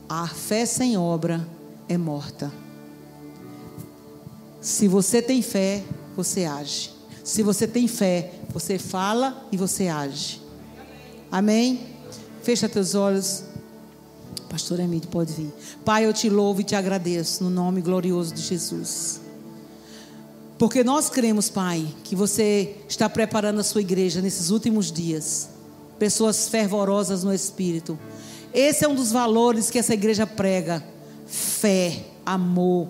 A 0.07 0.27
fé 0.27 0.65
sem 0.65 0.97
obra 0.97 1.47
é 1.87 1.97
morta. 1.97 2.51
Se 4.61 4.87
você 4.87 5.21
tem 5.21 5.41
fé, 5.41 5.83
você 6.15 6.45
age. 6.45 6.91
Se 7.23 7.41
você 7.41 7.67
tem 7.67 7.87
fé, 7.87 8.33
você 8.49 8.77
fala 8.77 9.47
e 9.51 9.57
você 9.57 9.87
age. 9.87 10.41
Amém? 11.31 11.87
Fecha 12.43 12.69
teus 12.69 12.95
olhos. 12.95 13.43
Pastor 14.49 14.79
Emílio, 14.79 15.07
pode 15.07 15.33
vir. 15.33 15.51
Pai, 15.83 16.05
eu 16.05 16.13
te 16.13 16.29
louvo 16.29 16.61
e 16.61 16.63
te 16.63 16.75
agradeço 16.75 17.43
no 17.43 17.49
nome 17.49 17.81
glorioso 17.81 18.33
de 18.33 18.41
Jesus. 18.41 19.22
Porque 20.63 20.81
nós 20.81 21.09
cremos, 21.09 21.49
Pai, 21.49 21.85
que 22.05 22.15
você 22.15 22.77
está 22.87 23.09
preparando 23.09 23.59
a 23.59 23.63
sua 23.65 23.81
igreja 23.81 24.21
nesses 24.21 24.49
últimos 24.49 24.93
dias. 24.93 25.49
Pessoas 25.99 26.47
fervorosas 26.47 27.21
no 27.21 27.33
espírito. 27.33 27.99
Esse 28.53 28.85
é 28.85 28.87
um 28.87 28.95
dos 28.95 29.11
valores 29.11 29.69
que 29.69 29.77
essa 29.77 29.93
igreja 29.93 30.25
prega: 30.25 30.81
fé, 31.27 32.05
amor, 32.25 32.87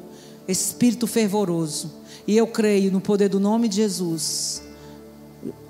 espírito 0.47 1.07
fervoroso. 1.07 1.91
E 2.27 2.37
eu 2.37 2.45
creio 2.45 2.91
no 2.91 3.01
poder 3.01 3.27
do 3.27 3.39
nome 3.39 3.67
de 3.67 3.77
Jesus. 3.77 4.61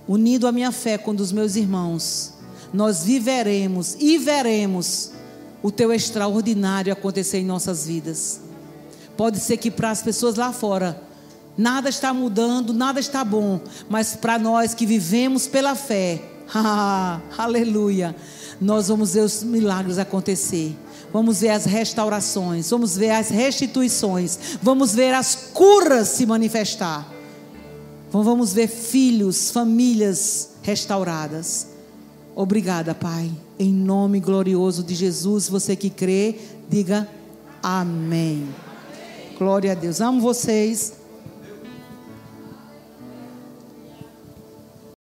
Unido 0.06 0.46
à 0.46 0.52
minha 0.52 0.74
fé 0.74 0.98
com 0.98 1.16
dos 1.16 1.32
meus 1.32 1.56
irmãos, 1.56 2.34
nós 2.74 3.06
viveremos 3.06 3.96
e 3.98 4.18
veremos 4.18 5.12
o 5.62 5.72
teu 5.72 5.94
extraordinário 5.94 6.92
acontecer 6.92 7.38
em 7.38 7.46
nossas 7.46 7.88
vidas. 7.88 8.42
Pode 9.16 9.40
ser 9.40 9.56
que 9.56 9.72
para 9.72 9.90
as 9.90 10.02
pessoas 10.02 10.36
lá 10.36 10.52
fora 10.52 11.13
Nada 11.58 11.90
está 11.90 12.14
mudando, 12.14 12.74
nada 12.74 13.00
está 13.00 13.24
bom, 13.24 13.60
mas 13.88 14.16
para 14.16 14.40
nós 14.40 14.74
que 14.74 14.86
vivemos 14.86 15.48
pela 15.48 15.76
fé, 15.76 16.22
aleluia, 17.38 18.16
nós 18.60 18.88
vamos 18.88 19.14
ver 19.14 19.22
os 19.22 19.44
milagres 19.44 19.98
acontecer. 19.98 20.76
Vamos 21.12 21.42
ver 21.42 21.50
as 21.50 21.66
restaurações, 21.66 22.72
vamos 22.72 22.98
ver 22.98 23.12
as 23.12 23.30
restituições, 23.30 24.58
vamos 24.64 24.96
ver 24.96 25.14
as 25.14 25.36
curas 25.54 26.08
se 26.08 26.26
manifestar. 26.26 27.08
Vamos 28.12 28.52
ver 28.52 28.68
filhos, 28.68 29.52
famílias 29.52 30.50
restauradas. 30.64 31.68
Obrigada, 32.36 32.96
Pai. 32.96 33.32
Em 33.60 33.72
nome 33.72 34.20
glorioso 34.20 34.84
de 34.84 34.96
Jesus, 34.96 35.48
você 35.48 35.76
que 35.76 35.92
crê, 35.92 36.40
diga 36.68 37.08
amém. 37.62 38.48
Glória 39.38 39.74
a 39.74 39.76
Deus. 39.76 40.02
Amo 40.02 40.20
vocês. 40.20 41.03